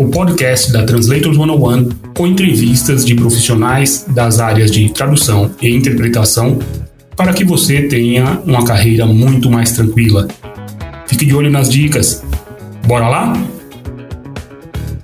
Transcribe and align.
o 0.00 0.06
podcast 0.06 0.72
da 0.72 0.86
Translators 0.86 1.36
101 1.36 1.88
com 2.16 2.24
entrevistas 2.24 3.04
de 3.04 3.16
profissionais 3.16 4.06
das 4.08 4.38
áreas 4.38 4.70
de 4.70 4.92
tradução 4.92 5.50
e 5.60 5.74
interpretação 5.74 6.60
para 7.16 7.32
que 7.32 7.44
você 7.44 7.88
tenha 7.88 8.40
uma 8.46 8.64
carreira 8.64 9.04
muito 9.04 9.50
mais 9.50 9.72
tranquila. 9.72 10.28
Fique 11.08 11.26
de 11.26 11.34
olho 11.34 11.50
nas 11.50 11.68
dicas. 11.68 12.24
Bora 12.86 13.08
lá? 13.08 13.32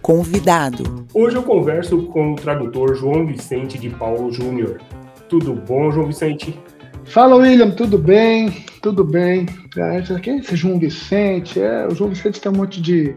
Convidado. 0.01 1.05
Hoje 1.13 1.35
eu 1.35 1.43
converso 1.43 2.03
com 2.05 2.35
o 2.35 2.37
tradutor 2.37 2.95
João 2.95 3.27
Vicente 3.27 3.77
de 3.77 3.91
Paulo 3.91 4.31
Júnior. 4.33 4.81
Tudo 5.29 5.55
bom, 5.55 5.91
João 5.91 6.07
Vicente? 6.07 6.57
Fala, 7.05 7.35
William, 7.35 7.73
tudo 7.73 7.99
bem? 7.99 8.65
Tudo 8.81 9.03
bem. 9.03 9.47
É, 9.77 10.21
quem 10.21 10.35
é 10.35 10.39
esse 10.39 10.55
João 10.55 10.79
Vicente? 10.79 11.61
É, 11.61 11.85
o 11.89 11.95
João 11.97 12.11
Vicente 12.11 12.41
tem 12.41 12.53
um 12.53 12.57
monte 12.57 12.81
de, 12.81 13.17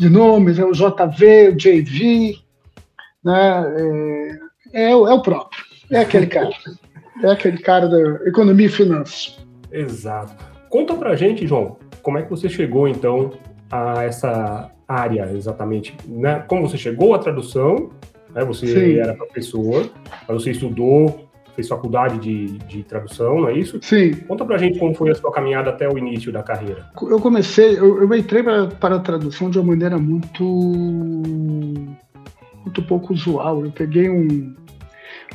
de 0.00 0.08
nomes, 0.08 0.58
é 0.58 0.64
o 0.64 0.72
JV, 0.72 1.50
o 1.50 1.56
JV, 1.56 2.38
né? 3.22 4.40
É, 4.72 4.86
é, 4.86 4.90
é 4.92 4.94
o 4.94 5.20
próprio, 5.20 5.62
é 5.90 5.98
aquele 6.00 6.26
cara. 6.26 6.48
é 7.22 7.30
aquele 7.30 7.58
cara 7.58 7.86
da 7.86 8.26
economia 8.26 8.64
e 8.64 8.70
finanças. 8.70 9.38
Exato. 9.70 10.32
Conta 10.70 10.94
pra 10.94 11.14
gente, 11.14 11.46
João, 11.46 11.76
como 12.02 12.16
é 12.16 12.22
que 12.22 12.30
você 12.30 12.48
chegou, 12.48 12.88
então, 12.88 13.32
a 13.70 14.04
essa 14.04 14.70
área 14.88 15.30
exatamente? 15.34 15.94
Né? 16.08 16.42
Como 16.48 16.66
você 16.66 16.78
chegou 16.78 17.14
à 17.14 17.18
tradução, 17.18 17.90
né? 18.34 18.42
você 18.42 18.68
Sim. 18.68 18.98
era 19.00 19.12
professor, 19.12 19.90
você 20.26 20.52
estudou 20.52 21.28
fez 21.60 21.68
faculdade 21.68 22.18
de, 22.18 22.58
de 22.66 22.82
tradução, 22.82 23.42
não 23.42 23.48
é 23.48 23.58
isso? 23.58 23.78
Sim. 23.82 24.14
Conta 24.26 24.44
pra 24.44 24.58
gente 24.58 24.78
como 24.78 24.94
foi 24.94 25.10
a 25.10 25.14
sua 25.14 25.30
caminhada 25.30 25.70
até 25.70 25.88
o 25.88 25.98
início 25.98 26.32
da 26.32 26.42
carreira. 26.42 26.86
Eu 27.00 27.20
comecei, 27.20 27.78
eu, 27.78 28.02
eu 28.02 28.14
entrei 28.14 28.42
para, 28.42 28.68
para 28.68 28.96
a 28.96 29.00
tradução 29.00 29.50
de 29.50 29.58
uma 29.58 29.68
maneira 29.68 29.98
muito 29.98 30.44
muito 32.64 32.82
pouco 32.82 33.12
usual. 33.12 33.64
Eu 33.64 33.70
peguei 33.70 34.08
um 34.08 34.54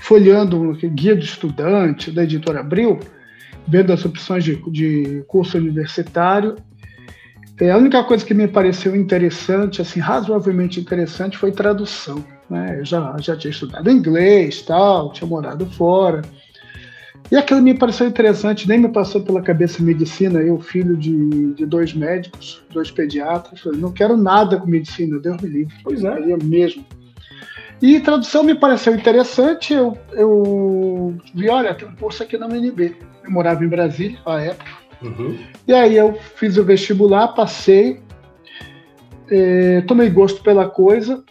folhando 0.02 0.60
um 0.60 0.74
guia 0.74 1.16
do 1.16 1.24
estudante 1.24 2.12
da 2.12 2.24
editora 2.24 2.60
Abril, 2.60 3.00
vendo 3.68 3.94
as 3.94 4.04
opções 4.04 4.44
de, 4.44 4.56
de 4.72 5.24
curso 5.28 5.58
universitário. 5.58 6.56
É, 7.60 7.72
a 7.72 7.78
única 7.78 8.04
coisa 8.04 8.26
que 8.26 8.34
me 8.34 8.48
pareceu 8.48 8.96
interessante, 8.96 9.82
assim, 9.82 10.00
razoavelmente 10.00 10.80
interessante, 10.80 11.38
foi 11.38 11.52
tradução. 11.52 12.24
Né? 12.50 12.80
Eu 12.80 12.86
já, 12.86 13.16
já 13.20 13.36
tinha 13.36 13.52
estudado 13.52 13.90
inglês, 13.90 14.62
tal, 14.62 15.12
tinha 15.12 15.28
morado 15.28 15.66
fora. 15.66 16.22
E 17.32 17.36
aquilo 17.36 17.62
me 17.62 17.74
pareceu 17.74 18.08
interessante, 18.08 18.68
nem 18.68 18.78
me 18.78 18.90
passou 18.90 19.22
pela 19.22 19.42
cabeça 19.42 19.82
medicina. 19.82 20.40
Eu, 20.42 20.60
filho 20.60 20.96
de, 20.96 21.54
de 21.54 21.66
dois 21.66 21.94
médicos, 21.94 22.64
dois 22.72 22.92
pediatras, 22.92 23.62
falei, 23.62 23.80
não 23.80 23.92
quero 23.92 24.16
nada 24.16 24.58
com 24.58 24.68
medicina, 24.68 25.20
Deus 25.20 25.42
me 25.42 25.50
livre. 25.50 25.74
Pois 25.84 26.04
é. 26.04 26.20
Eu 26.20 26.38
mesmo. 26.44 26.86
E 27.82 28.00
tradução 28.00 28.44
me 28.44 28.54
pareceu 28.54 28.94
interessante. 28.94 29.74
Eu, 29.74 29.98
eu 30.12 31.16
vi, 31.34 31.50
olha, 31.50 31.74
tem 31.74 31.88
um 31.88 31.96
curso 31.96 32.22
aqui 32.22 32.38
na 32.38 32.48
UNB. 32.48 32.96
Eu 33.24 33.32
morava 33.32 33.66
em 33.66 33.70
Brasília 33.70 34.20
à 34.26 34.40
época. 34.40 34.72
Uhum. 35.02 35.38
E 35.68 35.74
aí 35.74 35.98
eu 35.98 36.14
fiz 36.36 36.58
o 36.58 36.64
vestibular, 36.64 37.30
passei, 37.30 38.00
é, 39.30 39.82
tomei 39.82 40.10
gosto 40.10 40.42
pela 40.42 40.70
coisa 40.70 41.24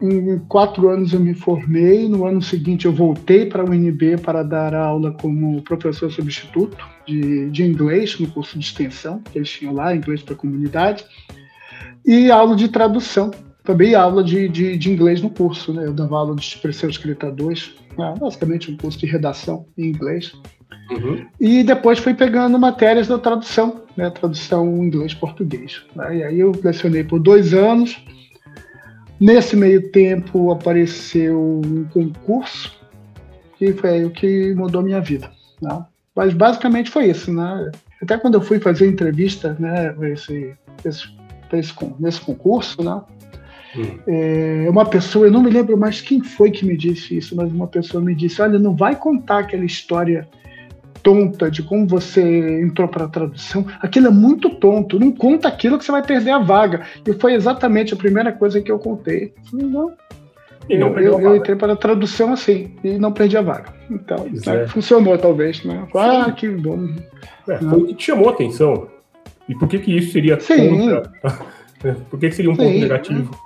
em 0.00 0.38
quatro 0.48 0.88
anos 0.88 1.12
eu 1.12 1.20
me 1.20 1.34
formei, 1.34 2.08
no 2.08 2.26
ano 2.26 2.42
seguinte 2.42 2.86
eu 2.86 2.92
voltei 2.92 3.46
para 3.46 3.62
a 3.62 3.66
UNB 3.66 4.18
para 4.22 4.42
dar 4.42 4.74
aula 4.74 5.12
como 5.12 5.62
professor 5.62 6.10
substituto 6.10 6.84
de, 7.06 7.48
de 7.50 7.64
inglês 7.64 8.18
no 8.18 8.26
curso 8.28 8.58
de 8.58 8.64
extensão 8.64 9.20
que 9.20 9.38
eles 9.38 9.50
tinham 9.50 9.72
lá, 9.72 9.94
inglês 9.94 10.22
para 10.22 10.34
a 10.34 10.38
comunidade, 10.38 11.04
e 12.04 12.30
aula 12.30 12.56
de 12.56 12.68
tradução, 12.68 13.30
também 13.62 13.94
aula 13.94 14.22
de, 14.22 14.48
de, 14.48 14.76
de, 14.76 14.90
inglês 14.90 15.22
no 15.22 15.30
curso, 15.30 15.72
né? 15.72 15.86
eu 15.86 15.92
dava 15.92 16.18
aula 16.18 16.34
de 16.34 16.42
expressão 16.42 16.90
escrita 16.90 17.30
2, 17.30 17.74
né? 17.96 18.14
basicamente 18.20 18.70
um 18.70 18.76
curso 18.76 18.98
de 18.98 19.06
redação 19.06 19.66
em 19.78 19.86
inglês. 19.86 20.32
Uhum. 20.90 21.24
E 21.40 21.62
depois 21.62 21.98
fui 21.98 22.12
pegando 22.12 22.58
matérias 22.58 23.08
da 23.08 23.18
tradução, 23.18 23.84
né? 23.96 24.10
tradução 24.10 24.66
inglês-português. 24.84 25.82
Né? 25.96 26.18
E 26.18 26.24
aí 26.24 26.40
eu 26.40 26.52
lecionei 26.62 27.04
por 27.04 27.18
dois 27.18 27.54
anos, 27.54 28.04
Nesse 29.24 29.56
meio 29.56 29.90
tempo 29.90 30.52
apareceu 30.52 31.62
um 31.64 31.84
concurso 31.84 32.78
que 33.56 33.72
foi 33.72 34.04
o 34.04 34.10
que 34.10 34.54
mudou 34.54 34.82
minha 34.82 35.00
vida. 35.00 35.30
Né? 35.62 35.82
Mas 36.14 36.34
basicamente 36.34 36.90
foi 36.90 37.06
isso. 37.06 37.32
Né? 37.32 37.72
Até 38.02 38.18
quando 38.18 38.34
eu 38.34 38.42
fui 38.42 38.60
fazer 38.60 38.86
entrevista 38.86 39.56
né, 39.58 39.96
esse, 40.12 40.54
esse, 40.84 41.08
esse, 41.54 41.74
nesse 41.98 42.20
concurso, 42.20 42.84
né? 42.84 43.00
Hum. 43.74 43.98
É, 44.06 44.66
uma 44.68 44.84
pessoa, 44.84 45.26
eu 45.26 45.32
não 45.32 45.42
me 45.42 45.48
lembro 45.48 45.74
mais 45.74 46.02
quem 46.02 46.22
foi 46.22 46.50
que 46.50 46.66
me 46.66 46.76
disse 46.76 47.16
isso, 47.16 47.34
mas 47.34 47.50
uma 47.50 47.66
pessoa 47.66 48.04
me 48.04 48.14
disse: 48.14 48.42
Olha, 48.42 48.58
não 48.58 48.76
vai 48.76 48.94
contar 48.94 49.38
aquela 49.38 49.64
história 49.64 50.28
tonta 51.04 51.50
de 51.50 51.62
como 51.62 51.86
você 51.86 52.62
entrou 52.62 52.88
para 52.88 53.04
a 53.04 53.08
tradução, 53.08 53.64
aquilo 53.80 54.08
é 54.08 54.10
muito 54.10 54.50
tonto. 54.50 54.98
Não 54.98 55.12
conta 55.12 55.46
aquilo 55.46 55.78
que 55.78 55.84
você 55.84 55.92
vai 55.92 56.02
perder 56.02 56.30
a 56.30 56.38
vaga. 56.38 56.82
E 57.06 57.12
foi 57.12 57.34
exatamente 57.34 57.92
a 57.92 57.96
primeira 57.96 58.32
coisa 58.32 58.60
que 58.60 58.72
eu 58.72 58.78
contei. 58.78 59.32
não. 59.52 59.92
E 60.66 60.78
não 60.78 60.98
eu, 60.98 61.18
eu, 61.18 61.20
eu 61.20 61.36
entrei 61.36 61.54
para 61.54 61.74
a 61.74 61.76
tradução 61.76 62.32
assim 62.32 62.74
e 62.82 62.98
não 62.98 63.12
perdi 63.12 63.36
a 63.36 63.42
vaga. 63.42 63.74
Então, 63.90 64.24
né, 64.24 64.62
é. 64.62 64.66
funcionou 64.66 65.18
talvez, 65.18 65.62
né? 65.62 65.86
Ah, 65.94 66.32
que 66.32 66.48
bom. 66.48 66.88
É, 67.46 67.58
foi 67.58 67.80
o 67.82 67.86
que 67.88 67.94
te 67.94 68.06
chamou 68.06 68.30
a 68.30 68.32
atenção. 68.32 68.88
E 69.46 69.54
por 69.54 69.68
que 69.68 69.78
que 69.78 69.94
isso 69.94 70.12
seria 70.12 70.40
Sim. 70.40 70.70
contra? 70.70 71.12
por 72.08 72.18
que, 72.18 72.30
que 72.30 72.34
seria 72.34 72.50
um 72.50 72.54
Sim. 72.54 72.62
ponto 72.62 72.78
negativo? 72.78 73.38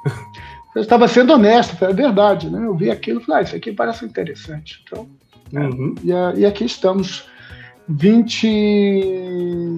Eu 0.76 0.82
estava 0.82 1.08
sendo 1.08 1.32
honesto, 1.32 1.84
é 1.84 1.92
verdade, 1.92 2.48
né? 2.48 2.64
Eu 2.64 2.76
vi 2.76 2.88
aquilo 2.88 3.20
e 3.20 3.24
falei, 3.24 3.40
ah, 3.40 3.44
isso 3.44 3.56
aqui 3.56 3.72
parece 3.72 4.04
interessante. 4.04 4.80
Então, 4.86 5.08
uhum. 5.52 5.96
é, 6.06 6.38
e, 6.38 6.42
e 6.42 6.46
aqui 6.46 6.64
estamos 6.64 7.28
20. 7.88 9.76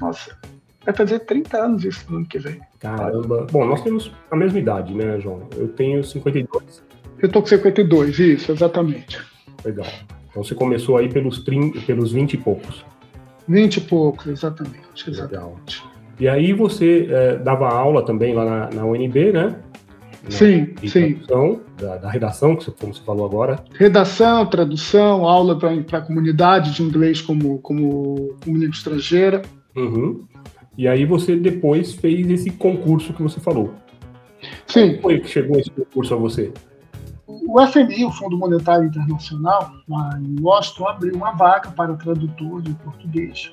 Nossa, 0.00 0.36
vai 0.84 0.94
fazer 0.94 1.20
30 1.20 1.58
anos 1.58 1.84
isso 1.84 2.04
no 2.08 2.18
ano 2.18 2.26
que 2.26 2.38
vem. 2.38 2.60
Caramba. 2.78 3.46
Bom, 3.50 3.66
nós 3.66 3.82
temos 3.82 4.12
a 4.30 4.36
mesma 4.36 4.58
idade, 4.58 4.94
né, 4.94 5.18
João? 5.20 5.48
Eu 5.56 5.68
tenho 5.68 6.04
52. 6.04 6.82
Eu 7.18 7.30
tô 7.30 7.40
com 7.40 7.48
52, 7.48 8.18
isso, 8.18 8.52
exatamente. 8.52 9.18
Legal. 9.64 9.86
Então 10.30 10.44
você 10.44 10.54
começou 10.54 10.98
aí 10.98 11.08
pelos, 11.08 11.42
30, 11.42 11.80
pelos 11.80 12.12
20 12.12 12.34
e 12.34 12.36
poucos. 12.36 12.84
20 13.48 13.76
e 13.76 13.80
poucos, 13.80 14.26
exatamente. 14.26 15.08
exatamente. 15.08 15.20
Legal. 15.20 15.56
E 16.18 16.28
aí 16.28 16.52
você 16.52 17.08
é, 17.10 17.36
dava 17.36 17.68
aula 17.68 18.02
também 18.04 18.34
lá 18.34 18.44
na, 18.44 18.70
na 18.70 18.84
UNB, 18.84 19.32
né? 19.32 19.56
Sim, 20.28 20.74
sim. 20.86 21.20
Da, 21.78 21.96
da, 21.96 22.10
redação, 22.10 22.56
como 22.56 22.94
você 22.94 23.00
falou 23.02 23.26
agora. 23.26 23.62
Redação, 23.74 24.46
tradução, 24.46 25.24
aula 25.24 25.58
para 25.58 25.98
a 25.98 26.00
comunidade 26.00 26.74
de 26.74 26.82
inglês 26.82 27.20
como, 27.20 27.58
como, 27.58 28.34
como 28.42 28.56
língua 28.56 28.74
estrangeira. 28.74 29.42
Uhum. 29.74 30.24
E 30.76 30.86
aí 30.86 31.04
você 31.04 31.36
depois 31.36 31.94
fez 31.94 32.28
esse 32.30 32.50
concurso 32.50 33.12
que 33.12 33.22
você 33.22 33.40
falou. 33.40 33.74
Sim. 34.66 34.90
Como 34.90 35.02
foi 35.02 35.20
que 35.20 35.28
chegou 35.28 35.58
esse 35.58 35.70
concurso 35.70 36.14
a 36.14 36.16
você? 36.16 36.52
O 37.26 37.66
FMI, 37.66 38.04
o 38.04 38.10
Fundo 38.10 38.36
Monetário 38.36 38.86
Internacional, 38.86 39.72
lá 39.88 40.18
em 40.20 40.36
Washington, 40.40 40.88
abriu 40.88 41.14
uma 41.14 41.32
vaga 41.32 41.70
para 41.70 41.94
tradutor 41.94 42.62
de 42.62 42.72
português 42.74 43.52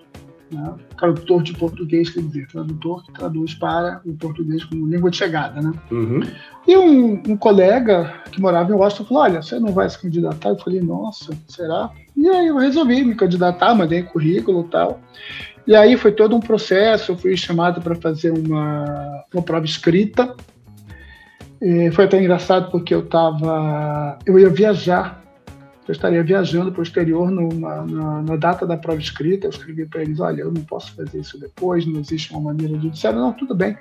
né? 0.54 0.74
tradutor 0.98 1.44
de 1.44 1.54
português, 1.54 2.10
quer 2.10 2.22
dizer, 2.22 2.48
tradutor 2.48 3.04
que 3.06 3.14
traduz 3.14 3.54
para 3.54 4.02
o 4.06 4.14
português 4.14 4.64
como 4.64 4.88
língua 4.88 5.10
de 5.10 5.18
chegada. 5.18 5.62
Né? 5.62 5.74
Uhum. 5.92 6.22
E 6.68 6.78
um, 6.78 7.22
um, 7.28 7.38
colega 7.38 8.14
que 8.32 8.42
morava 8.42 8.72
em 8.72 8.76
Washington 8.76 9.06
falou: 9.06 9.24
Olha, 9.24 9.42
você 9.42 9.60
não 9.60 9.74
vai 9.74 9.90
se 9.90 10.00
candidatar? 10.00 10.50
Eu 10.50 10.60
falei: 10.60 10.82
Nossa, 10.82 11.34
será? 11.48 11.92
E 12.16 12.28
aí 12.28 12.48
eu 12.48 12.58
resolvi 12.58 13.04
me 13.04 13.16
candidatar, 13.16 13.74
mandei 13.76 14.04
currículo 14.04 14.62
e 14.62 14.70
tal. 14.70 15.00
E 15.66 15.76
aí 15.76 15.98
foi 15.98 16.12
todo 16.12 16.36
um 16.36 16.40
processo, 16.40 17.14
eu 17.14 17.18
fui 17.18 17.36
chamado 17.38 17.82
para 17.82 17.96
fazer 17.96 18.32
uma, 18.32 19.24
uma 19.34 19.44
prova 19.44 19.66
escrita. 19.66 20.36
E 21.62 21.90
foi 21.92 22.06
até 22.06 22.20
engraçado 22.20 22.70
porque 22.70 22.94
eu 22.94 23.00
estava. 23.00 24.20
Eu 24.26 24.38
ia 24.38 24.50
viajar 24.50 25.23
eu 25.88 25.92
estaria 25.92 26.24
viajando 26.24 26.72
para 26.72 26.80
o 26.80 26.84
exterior 26.84 27.30
numa, 27.30 27.86
na, 27.86 28.22
na, 28.22 28.36
data 28.36 28.66
da 28.66 28.78
prova 28.78 29.00
escrita. 29.00 29.48
Eu 29.48 29.52
escrevi 29.52 29.86
para 29.86 30.02
eles: 30.02 30.20
olha, 30.20 30.42
eu 30.42 30.52
não 30.52 30.64
posso 30.64 30.96
fazer 30.96 31.20
isso 31.20 31.40
depois, 31.40 31.86
não 31.86 32.00
existe 32.00 32.32
uma 32.32 32.54
maneira 32.54 32.78
de. 32.78 32.90
Disseram: 32.90 33.20
não, 33.20 33.34
tudo 33.34 33.54
bem. 33.54 33.78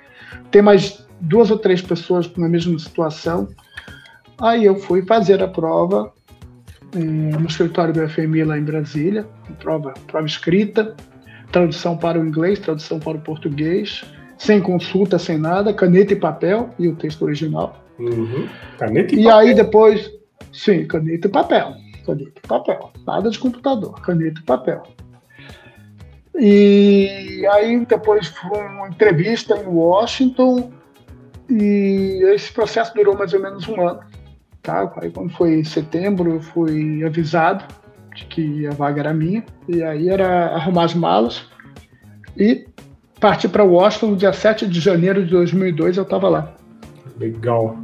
Tem 0.51 0.61
mais 0.61 1.07
duas 1.21 1.49
ou 1.49 1.57
três 1.57 1.81
pessoas 1.81 2.31
na 2.35 2.49
mesma 2.49 2.77
situação. 2.77 3.47
Aí 4.39 4.65
eu 4.65 4.75
fui 4.75 5.05
fazer 5.05 5.41
a 5.41 5.47
prova 5.47 6.11
é, 6.95 6.99
no 6.99 7.47
escritório 7.47 7.93
do 7.93 8.07
FMI 8.07 8.43
lá 8.43 8.57
em 8.57 8.63
Brasília, 8.63 9.25
prova, 9.59 9.93
prova 10.07 10.25
escrita, 10.25 10.95
tradução 11.51 11.97
para 11.97 12.19
o 12.19 12.25
inglês, 12.25 12.59
tradução 12.59 12.99
para 12.99 13.17
o 13.17 13.21
português, 13.21 14.03
sem 14.37 14.61
consulta, 14.61 15.17
sem 15.17 15.37
nada, 15.37 15.73
caneta 15.73 16.13
e 16.13 16.15
papel 16.15 16.69
e 16.77 16.87
o 16.87 16.95
texto 16.95 17.23
original. 17.23 17.83
Uhum. 17.97 18.47
Caneta 18.77 19.15
e, 19.15 19.21
e 19.21 19.23
papel. 19.23 19.37
aí 19.37 19.53
depois, 19.53 20.11
sim, 20.51 20.85
caneta 20.85 21.27
e 21.27 21.31
papel, 21.31 21.75
caneta 22.05 22.41
e 22.43 22.47
papel, 22.47 22.91
nada 23.05 23.29
de 23.29 23.39
computador, 23.39 23.99
caneta 24.01 24.39
e 24.39 24.43
papel. 24.43 24.83
E 26.35 27.45
aí 27.51 27.85
depois 27.85 28.27
foi 28.27 28.59
uma 28.59 28.87
entrevista 28.87 29.55
em 29.55 29.67
Washington 29.67 30.71
e 31.49 32.21
esse 32.33 32.51
processo 32.51 32.93
durou 32.95 33.15
mais 33.15 33.33
ou 33.33 33.41
menos 33.41 33.67
um 33.67 33.87
ano. 33.87 33.99
Tá? 34.61 34.91
Aí 34.97 35.11
quando 35.11 35.31
foi 35.33 35.53
em 35.53 35.63
setembro 35.63 36.35
eu 36.35 36.41
fui 36.41 37.03
avisado 37.03 37.65
de 38.15 38.25
que 38.25 38.67
a 38.67 38.71
vaga 38.71 39.01
era 39.01 39.13
minha 39.13 39.43
e 39.67 39.83
aí 39.83 40.09
era 40.09 40.55
arrumar 40.55 40.85
as 40.85 40.93
malas 40.93 41.45
e 42.37 42.65
partir 43.19 43.49
para 43.49 43.63
Washington 43.63 44.07
no 44.07 44.17
dia 44.17 44.33
7 44.33 44.67
de 44.67 44.79
janeiro 44.79 45.23
de 45.23 45.31
2002 45.31 45.97
eu 45.97 46.03
estava 46.03 46.29
lá. 46.29 46.53
Legal. 47.17 47.77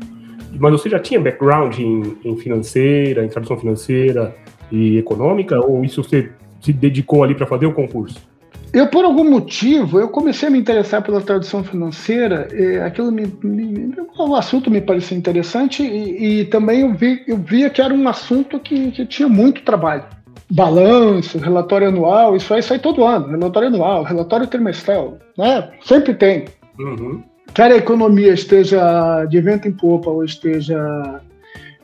Mas 0.57 0.71
você 0.71 0.89
já 0.89 0.99
tinha 0.99 1.19
background 1.19 1.77
em, 1.77 2.17
em 2.23 2.37
financeira, 2.37 3.23
em 3.23 3.29
tradução 3.29 3.57
financeira 3.57 4.35
e 4.71 4.97
econômica 4.97 5.59
ou 5.59 5.83
isso 5.83 6.03
você 6.03 6.31
se 6.61 6.73
dedicou 6.73 7.23
ali 7.23 7.35
para 7.35 7.45
fazer 7.45 7.65
o 7.65 7.73
concurso? 7.73 8.29
Eu, 8.71 8.87
por 8.87 9.03
algum 9.03 9.23
motivo, 9.23 9.99
eu 9.99 10.09
comecei 10.09 10.47
a 10.47 10.51
me 10.51 10.59
interessar 10.59 11.01
pela 11.01 11.21
tradução 11.21 11.63
financeira, 11.63 12.47
aquilo 12.85 13.11
me, 13.11 13.25
me, 13.43 13.95
o 14.15 14.35
assunto 14.35 14.69
me 14.69 14.79
parecia 14.79 15.17
interessante 15.17 15.81
e, 15.81 16.41
e, 16.41 16.45
também 16.45 16.81
eu, 16.81 16.93
vi, 16.93 17.23
eu 17.27 17.37
via 17.37 17.69
que 17.69 17.81
era 17.81 17.93
um 17.93 18.07
assunto 18.07 18.59
que, 18.59 18.91
que 18.91 19.05
tinha 19.07 19.27
muito 19.27 19.63
trabalho. 19.63 20.03
Balanço, 20.51 21.39
relatório 21.39 21.87
anual, 21.87 22.35
isso 22.35 22.53
aí 22.53 22.61
sai 22.61 22.77
todo 22.77 23.03
ano, 23.03 23.27
relatório 23.27 23.69
anual, 23.69 24.03
relatório 24.03 24.45
trimestral, 24.45 25.17
né? 25.35 25.71
Sempre 25.83 26.13
tem. 26.13 26.45
Uhum. 26.79 27.23
Quer 27.53 27.71
a 27.71 27.77
economia 27.77 28.33
esteja 28.33 29.25
de 29.25 29.41
vento 29.41 29.67
em 29.67 29.71
popa 29.71 30.09
ou 30.09 30.23
esteja 30.23 31.21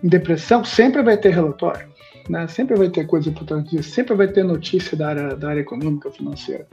em 0.04 0.08
depressão, 0.08 0.64
sempre 0.64 1.02
vai 1.04 1.18
ter 1.18 1.34
relatório 1.34 1.96
né? 2.30 2.48
Sempre 2.48 2.76
vai 2.76 2.90
ter 2.90 3.06
coisa 3.06 3.32
disso, 3.32 3.90
sempre 3.90 4.16
vai 4.16 4.28
ter 4.28 4.44
notícia 4.44 4.98
da 4.98 5.10
área, 5.10 5.36
da 5.36 5.50
área 5.50 5.62
econômica 5.62 6.10
financeira. 6.10 6.68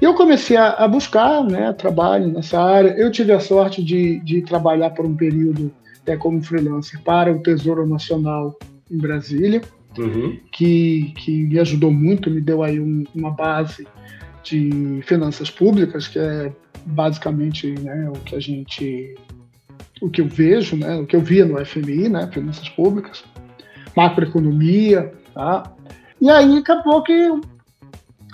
E 0.00 0.04
eu 0.04 0.14
comecei 0.14 0.56
a, 0.56 0.70
a, 0.70 0.88
buscar 0.88 1.44
né, 1.44 1.72
trabalho 1.72 2.28
nessa 2.28 2.60
área. 2.60 2.90
Eu 2.90 3.10
tive 3.10 3.32
a 3.32 3.40
sorte 3.40 3.82
de, 3.82 4.20
de 4.20 4.42
trabalhar 4.42 4.90
por 4.90 5.04
um 5.04 5.14
período 5.14 5.70
é, 6.06 6.16
como 6.16 6.42
freelancer 6.42 7.00
para 7.02 7.32
o 7.32 7.42
Tesouro 7.42 7.86
Nacional 7.86 8.58
em 8.90 8.96
Brasília, 8.96 9.60
uhum. 9.98 10.38
que, 10.50 11.12
que 11.18 11.44
me 11.44 11.58
ajudou 11.58 11.90
muito, 11.90 12.30
me 12.30 12.40
deu 12.40 12.62
aí 12.62 12.80
um, 12.80 13.04
uma 13.14 13.30
base 13.30 13.86
de 14.42 15.00
finanças 15.02 15.50
públicas, 15.50 16.08
que 16.08 16.18
é 16.18 16.50
basicamente 16.88 17.70
né, 17.80 18.08
o 18.08 18.18
que 18.20 18.34
a 18.34 18.40
gente 18.40 19.14
o 20.00 20.08
que 20.08 20.20
eu 20.20 20.28
vejo, 20.28 20.76
né, 20.76 20.96
o 20.96 21.06
que 21.06 21.16
eu 21.16 21.20
via 21.20 21.44
no 21.44 21.64
FMI, 21.64 22.08
né, 22.08 22.28
finanças 22.32 22.68
públicas 22.68 23.24
macroeconomia, 23.98 25.12
tá? 25.34 25.72
E 26.20 26.30
aí 26.30 26.58
acabou 26.58 27.02
que 27.02 27.12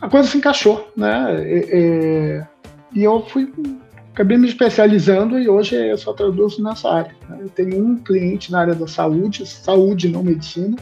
a 0.01 0.09
coisa 0.11 0.29
se 0.29 0.37
encaixou, 0.37 0.93
né? 0.95 1.43
E, 1.43 1.69
e, 1.73 3.01
e 3.01 3.05
eu 3.05 3.25
fui, 3.27 3.51
acabei 4.13 4.37
me 4.37 4.47
especializando 4.47 5.39
e 5.39 5.49
hoje 5.49 5.75
eu 5.75 5.97
só 5.97 6.13
traduzo 6.13 6.63
nessa 6.63 6.91
área. 6.91 7.17
Né? 7.29 7.39
Eu 7.41 7.49
tenho 7.49 7.83
um 7.83 7.97
cliente 7.97 8.53
na 8.53 8.61
área 8.61 8.75
da 8.75 8.87
saúde, 8.87 9.47
saúde 9.47 10.09
não 10.09 10.23
medicina, 10.23 10.77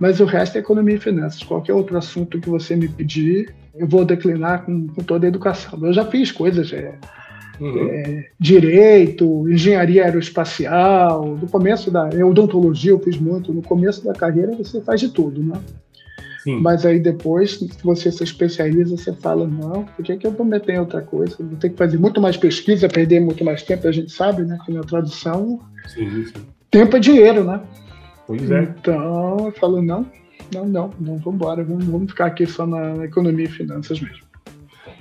mas 0.00 0.20
o 0.20 0.24
resto 0.24 0.56
é 0.56 0.60
economia 0.60 0.96
e 0.96 1.00
finanças. 1.00 1.42
Qualquer 1.42 1.74
outro 1.74 1.98
assunto 1.98 2.40
que 2.40 2.48
você 2.48 2.74
me 2.74 2.88
pedir, 2.88 3.54
eu 3.76 3.86
vou 3.86 4.04
declinar 4.04 4.64
com, 4.64 4.86
com 4.88 5.02
toda 5.02 5.26
a 5.26 5.28
educação. 5.28 5.78
Eu 5.84 5.92
já 5.92 6.04
fiz 6.04 6.30
coisas, 6.30 6.72
é, 6.72 6.98
Uhum. 7.60 7.88
É, 7.88 8.30
direito, 8.38 9.48
engenharia 9.48 10.04
aeroespacial, 10.04 11.36
no 11.36 11.46
começo 11.46 11.90
da 11.90 12.08
odontologia 12.26 12.90
eu 12.90 12.98
fiz 12.98 13.16
muito, 13.16 13.52
no 13.52 13.62
começo 13.62 14.04
da 14.04 14.12
carreira 14.12 14.56
você 14.56 14.80
faz 14.80 15.00
de 15.00 15.08
tudo, 15.08 15.42
né? 15.42 15.60
Sim. 16.42 16.60
Mas 16.60 16.84
aí 16.84 17.00
depois 17.00 17.56
que 17.56 17.70
você 17.82 18.10
se 18.10 18.22
especializa, 18.22 18.96
você 18.96 19.14
fala, 19.14 19.46
não, 19.46 19.84
por 19.84 20.04
que, 20.04 20.16
que 20.16 20.26
eu 20.26 20.32
vou 20.32 20.44
meter 20.44 20.74
em 20.74 20.78
outra 20.78 21.00
coisa? 21.00 21.36
Eu 21.38 21.46
vou 21.46 21.56
ter 21.56 21.70
que 21.70 21.76
fazer 21.76 21.96
muito 21.96 22.20
mais 22.20 22.36
pesquisa, 22.36 22.88
perder 22.88 23.20
muito 23.20 23.42
mais 23.44 23.62
tempo, 23.62 23.88
a 23.88 23.92
gente 23.92 24.12
sabe, 24.12 24.42
né? 24.42 24.58
Que 24.66 24.72
na 24.72 24.82
tradução, 24.82 25.60
sim, 25.86 26.24
sim. 26.26 26.32
tempo 26.70 26.96
é 26.96 27.00
dinheiro, 27.00 27.44
né? 27.44 27.62
Pois 28.26 28.50
é. 28.50 28.62
Então 28.62 29.36
eu 29.46 29.52
falo, 29.52 29.80
não, 29.80 30.04
não, 30.52 30.66
não, 30.66 30.90
não, 30.98 31.16
vamos 31.18 31.34
embora, 31.34 31.64
vamos, 31.64 31.84
vamos 31.84 32.10
ficar 32.10 32.26
aqui 32.26 32.46
só 32.46 32.66
na 32.66 33.04
economia 33.04 33.46
e 33.46 33.48
finanças 33.48 34.00
mesmo. 34.00 34.24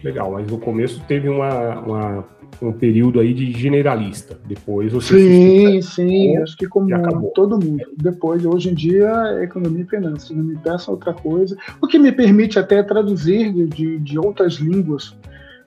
Legal, 0.03 0.31
mas 0.31 0.49
no 0.51 0.57
começo 0.57 1.01
teve 1.07 1.29
uma, 1.29 1.79
uma 1.79 2.25
um 2.61 2.71
período 2.71 3.19
aí 3.19 3.33
de 3.33 3.51
generalista. 3.51 4.37
Depois 4.45 4.91
você 4.91 5.17
Sim, 5.17 5.81
sim, 5.81 6.37
acho 6.37 6.57
que 6.57 6.67
como 6.67 6.87
todo 7.33 7.63
mundo. 7.63 7.83
Depois, 7.97 8.45
hoje 8.45 8.69
em 8.69 8.73
dia, 8.73 9.11
é 9.37 9.43
economia 9.43 9.83
e 9.83 9.87
finanças. 9.87 10.29
Não 10.31 10.43
me 10.43 10.57
peça 10.57 10.91
outra 10.91 11.13
coisa. 11.13 11.57
O 11.81 11.87
que 11.87 11.97
me 11.97 12.11
permite 12.11 12.59
até 12.59 12.81
traduzir 12.83 13.51
de, 13.67 13.99
de 13.99 14.19
outras 14.19 14.55
línguas. 14.55 15.15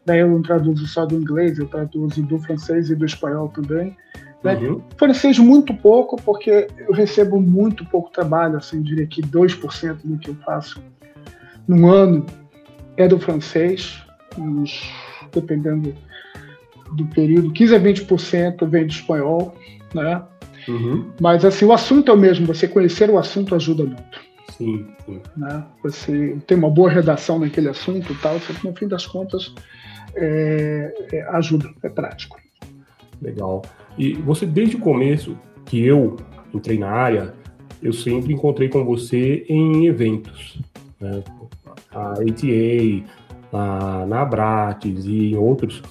Né? 0.07 0.23
Eu 0.23 0.29
não 0.29 0.43
traduzo 0.43 0.87
só 0.87 1.05
do 1.05 1.17
inglês, 1.17 1.59
eu 1.59 1.67
traduzo 1.67 2.23
do 2.23 2.39
francês 2.39 2.91
e 2.91 2.95
do 2.95 3.05
espanhol 3.05 3.49
também. 3.49 3.97
Né? 4.43 4.55
Uhum. 4.57 4.83
Francês 4.97 5.39
muito 5.39 5.75
pouco, 5.75 6.17
porque 6.23 6.69
eu 6.79 6.93
recebo 6.93 7.41
muito 7.41 7.85
pouco 7.87 8.11
trabalho, 8.11 8.57
assim, 8.57 8.83
diria 8.83 9.07
que 9.07 9.23
2% 9.23 9.99
do 10.05 10.19
que 10.19 10.31
eu 10.31 10.35
faço 10.37 10.81
no 11.67 11.89
ano 11.93 12.25
é 12.97 13.09
do 13.09 13.19
francês, 13.19 14.03
uns, 14.39 14.91
dependendo 15.33 15.95
do 16.93 17.05
período, 17.07 17.53
15 17.53 17.75
a 17.75 17.81
20% 17.81 18.69
vem 18.69 18.87
do 18.87 18.93
espanhol, 18.93 19.55
né? 19.93 20.23
Uhum. 20.69 21.11
Mas 21.21 21.45
assim, 21.45 21.65
o 21.65 21.73
assunto 21.73 22.11
é 22.11 22.15
o 22.15 22.17
mesmo, 22.17 22.47
você 22.47 22.67
conhecer 22.67 23.11
o 23.11 23.19
assunto 23.19 23.55
ajuda 23.55 23.85
muito. 23.85 24.27
Sim, 24.57 24.87
sim. 25.05 25.21
Né? 25.37 25.65
Você 25.83 26.37
tem 26.47 26.57
uma 26.57 26.71
boa 26.71 26.91
redação 26.91 27.39
naquele 27.39 27.69
assunto 27.69 28.13
e 28.13 28.17
tal, 28.17 28.41
no 28.65 28.75
fim 28.75 28.89
das 28.89 29.07
contas 29.07 29.53
é, 30.15 31.09
é, 31.13 31.23
ajuda, 31.31 31.69
é 31.83 31.89
prático. 31.89 32.41
Legal. 33.21 33.63
E 33.99 34.15
você, 34.15 34.47
desde 34.47 34.77
o 34.77 34.81
começo 34.81 35.37
que 35.65 35.85
eu 35.85 36.17
entrei 36.53 36.79
na 36.79 36.91
área, 36.91 37.35
eu 37.83 37.93
sempre 37.93 38.33
encontrei 38.33 38.69
com 38.69 38.85
você 38.85 39.45
em 39.49 39.87
eventos. 39.87 40.59
Né? 41.01 41.23
A 41.93 42.13
ATA, 42.13 43.05
a, 43.53 44.07
na 44.07 44.23
Abrates 44.23 45.05
e 45.07 45.33
em 45.33 45.37
outros. 45.37 45.83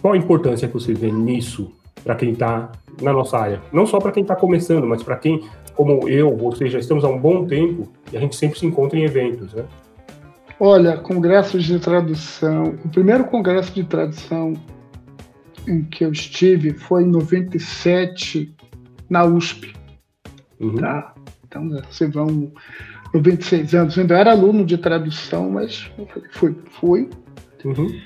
Qual 0.00 0.14
a 0.14 0.16
importância 0.16 0.68
que 0.68 0.74
você 0.74 0.92
vê 0.92 1.10
nisso 1.10 1.72
para 2.02 2.14
quem 2.14 2.32
está 2.32 2.70
na 3.00 3.12
nossa 3.12 3.38
área? 3.38 3.62
Não 3.72 3.86
só 3.86 3.98
para 3.98 4.12
quem 4.12 4.22
está 4.22 4.36
começando, 4.36 4.86
mas 4.86 5.02
para 5.02 5.16
quem, 5.16 5.42
como 5.74 6.08
eu, 6.08 6.36
ou 6.38 6.54
seja, 6.54 6.78
estamos 6.78 7.04
há 7.04 7.08
um 7.08 7.18
bom 7.18 7.46
tempo 7.46 7.88
e 8.12 8.16
a 8.16 8.20
gente 8.20 8.36
sempre 8.36 8.58
se 8.58 8.66
encontra 8.66 8.98
em 8.98 9.04
eventos, 9.04 9.54
né? 9.54 9.64
Olha, 10.60 10.96
congressos 10.98 11.64
de 11.64 11.78
tradução. 11.80 12.74
O 12.84 12.88
primeiro 12.88 13.24
congresso 13.24 13.72
de 13.74 13.82
tradução 13.82 14.54
em 15.66 15.82
que 15.82 16.04
eu 16.04 16.12
estive 16.12 16.72
foi 16.74 17.04
em 17.04 17.08
97 17.08 18.54
na 19.08 19.24
USP. 19.24 19.74
Uhum. 20.60 20.76
Tá? 20.76 21.14
Então, 21.46 21.68
você 21.90 22.06
vão 22.06 22.52
96 23.14 23.74
anos. 23.74 23.98
Ainda 23.98 24.18
era 24.18 24.32
aluno 24.32 24.64
de 24.64 24.76
tradução, 24.76 25.50
mas 25.50 25.90
fui. 26.32 26.54
fui. 26.70 27.08
Uhum. 27.64 28.00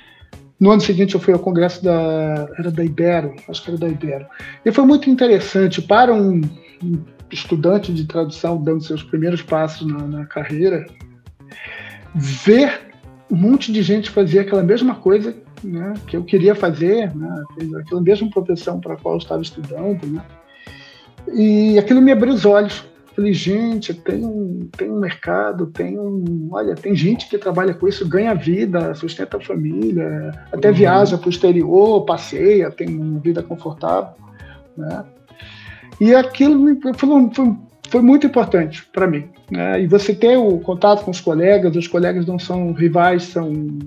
No 0.61 0.71
ano 0.71 0.81
seguinte 0.81 1.15
eu 1.15 1.21
fui 1.21 1.33
ao 1.33 1.39
congresso 1.39 1.83
da 1.85 2.49
era 2.59 2.71
da 2.71 2.85
Ibero, 2.85 3.35
acho 3.49 3.63
que 3.63 3.71
era 3.71 3.79
da 3.79 3.89
Ibero. 3.89 4.27
E 4.65 4.73
foi 4.73 4.85
muito 4.85 5.09
interessante 5.09 5.81
para 5.81 6.13
um, 6.13 6.41
um 6.83 6.99
estudante 7.31 7.93
de 7.93 8.05
tradução 8.05 8.63
dando 8.63 8.83
seus 8.83 9.03
primeiros 9.03 9.41
passos 9.41 9.87
na, 9.87 9.99
na, 9.99 10.27
carreira, 10.27 10.85
ver 12.15 12.89
um 13.31 13.37
monte 13.37 13.73
de 13.73 13.83
gente 13.83 14.11
fazer 14.11 14.41
aquela 14.41 14.63
mesma 14.63 14.97
coisa 14.97 15.35
né, 15.63 15.95
que 16.07 16.17
eu 16.17 16.25
queria 16.25 16.55
fazer, 16.55 17.15
né, 17.15 17.45
aquela 17.81 18.01
mesma 18.01 18.31
profissão 18.31 18.81
para 18.81 18.95
a 18.95 18.97
qual 18.97 19.15
eu 19.15 19.19
estava 19.19 19.43
estudando, 19.43 20.07
né, 20.07 20.23
e 21.33 21.79
aquilo 21.79 22.01
me 22.01 22.13
abriu 22.13 22.33
os 22.33 22.47
olhos 22.47 22.85
Falei, 23.19 23.33
gente, 23.33 23.93
tem 23.93 24.25
um, 24.25 24.69
tem 24.77 24.89
um 24.89 25.01
mercado, 25.01 25.67
tem 25.67 25.99
um. 25.99 26.51
Olha, 26.53 26.77
tem 26.77 26.95
gente 26.95 27.29
que 27.29 27.37
trabalha 27.37 27.75
com 27.75 27.89
isso, 27.89 28.09
ganha 28.09 28.33
vida, 28.33 28.95
sustenta 28.95 29.39
a 29.39 29.41
família, 29.41 30.33
até 30.53 30.69
uhum. 30.69 30.75
viaja 30.75 31.19
para 31.19 31.27
o 31.27 31.31
exterior, 31.31 32.05
passeia, 32.05 32.71
tem 32.71 32.97
uma 32.97 33.19
vida 33.19 33.43
confortável. 33.43 34.13
Né? 34.77 35.05
E 36.01 36.15
aquilo 36.15 36.81
foi, 36.81 36.95
foi, 36.95 37.57
foi 37.89 38.03
muito 38.03 38.25
importante 38.25 38.87
para 38.93 39.09
mim. 39.09 39.25
Né? 39.51 39.83
E 39.83 39.89
você 39.89 40.15
ter 40.15 40.37
o 40.37 40.57
contato 40.61 41.05
com 41.05 41.11
os 41.11 41.21
colegas, 41.21 41.75
os 41.75 41.89
colegas 41.89 42.25
não 42.25 42.39
são 42.39 42.71
rivais, 42.71 43.25
são 43.25 43.81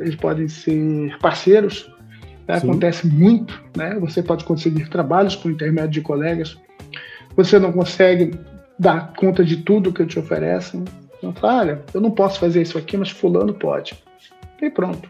eles 0.00 0.16
podem 0.16 0.48
ser 0.48 1.16
parceiros. 1.18 1.90
Né? 2.48 2.56
Acontece 2.56 3.06
muito, 3.06 3.62
né? 3.76 3.96
Você 4.00 4.22
pode 4.22 4.44
conseguir 4.44 4.88
trabalhos 4.88 5.36
por 5.36 5.50
intermédio 5.50 5.90
de 5.90 6.00
colegas 6.00 6.58
você 7.36 7.58
não 7.58 7.72
consegue 7.72 8.38
dar 8.78 9.12
conta 9.14 9.44
de 9.44 9.58
tudo 9.58 9.92
que 9.92 10.04
te 10.06 10.18
oferecem. 10.18 10.84
Então, 11.18 11.32
fala, 11.34 11.60
olha, 11.60 11.82
eu 11.92 12.00
não 12.00 12.10
posso 12.10 12.40
fazer 12.40 12.62
isso 12.62 12.78
aqui, 12.78 12.96
mas 12.96 13.10
fulano 13.10 13.52
pode. 13.54 14.02
E 14.60 14.70
pronto. 14.70 15.08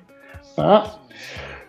Tá? 0.57 0.99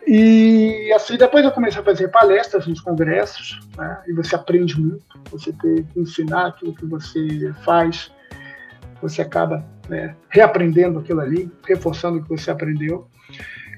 E 0.05 0.91
assim, 0.95 1.15
depois 1.15 1.45
eu 1.45 1.51
comecei 1.51 1.79
a 1.79 1.85
fazer 1.85 2.07
palestras 2.07 2.65
nos 2.65 2.81
congressos, 2.81 3.59
né? 3.77 4.01
e 4.07 4.13
você 4.13 4.35
aprende 4.35 4.79
muito, 4.79 5.03
você 5.29 5.53
tem 5.53 5.83
que 5.83 5.99
ensinar 5.99 6.47
aquilo 6.47 6.73
que 6.73 6.85
você 6.85 7.53
faz, 7.63 8.11
você 8.99 9.21
acaba 9.21 9.63
né, 9.87 10.15
reaprendendo 10.29 10.99
aquilo 10.99 11.21
ali, 11.21 11.51
reforçando 11.67 12.17
o 12.17 12.23
que 12.23 12.29
você 12.29 12.49
aprendeu. 12.49 13.07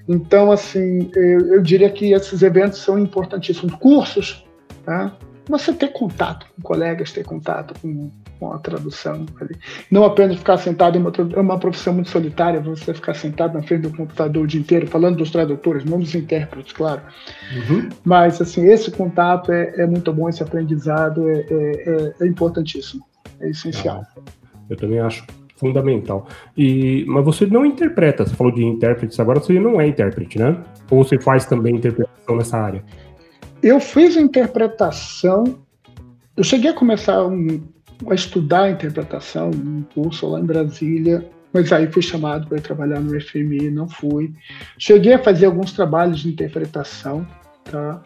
Então, 0.07 0.51
assim, 0.51 1.09
eu, 1.15 1.55
eu 1.55 1.61
diria 1.61 1.89
que 1.89 2.11
esses 2.11 2.41
eventos 2.41 2.79
são 2.79 2.99
importantíssimos. 2.99 3.75
Cursos, 3.75 4.45
tá? 4.85 5.17
você 5.47 5.73
ter 5.73 5.89
contato 5.89 6.45
com 6.55 6.61
colegas, 6.61 7.11
ter 7.11 7.25
contato 7.25 7.73
com, 7.81 8.09
com 8.39 8.53
a 8.53 8.59
tradução 8.59 9.25
ali. 9.41 9.55
Não 9.91 10.03
apenas 10.03 10.37
ficar 10.37 10.57
sentado 10.57 10.97
em 10.97 11.01
uma, 11.01 11.11
é 11.35 11.39
uma 11.39 11.59
profissão 11.59 11.93
muito 11.93 12.09
solitária, 12.09 12.59
você 12.61 12.93
ficar 12.93 13.13
sentado 13.13 13.53
na 13.53 13.63
frente 13.63 13.81
do 13.81 13.95
computador 13.95 14.43
o 14.43 14.47
dia 14.47 14.59
inteiro, 14.59 14.87
falando 14.87 15.17
dos 15.17 15.31
tradutores, 15.31 15.83
não 15.83 15.99
dos 15.99 16.15
intérpretes, 16.15 16.71
claro. 16.73 17.01
Uhum. 17.53 17.89
Mas, 18.03 18.41
assim, 18.41 18.65
esse 18.65 18.91
contato 18.91 19.51
é, 19.51 19.73
é, 19.81 19.85
muito 19.85 20.11
bom, 20.13 20.29
esse 20.29 20.41
aprendizado 20.41 21.29
é, 21.29 21.33
é, 21.33 21.43
é, 21.49 22.13
é 22.21 22.27
importantíssimo, 22.27 23.05
é 23.39 23.49
essencial. 23.49 24.03
Eu 24.69 24.77
também 24.77 24.99
acho 24.99 25.25
fundamental. 25.63 26.27
E, 26.57 27.05
mas 27.07 27.23
você 27.23 27.45
não 27.45 27.65
interpreta, 27.65 28.25
você 28.25 28.35
falou 28.35 28.53
de 28.53 28.63
intérpretes, 28.63 29.17
agora 29.19 29.39
você 29.39 29.57
não 29.57 29.79
é 29.79 29.87
intérprete, 29.87 30.37
né? 30.37 30.57
Ou 30.91 31.03
você 31.03 31.17
faz 31.17 31.45
também 31.45 31.75
interpretação 31.75 32.35
nessa 32.35 32.57
área? 32.57 32.83
Eu 33.61 33.79
fiz 33.79 34.17
interpretação, 34.17 35.57
eu 36.35 36.43
cheguei 36.43 36.71
a 36.71 36.73
começar 36.73 37.25
um, 37.25 37.61
a 38.09 38.13
estudar 38.13 38.69
interpretação, 38.69 39.51
um 39.51 39.83
curso 39.93 40.27
lá 40.27 40.41
em 40.41 40.45
Brasília, 40.45 41.25
mas 41.53 41.71
aí 41.71 41.89
fui 41.89 42.01
chamado 42.01 42.47
para 42.47 42.59
trabalhar 42.59 42.99
no 42.99 43.19
FMI, 43.21 43.71
não 43.71 43.87
fui. 43.87 44.33
Cheguei 44.77 45.13
a 45.13 45.19
fazer 45.19 45.45
alguns 45.45 45.71
trabalhos 45.71 46.19
de 46.19 46.27
interpretação, 46.27 47.25
tá? 47.63 48.01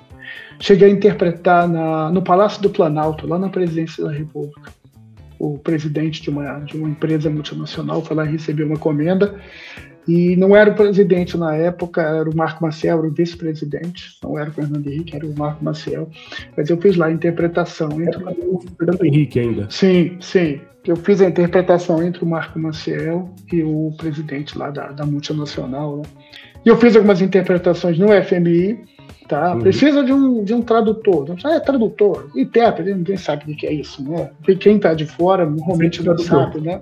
Cheguei 0.59 0.89
a 0.89 0.91
interpretar 0.91 1.67
na, 1.67 2.11
no 2.11 2.21
Palácio 2.21 2.61
do 2.61 2.69
Planalto, 2.69 3.25
lá 3.25 3.39
na 3.39 3.49
Presidência 3.49 4.03
da 4.03 4.11
República 4.11 4.76
o 5.39 5.57
presidente 5.57 6.21
de 6.21 6.29
uma, 6.29 6.59
de 6.59 6.77
uma 6.77 6.89
empresa 6.89 7.29
multinacional 7.29 8.03
foi 8.03 8.15
lá 8.15 8.23
receber 8.23 8.63
uma 8.63 8.77
comenda 8.77 9.39
e 10.07 10.37
não 10.37 10.55
era 10.55 10.71
o 10.71 10.75
presidente 10.75 11.37
na 11.37 11.53
época, 11.53 12.01
era 12.01 12.29
o 12.29 12.35
Marco 12.35 12.63
Maciel, 12.63 12.99
era 12.99 13.07
o 13.07 13.13
vice-presidente, 13.13 14.17
não 14.23 14.39
era 14.39 14.49
o 14.49 14.53
Fernando 14.53 14.87
Henrique, 14.87 15.15
era 15.15 15.25
o 15.25 15.37
Marco 15.37 15.63
Maciel, 15.63 16.09
mas 16.55 16.69
eu 16.69 16.79
fiz 16.79 16.95
lá 16.95 17.07
a 17.07 17.11
interpretação. 17.11 17.89
Entre... 18.01 18.21
Era 18.21 18.31
o 18.31 18.63
Fernando 18.77 19.03
Henrique 19.03 19.39
ainda? 19.39 19.67
Sim, 19.69 20.15
sim. 20.21 20.61
Eu 20.85 20.95
fiz 20.95 21.21
a 21.21 21.27
interpretação 21.27 22.01
entre 22.01 22.23
o 22.23 22.27
Marco 22.27 22.57
Maciel 22.57 23.29
e 23.51 23.61
o 23.61 23.91
presidente 23.97 24.57
lá 24.57 24.69
da, 24.69 24.93
da 24.93 25.05
multinacional. 25.05 25.97
Né? 25.97 26.03
E 26.65 26.69
eu 26.69 26.77
fiz 26.77 26.95
algumas 26.95 27.21
interpretações 27.21 27.99
no 27.99 28.07
FMI, 28.23 28.79
Tá? 29.27 29.53
Uhum. 29.53 29.59
Precisa 29.59 30.03
de 30.03 30.13
um, 30.13 30.43
de 30.43 30.53
um 30.53 30.61
tradutor. 30.61 31.27
Não 31.27 31.51
é 31.51 31.59
tradutor, 31.59 32.29
intérprete, 32.35 32.93
ninguém 32.93 33.17
sabe 33.17 33.51
o 33.51 33.55
que 33.55 33.67
é 33.67 33.73
isso, 33.73 34.01
né? 34.01 34.31
Porque 34.37 34.55
quem 34.55 34.77
está 34.77 34.93
de 34.93 35.05
fora 35.05 35.45
normalmente 35.45 36.01
não 36.01 36.17
sabe, 36.17 36.61
né? 36.61 36.81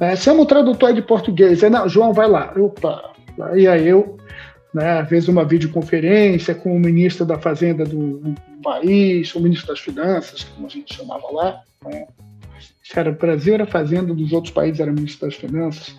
É, 0.00 0.16
chama 0.16 0.42
o 0.42 0.46
tradutor 0.46 0.92
de 0.92 1.02
português. 1.02 1.62
É, 1.62 1.68
não, 1.68 1.88
João, 1.88 2.12
vai 2.12 2.28
lá. 2.28 2.52
Opa. 2.56 3.12
E 3.54 3.68
aí 3.68 3.88
eu 3.88 4.16
né, 4.72 5.04
fez 5.06 5.28
uma 5.28 5.44
videoconferência 5.44 6.54
com 6.54 6.74
o 6.74 6.80
ministro 6.80 7.24
da 7.24 7.38
Fazenda 7.38 7.84
do, 7.84 8.18
do, 8.18 8.34
país, 8.62 9.34
o 9.34 9.40
ministro 9.40 9.68
das 9.68 9.80
Finanças, 9.80 10.44
como 10.44 10.66
a 10.66 10.70
gente 10.70 10.94
chamava 10.94 11.30
lá. 11.30 11.62
Né? 11.84 12.06
Era 12.94 13.12
Brasil, 13.12 13.54
era 13.54 13.66
Fazenda, 13.66 14.14
dos 14.14 14.32
outros 14.32 14.52
países 14.52 14.80
era 14.80 14.92
ministro 14.92 15.26
das 15.26 15.36
Finanças. 15.36 15.94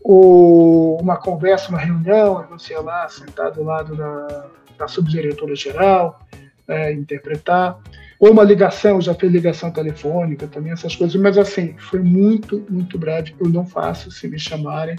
O, 0.00 0.96
uma 1.00 1.16
conversa, 1.16 1.70
uma 1.70 1.78
reunião, 1.78 2.46
você 2.50 2.76
lá, 2.76 3.08
sentado 3.08 3.60
ao 3.60 3.66
lado 3.66 3.96
da, 3.96 4.48
da 4.78 4.88
subdiretora-geral, 4.88 6.20
é, 6.66 6.92
interpretar, 6.92 7.78
ou 8.18 8.32
uma 8.32 8.42
ligação, 8.42 9.00
já 9.00 9.14
fez 9.14 9.32
ligação 9.32 9.70
telefônica 9.70 10.46
também, 10.46 10.72
essas 10.72 10.94
coisas, 10.96 11.20
mas 11.20 11.38
assim, 11.38 11.74
foi 11.78 12.00
muito, 12.00 12.66
muito 12.68 12.98
breve, 12.98 13.34
eu 13.38 13.48
não 13.48 13.64
faço 13.64 14.10
se 14.10 14.26
me 14.28 14.38
chamarem. 14.38 14.96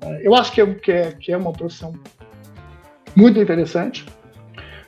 É, 0.00 0.26
eu 0.26 0.34
acho 0.34 0.52
que 0.52 0.60
é, 0.60 0.66
que 0.74 0.92
é, 0.92 1.12
que 1.12 1.32
é 1.32 1.36
uma 1.36 1.52
profissão 1.52 1.92
muito 3.14 3.38
interessante, 3.38 4.06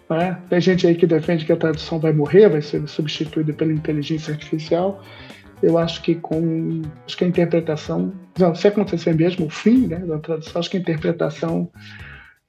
né? 0.09 0.39
Tem 0.49 0.61
gente 0.61 0.87
aí 0.87 0.95
que 0.95 1.07
defende 1.07 1.45
que 1.45 1.53
a 1.53 1.57
tradução 1.57 1.99
vai 1.99 2.13
morrer, 2.13 2.49
vai 2.49 2.63
ser 2.63 2.87
substituída 2.89 3.53
pela 3.53 3.73
inteligência 3.73 4.33
artificial. 4.33 5.03
Eu 5.63 5.79
acho 5.79 6.03
que 6.03 6.15
com 6.15 6.83
acho 7.07 7.17
que 7.17 7.25
a 7.25 7.29
interpretação, 7.29 8.13
não, 8.39 8.55
se 8.55 8.69
acontecer 8.69 9.15
mesmo 9.15 9.47
o 9.47 9.51
fim 9.51 9.87
né, 9.87 9.99
da 9.99 10.19
tradução, 10.19 10.61
acho 10.61 10.71
que 10.71 10.77
a 10.77 10.81
interpretação 10.81 11.71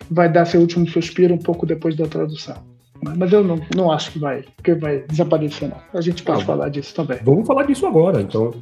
vai 0.09 0.31
dar 0.31 0.45
seu 0.45 0.61
último 0.61 0.87
suspiro 0.87 1.33
um 1.33 1.37
pouco 1.39 1.65
depois 1.65 1.95
da 1.95 2.05
tradução. 2.05 2.55
Mas 3.01 3.31
eu 3.31 3.43
não, 3.43 3.59
não 3.75 3.91
acho 3.91 4.11
que 4.11 4.19
vai, 4.19 4.43
que 4.63 4.73
vai 4.73 4.99
desaparecer, 4.99 5.69
não. 5.69 5.77
A 5.93 6.01
gente 6.01 6.23
pode 6.23 6.41
ah, 6.43 6.45
falar 6.45 6.69
disso 6.69 6.95
também. 6.95 7.19
Vamos 7.23 7.45
falar 7.45 7.63
disso 7.63 7.85
agora, 7.85 8.21
então. 8.21 8.53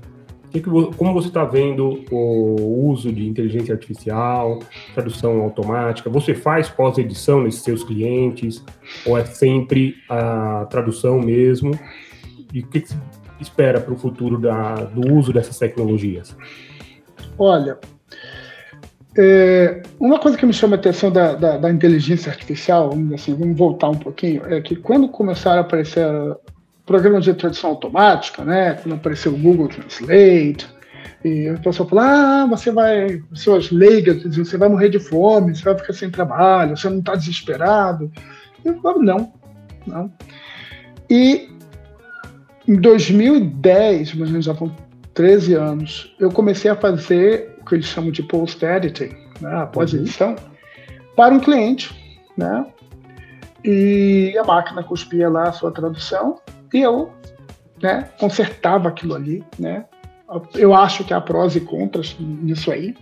Como 0.98 1.14
você 1.14 1.30
está 1.30 1.44
vendo 1.46 2.04
o 2.12 2.88
uso 2.88 3.12
de 3.12 3.28
inteligência 3.28 3.74
artificial, 3.74 4.60
tradução 4.94 5.42
automática? 5.42 6.12
Você 6.12 6.36
faz 6.36 6.70
pós-edição 6.70 7.42
nesses 7.42 7.64
seus 7.64 7.84
clientes? 7.84 8.64
Ou 9.06 9.18
é 9.18 9.26
sempre 9.26 9.96
a 10.08 10.68
tradução 10.70 11.20
mesmo? 11.20 11.72
E 12.54 12.60
o 12.60 12.68
que 12.68 12.82
você 12.82 12.96
espera 13.40 13.82
para 13.82 13.94
o 13.94 13.98
futuro 13.98 14.38
da, 14.40 14.76
do 14.76 15.12
uso 15.12 15.34
dessas 15.34 15.58
tecnologias? 15.58 16.36
Olha, 17.38 17.80
é, 19.18 19.84
uma 20.00 20.20
coisa 20.20 20.38
que 20.38 20.46
me 20.46 20.54
chama 20.54 20.76
a 20.76 20.80
atenção 20.80 21.12
da, 21.12 21.34
da, 21.34 21.58
da, 21.58 21.72
inteligência 21.72 22.32
artificial, 22.32 22.92
assim, 23.14 23.36
vamos 23.36 23.58
voltar 23.58 23.90
um 23.90 23.98
pouquinho, 23.98 24.42
é 24.46 24.60
que 24.62 24.76
quando 24.76 25.08
começaram 25.08 25.60
a 25.60 25.62
aparecer 25.62 26.08
programas 26.86 27.24
de 27.24 27.34
tradução 27.34 27.72
automática, 27.72 28.44
né, 28.44 28.74
quando 28.74 28.96
apareceu 28.96 29.34
o 29.34 29.38
Google 29.38 29.68
Translate, 29.68 30.68
e 31.24 31.48
a 31.48 31.58
pessoa 31.58 31.88
falou, 31.88 32.04
ah, 32.04 32.46
você 32.50 32.72
vai, 32.72 33.22
pessoas 33.30 33.72
leigas 33.72 34.24
você 34.36 34.58
vai 34.58 34.68
morrer 34.68 34.90
de 34.90 35.00
fome, 35.00 35.56
você 35.56 35.64
vai 35.64 35.78
ficar 35.78 35.94
sem 35.94 36.10
trabalho, 36.10 36.76
você 36.76 36.90
não 36.90 37.00
está 37.00 37.16
desesperado. 37.16 38.12
Eu 38.66 38.82
falo, 38.82 39.02
não, 39.02 39.32
não. 39.88 40.12
E 41.10 41.50
em 42.68 42.76
2010, 42.76 44.16
mas 44.16 44.44
já 44.44 44.52
vão 44.52 44.76
13 45.14 45.54
anos, 45.54 46.14
eu 46.20 46.30
comecei 46.30 46.70
a 46.70 46.76
fazer 46.76 47.53
o 47.53 47.53
que 47.74 47.78
eles 47.78 47.88
chamam 47.88 48.12
de 48.12 48.22
post-editing, 48.22 49.16
né, 49.42 49.56
a 49.56 49.66
pós-edição, 49.66 50.30
uhum. 50.30 51.06
para 51.16 51.34
um 51.34 51.40
cliente, 51.40 51.94
né? 52.38 52.66
E 53.64 54.38
a 54.38 54.44
máquina 54.44 54.84
cuspia 54.84 55.30
lá 55.30 55.50
a 55.50 55.52
sua 55.52 55.72
tradução 55.72 56.40
e 56.74 56.82
eu, 56.82 57.12
né, 57.82 58.10
consertava 58.20 58.90
aquilo 58.90 59.16
ali, 59.16 59.44
né? 59.58 59.86
Eu 60.56 60.74
acho 60.74 61.04
que 61.04 61.14
há 61.14 61.22
prós 61.22 61.56
e 61.56 61.62
contras 61.62 62.16
nisso 62.20 62.72
aí, 62.72 62.96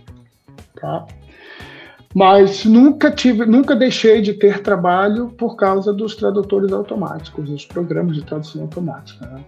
tá? 0.80 1.06
Mas 2.14 2.64
nunca 2.64 3.10
tive, 3.10 3.46
nunca 3.46 3.74
deixei 3.74 4.20
de 4.20 4.34
ter 4.34 4.60
trabalho 4.60 5.28
por 5.30 5.56
causa 5.56 5.92
dos 5.92 6.14
tradutores 6.14 6.70
automáticos, 6.72 7.48
dos 7.48 7.64
programas 7.64 8.16
de 8.16 8.22
tradução 8.22 8.62
automática. 8.62 9.26
Né? 9.26 9.44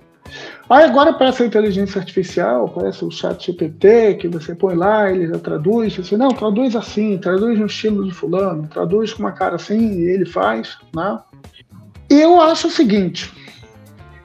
Aí 0.69 0.85
agora 0.85 1.11
aparece 1.11 1.43
a 1.43 1.47
inteligência 1.47 1.99
artificial, 1.99 2.66
aparece 2.66 3.04
o 3.04 3.11
chat 3.11 3.47
GPT, 3.47 4.14
que 4.14 4.28
você 4.28 4.54
põe 4.54 4.75
lá, 4.75 5.11
ele 5.11 5.26
já 5.26 5.38
traduz, 5.38 5.97
você, 5.97 6.16
não, 6.16 6.28
traduz 6.28 6.75
assim, 6.75 7.19
traduz 7.19 7.59
no 7.59 7.66
estilo 7.66 8.04
de 8.04 8.12
fulano, 8.12 8.66
traduz 8.66 9.12
com 9.12 9.23
uma 9.23 9.33
cara 9.33 9.57
assim, 9.57 9.99
e 9.99 10.04
ele 10.04 10.25
faz, 10.25 10.78
né? 10.95 11.21
Eu 12.09 12.40
acho 12.40 12.69
o 12.69 12.71
seguinte, 12.71 13.33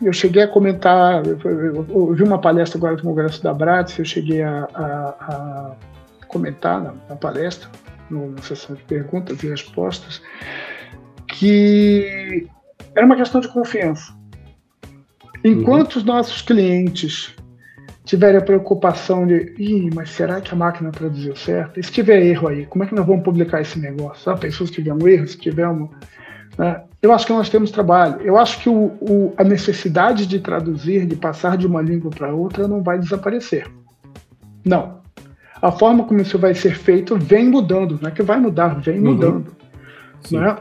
eu 0.02 0.14
cheguei 0.14 0.44
a 0.44 0.48
comentar, 0.48 1.26
eu, 1.26 1.38
eu, 1.44 1.86
eu 1.90 2.14
vi 2.14 2.24
uma 2.24 2.40
palestra 2.40 2.78
agora 2.78 2.96
do 2.96 3.04
Congresso 3.04 3.44
da 3.44 3.54
Bratz, 3.54 4.00
eu 4.00 4.06
cheguei 4.06 4.42
a, 4.42 4.68
a, 4.74 5.10
a 5.20 5.76
comentar 6.28 6.82
na, 6.82 6.94
na 7.10 7.16
palestra, 7.16 7.70
no, 8.10 8.32
na 8.32 8.42
sessão 8.42 8.76
de 8.76 8.84
perguntas 8.84 9.44
e 9.44 9.50
respostas, 9.50 10.22
que 11.28 12.48
era 12.96 13.06
uma 13.06 13.18
questão 13.18 13.42
de 13.42 13.50
confiança. 13.50 14.19
Enquanto 15.44 15.96
uhum. 15.96 16.00
os 16.00 16.04
nossos 16.06 16.42
clientes 16.42 17.36
tiverem 18.04 18.38
a 18.38 18.44
preocupação 18.44 19.28
de, 19.28 19.54
Ih, 19.58 19.90
mas 19.94 20.10
será 20.10 20.42
que 20.42 20.54
a 20.54 20.58
máquina 20.58 20.92
traduziu 20.92 21.36
certo? 21.36 21.80
E 21.80 21.84
se 21.84 21.92
tiver 21.92 22.22
erro 22.22 22.48
aí, 22.48 22.66
como 22.66 22.84
é 22.84 22.88
que 22.88 22.96
nós 22.96 23.06
vamos 23.06 23.24
publicar 23.24 23.62
esse 23.62 23.78
negócio? 23.78 24.32
Ah, 24.32 24.36
pensou 24.36 24.66
se 24.66 24.74
tiver 24.74 24.94
um 24.94 25.08
erro, 25.08 25.28
se 25.28 25.38
tiver 25.38 25.68
um. 25.68 25.88
Né? 26.58 26.82
Eu 27.02 27.14
acho 27.14 27.28
que 27.28 27.34
nós 27.34 27.50
temos 27.50 27.72
trabalho. 27.72 28.20
Eu 28.22 28.38
acho 28.38 28.60
que 28.62 28.68
o, 28.68 28.98
o, 29.00 29.34
a 29.38 29.44
necessidade 29.44 30.26
de 30.26 30.40
traduzir, 30.40 31.06
de 31.06 31.16
passar 31.16 31.56
de 31.56 31.68
uma 31.68 31.82
língua 31.82 32.10
para 32.10 32.34
outra, 32.34 32.68
não 32.68 32.82
vai 32.82 32.98
desaparecer. 32.98 33.68
Não. 34.66 35.00
A 35.62 35.72
forma 35.72 36.04
como 36.04 36.22
isso 36.22 36.40
vai 36.40 36.56
ser 36.56 36.76
feito 36.76 37.18
vem 37.18 37.48
mudando, 37.50 38.00
não 38.02 38.10
é 38.10 38.12
que 38.12 38.24
vai 38.24 38.40
mudar, 38.40 38.80
vem 38.80 38.98
uhum. 38.98 39.14
mudando. 39.14 39.56
Né? 40.32 40.58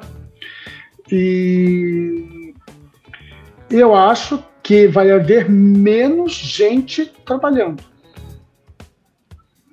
E 1.11 2.53
eu 3.71 3.95
acho 3.95 4.43
que 4.69 4.87
vai 4.87 5.11
haver 5.11 5.49
menos 5.49 6.35
gente 6.35 7.07
trabalhando. 7.25 7.83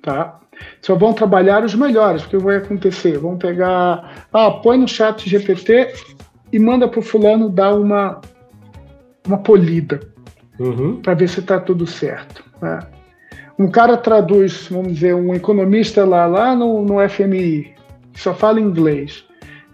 Tá? 0.00 0.40
Só 0.80 0.94
vão 0.94 1.12
trabalhar 1.12 1.62
os 1.62 1.74
melhores, 1.74 2.22
porque 2.22 2.38
vai 2.38 2.56
acontecer. 2.56 3.18
Vão 3.18 3.36
pegar, 3.36 4.26
ah, 4.32 4.50
põe 4.50 4.78
no 4.78 4.88
chat 4.88 5.28
GPT 5.28 5.92
e 6.50 6.58
manda 6.58 6.88
para 6.88 6.98
o 6.98 7.02
fulano 7.02 7.50
dar 7.50 7.74
uma, 7.74 8.22
uma 9.26 9.36
polida 9.36 10.00
Uhum. 10.58 11.02
para 11.02 11.12
ver 11.12 11.28
se 11.28 11.40
está 11.40 11.60
tudo 11.60 11.86
certo. 11.86 12.42
né? 12.62 12.78
Um 13.58 13.68
cara 13.68 13.98
traduz, 13.98 14.66
vamos 14.70 14.94
dizer, 14.94 15.14
um 15.14 15.34
economista 15.34 16.06
lá, 16.06 16.24
lá 16.24 16.56
no, 16.56 16.82
no 16.82 17.06
FMI, 17.06 17.74
que 18.14 18.18
só 18.18 18.32
fala 18.32 18.58
inglês. 18.58 19.26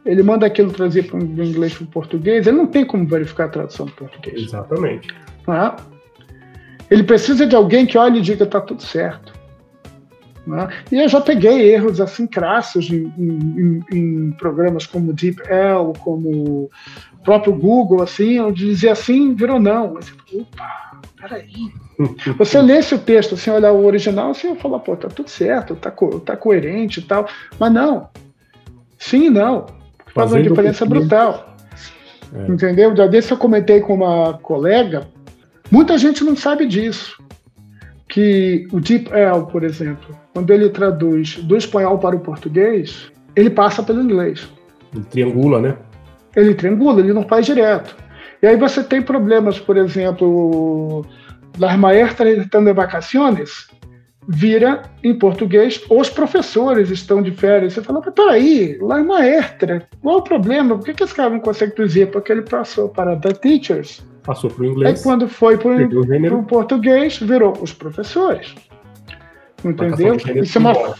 Ele 0.04 0.22
manda 0.22 0.46
aquilo 0.46 0.72
trazer 0.72 1.04
para 1.04 1.18
do 1.20 1.44
inglês 1.44 1.74
para 1.74 1.84
o 1.84 1.86
português, 1.86 2.46
ele 2.46 2.56
não 2.56 2.66
tem 2.66 2.84
como 2.84 3.06
verificar 3.06 3.44
a 3.44 3.48
tradução 3.48 3.86
do 3.86 3.92
português. 3.92 4.42
Exatamente. 4.42 5.08
né? 5.46 5.76
Ele 6.90 7.04
precisa 7.04 7.46
de 7.46 7.54
alguém 7.56 7.86
que 7.86 7.96
olhe 7.96 8.18
e 8.18 8.22
diga 8.22 8.44
está 8.44 8.60
tudo 8.60 8.82
certo. 8.82 9.32
né? 10.46 10.68
E 10.90 10.96
eu 10.96 11.08
já 11.08 11.20
peguei 11.20 11.72
erros 11.72 12.00
assim 12.00 12.26
crassos 12.26 12.90
em, 12.90 13.12
em- 13.16 13.84
em- 13.92 14.30
programas 14.32 14.86
como 14.86 15.12
DeepL, 15.12 15.92
como 16.00 16.28
o 16.28 16.70
próprio 17.24 17.54
Google, 17.54 18.02
assim, 18.02 18.32
eu 18.38 18.50
dizia 18.50 18.92
assim, 18.92 19.34
virou 19.34 19.60
não. 19.60 19.94
Você 19.94 20.10
fala, 20.10 20.42
opa, 20.42 21.00
peraí. 21.20 21.52
Você 22.36 22.60
lesse 22.60 22.94
o 22.94 22.98
texto, 22.98 23.34
assim, 23.36 23.50
olhar 23.50 23.70
o 23.72 23.86
original, 23.86 24.30
assim, 24.32 24.48
eu 24.48 24.56
falo, 24.56 24.80
pô, 24.80 24.96
tá 24.96 25.06
tudo 25.08 25.30
certo, 25.30 25.76
tá, 25.76 25.90
co- 25.92 26.18
tá 26.18 26.36
coerente 26.36 26.98
e 26.98 27.02
tal. 27.04 27.28
Mas 27.60 27.72
não. 27.72 28.08
Sim 28.98 29.26
e 29.26 29.30
não. 29.30 29.66
Faz 30.14 30.32
uma 30.32 30.42
diferença 30.42 30.84
que- 30.84 30.90
brutal. 30.90 31.56
É. 32.34 32.50
Entendeu? 32.50 32.96
Já 32.96 33.06
desse 33.06 33.30
eu 33.30 33.36
comentei 33.36 33.80
com 33.80 33.94
uma 33.94 34.34
colega, 34.34 35.06
muita 35.70 35.98
gente 35.98 36.24
não 36.24 36.34
sabe 36.34 36.66
disso. 36.66 37.22
Que 38.08 38.66
o 38.72 38.80
DeepL, 38.80 39.46
por 39.50 39.64
exemplo, 39.64 40.14
quando 40.34 40.50
ele 40.50 40.68
traduz 40.68 41.36
do 41.36 41.56
espanhol 41.56 41.98
para 41.98 42.16
o 42.16 42.20
português, 42.20 43.10
ele 43.34 43.48
passa 43.50 43.82
pelo 43.82 44.02
inglês. 44.02 44.48
Ele 44.94 45.04
triangula, 45.04 45.60
né? 45.60 45.76
Ele 46.36 46.54
triangula, 46.54 47.00
ele 47.00 47.12
não 47.12 47.26
faz 47.26 47.46
direto. 47.46 47.96
E 48.42 48.46
aí 48.46 48.56
você 48.56 48.82
tem 48.82 49.00
problemas, 49.00 49.58
por 49.58 49.76
exemplo, 49.76 51.06
las 51.58 51.76
maestras 51.78 52.38
estão 52.38 52.62
de 52.64 52.72
vacaciones, 52.72 53.68
vira 54.28 54.82
em 55.02 55.14
português, 55.18 55.82
os 55.90 56.08
professores 56.08 56.90
estão 56.90 57.22
de 57.22 57.32
férias. 57.32 57.72
Você 57.72 57.82
fala, 57.82 58.00
mas 58.04 58.14
peraí, 58.14 58.78
las 58.80 59.04
maestras, 59.04 59.82
qual 60.00 60.18
o 60.18 60.22
problema? 60.22 60.76
Por 60.76 60.84
que, 60.84 60.94
que 60.94 61.02
esse 61.04 61.14
cara 61.14 61.30
não 61.30 61.40
consegue 61.40 61.74
traduzir? 61.74 62.10
Porque 62.10 62.30
ele 62.32 62.42
passou 62.42 62.88
para 62.88 63.16
the 63.16 63.32
teachers. 63.32 64.04
Passou 64.22 64.48
pro 64.50 64.64
Aí 64.64 64.70
inglês. 64.70 65.02
quando 65.02 65.28
foi 65.28 65.58
para 65.58 65.70
o 65.70 66.38
o 66.38 66.44
português, 66.44 67.18
virou 67.18 67.52
os 67.60 67.72
professores. 67.72 68.54
Entendeu? 69.64 70.16
Isso 70.36 70.58
é 70.58 70.60
uma, 70.60 70.94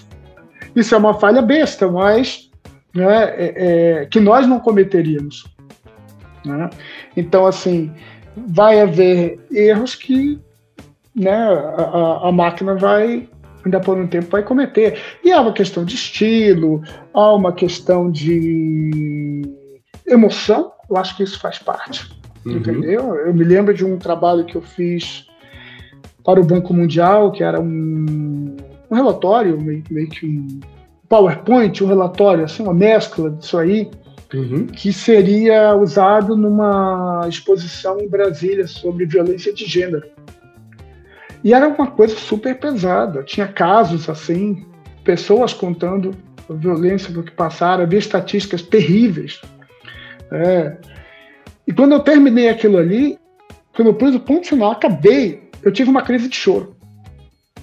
isso 0.74 0.94
é 0.94 0.98
uma 0.98 1.14
falha 1.14 1.42
besta, 1.42 1.88
mas 1.88 2.50
né, 2.94 3.24
é- 3.36 3.54
é, 4.02 4.06
que 4.06 4.18
nós 4.20 4.46
não 4.46 4.58
cometeríamos. 4.58 5.44
né? 6.44 6.68
Então, 7.16 7.46
assim, 7.46 7.92
vai 8.36 8.80
haver 8.80 9.38
erros 9.52 9.94
que 9.94 10.40
né, 11.14 11.32
a, 11.32 12.28
a- 12.28 12.32
máquina 12.32 12.74
vai, 12.74 13.28
ainda 13.64 13.80
por 13.80 13.96
um 13.98 14.06
tempo, 14.06 14.30
vai 14.30 14.42
cometer. 14.42 14.98
E 15.24 15.30
há 15.32 15.40
uma 15.40 15.52
questão 15.52 15.84
de 15.84 15.94
estilo, 15.94 16.82
há 17.12 17.32
uma 17.34 17.52
questão 17.52 18.10
de 18.10 19.42
emoção, 20.06 20.72
eu 20.88 20.96
acho 20.96 21.16
que 21.16 21.22
isso 21.22 21.38
faz 21.40 21.58
parte. 21.58 22.10
Uhum. 22.44 22.56
Entendeu? 22.56 23.14
Eu 23.16 23.32
me 23.34 23.44
lembro 23.44 23.72
de 23.72 23.84
um 23.84 23.96
trabalho 23.98 24.44
que 24.44 24.56
eu 24.56 24.62
fiz 24.62 25.26
para 26.24 26.40
o 26.40 26.44
Banco 26.44 26.72
Mundial, 26.74 27.30
que 27.32 27.42
era 27.42 27.60
um, 27.60 28.56
um 28.90 28.94
relatório, 28.94 29.60
meio, 29.60 29.82
meio 29.90 30.08
que 30.08 30.26
um 30.26 30.60
PowerPoint, 31.08 31.82
um 31.84 31.86
relatório, 31.86 32.44
assim, 32.44 32.62
uma 32.62 32.74
mescla 32.74 33.30
disso 33.30 33.58
aí, 33.58 33.90
Uhum. 34.34 34.64
que 34.66 34.94
seria 34.94 35.76
usado 35.76 36.34
numa 36.34 37.26
exposição 37.28 38.00
em 38.00 38.08
Brasília 38.08 38.66
sobre 38.66 39.04
violência 39.04 39.52
de 39.52 39.66
gênero. 39.66 40.06
E 41.44 41.52
era 41.52 41.68
uma 41.68 41.86
coisa 41.86 42.16
super 42.16 42.58
pesada. 42.58 43.22
Tinha 43.22 43.48
casos 43.48 44.08
assim, 44.08 44.64
pessoas 45.04 45.52
contando 45.52 46.14
a 46.48 46.52
violência 46.52 47.12
do 47.12 47.22
que 47.22 47.32
passaram, 47.32 47.82
havia 47.82 47.98
estatísticas 47.98 48.62
terríveis. 48.62 49.40
É. 50.30 50.76
E 51.66 51.72
quando 51.72 51.92
eu 51.92 52.00
terminei 52.00 52.48
aquilo 52.48 52.78
ali, 52.78 53.18
quando 53.74 53.88
eu 53.88 53.94
pus 53.94 54.14
o 54.14 54.20
ponto 54.20 54.46
final, 54.46 54.72
acabei, 54.72 55.48
eu 55.62 55.72
tive 55.72 55.90
uma 55.90 56.02
crise 56.02 56.28
de 56.28 56.36
choro. 56.36 56.76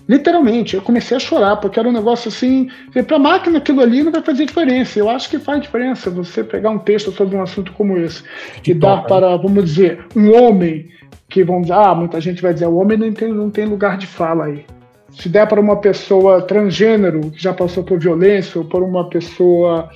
Literalmente, 0.10 0.76
eu 0.76 0.82
comecei 0.82 1.16
a 1.16 1.20
chorar, 1.20 1.58
porque 1.58 1.80
era 1.80 1.88
um 1.88 1.92
negócio 1.92 2.30
assim. 2.30 2.68
Para 3.06 3.18
a 3.18 3.20
máquina, 3.20 3.60
aquilo 3.60 3.80
ali 3.80 4.02
não 4.02 4.12
vai 4.12 4.24
fazer 4.24 4.44
diferença. 4.44 4.98
Eu 4.98 5.08
acho 5.08 5.30
que 5.30 5.38
faz 5.38 5.62
diferença 5.62 6.10
você 6.10 6.44
pegar 6.44 6.72
um 6.72 6.80
texto 6.80 7.12
sobre 7.12 7.36
um 7.36 7.44
assunto 7.44 7.72
como 7.74 7.96
esse 7.96 8.24
Que 8.64 8.72
e 8.72 8.74
dar 8.74 9.04
para, 9.04 9.38
vamos 9.38 9.64
dizer, 9.64 10.04
um 10.16 10.34
homem, 10.34 10.90
que 11.30 11.44
vamos 11.44 11.68
dizer, 11.68 11.74
ah, 11.74 11.94
muita 11.94 12.20
gente 12.20 12.42
vai 12.42 12.56
dizer, 12.56 12.66
o 12.66 12.78
homem 12.78 12.98
não 12.98 13.14
tem, 13.14 13.32
não 13.32 13.52
tem 13.52 13.66
lugar 13.66 14.00
de 14.00 14.08
fala 14.08 14.46
aí. 14.46 14.66
Se 15.12 15.30
der 15.30 15.48
para 15.48 15.62
uma 15.62 15.76
pessoa 15.76 16.42
transgênero 16.42 17.30
que 17.30 17.42
já 17.42 17.54
passou 17.54 17.84
por 17.84 18.00
violência, 18.00 18.60
ou 18.60 18.66
por 18.66 18.82
uma 18.82 19.08
pessoa, 19.10 19.92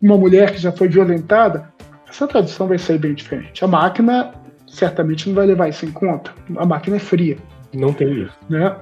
uma 0.00 0.16
mulher 0.16 0.52
que 0.52 0.58
já 0.58 0.70
foi 0.70 0.86
violentada, 0.86 1.68
essa 2.08 2.28
tradução 2.28 2.68
vai 2.68 2.78
sair 2.78 2.98
bem 2.98 3.12
diferente. 3.12 3.64
A 3.64 3.66
máquina 3.66 4.32
certamente 4.68 5.28
não 5.28 5.34
vai 5.34 5.46
levar 5.46 5.68
isso 5.68 5.84
em 5.84 5.90
conta. 5.90 6.32
A 6.56 6.64
máquina 6.64 6.96
é 6.96 7.00
fria 7.00 7.36
Não 7.74 7.92
tem 7.92 8.22
isso. 8.22 8.38
né? 8.48 8.76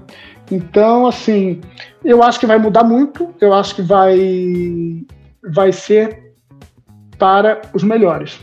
Então, 0.50 1.06
assim, 1.06 1.60
eu 2.04 2.22
acho 2.22 2.38
que 2.38 2.46
vai 2.46 2.58
mudar 2.58 2.84
muito, 2.84 3.34
eu 3.40 3.52
acho 3.52 3.74
que 3.74 3.82
vai, 3.82 5.04
vai 5.52 5.72
ser 5.72 6.32
para 7.18 7.62
os 7.74 7.82
melhores. 7.82 8.38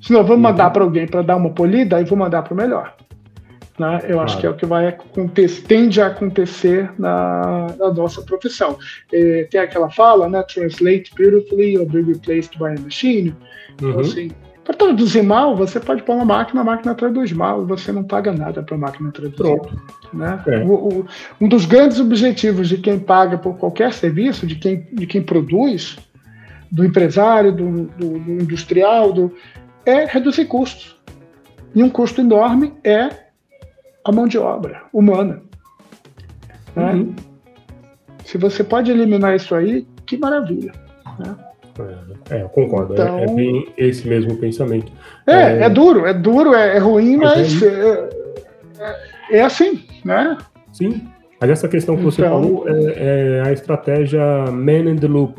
Se 0.00 0.12
não, 0.12 0.20
eu 0.20 0.26
vou 0.26 0.38
mandar 0.38 0.70
para 0.70 0.82
alguém 0.84 1.06
para 1.06 1.22
dar 1.22 1.36
uma 1.36 1.50
polida, 1.50 1.96
aí 1.96 2.04
vou 2.04 2.16
mandar 2.16 2.42
para 2.42 2.54
o 2.54 2.56
melhor. 2.56 2.94
Né? 3.78 4.00
Eu 4.08 4.20
acho 4.20 4.36
Claro. 4.36 4.40
que 4.40 4.46
é 4.46 4.50
o 4.50 4.54
que 4.54 4.64
vai 4.66 4.86
acontecer, 4.88 5.62
tende 5.66 6.00
a 6.00 6.06
acontecer 6.06 6.90
na, 6.98 7.66
na 7.78 7.92
nossa 7.92 8.22
profissão. 8.22 8.78
Eh, 9.12 9.46
tem 9.50 9.60
aquela 9.60 9.90
fala, 9.90 10.28
né? 10.30 10.42
Translate 10.44 11.12
beautifully 11.14 11.76
or 11.76 11.84
be 11.84 12.00
replaced 12.00 12.56
by 12.58 12.68
a 12.68 12.80
machine. 12.80 13.34
Então, 13.74 13.90
Uhum. 13.90 14.00
assim, 14.00 14.30
para 14.66 14.74
traduzir 14.76 15.22
mal, 15.22 15.54
você 15.56 15.78
pode 15.78 16.02
pôr 16.02 16.16
uma 16.16 16.24
máquina, 16.24 16.60
a 16.60 16.64
máquina 16.64 16.94
traduz 16.94 17.32
mal, 17.32 17.64
você 17.64 17.92
não 17.92 18.02
paga 18.02 18.32
nada 18.32 18.62
para 18.62 18.74
a 18.74 18.78
máquina 18.78 19.12
traduzir. 19.12 19.36
Pronto. 19.36 19.80
Né? 20.12 20.42
É. 20.46 20.58
O- 20.64 20.88
o- 21.00 21.06
um 21.40 21.48
dos 21.48 21.64
grandes 21.66 22.00
objetivos 22.00 22.68
de 22.68 22.78
quem 22.78 22.98
paga 22.98 23.38
por 23.38 23.56
qualquer 23.56 23.92
serviço, 23.92 24.46
de 24.46 24.56
quem, 24.56 24.86
de 24.92 25.06
quem 25.06 25.22
produz, 25.22 25.96
do 26.70 26.84
empresário, 26.84 27.52
do, 27.52 27.84
do- 27.96 28.18
do 28.18 28.32
industrial, 28.32 29.12
do- 29.12 29.32
é 29.84 30.04
reduzir 30.04 30.46
custos. 30.46 30.96
E 31.74 31.82
um 31.82 31.88
custo 31.90 32.20
enorme 32.20 32.72
é 32.82 33.08
a 34.04 34.10
mão 34.10 34.26
de 34.26 34.38
obra 34.38 34.82
humana. 34.92 35.42
né? 36.74 36.92
Uhum. 36.92 37.14
Se 38.24 38.36
você 38.36 38.64
pode 38.64 38.90
eliminar 38.90 39.36
isso 39.36 39.54
aí, 39.54 39.86
que 40.04 40.16
maravilha. 40.16 40.72
É, 42.30 42.42
eu 42.42 42.48
concordo. 42.48 42.94
É- 42.94 43.02
Então- 43.02 43.18
É, 43.18 43.26
bem 43.26 43.68
esse 43.76 44.06
mesmo 44.08 44.36
pensamento. 44.36 44.90
É, 45.26 45.32
É. 45.34 45.62
é, 45.64 45.68
duro, 45.68 46.06
é 46.06 46.14
duro, 46.14 46.54
é, 46.54 46.76
é 46.76 46.78
ruim, 46.78 47.16
Mas 47.16 47.52
mas 47.52 47.62
é, 47.62 48.08
é- 48.80 49.38
é 49.38 49.42
assim, 49.42 49.84
né? 50.04 50.36
Sim. 50.72 51.02
Mas 51.40 51.50
essa 51.50 51.68
questão 51.68 51.96
que 51.96 52.02
você 52.02 52.22
Então- 52.22 52.40
falou 52.42 52.68
é, 52.68 52.92
é 52.96 53.42
a 53.46 53.52
estratégia 53.52 54.20
man 54.50 54.90
in 54.90 54.96
the 54.96 55.06
loop. 55.06 55.34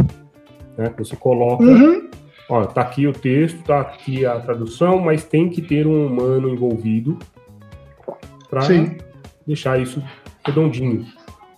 Né? 0.77 0.91
Você 0.97 1.15
coloca, 1.15 1.63
Uhum. 1.63 2.07
ó, 2.49 2.65
tá 2.65 2.81
aqui 2.81 3.07
o 3.07 3.13
texto, 3.13 3.63
tá 3.63 3.79
aqui 3.81 4.25
a 4.25 4.39
tradução, 4.39 4.99
mas 4.99 5.23
tem 5.23 5.49
que 5.49 5.61
ter 5.61 5.87
um 5.87 6.05
humano 6.05 6.49
envolvido 6.49 7.17
para 8.49 8.61
deixar 9.45 9.79
isso 9.79 10.01
redondinho. 10.45 11.05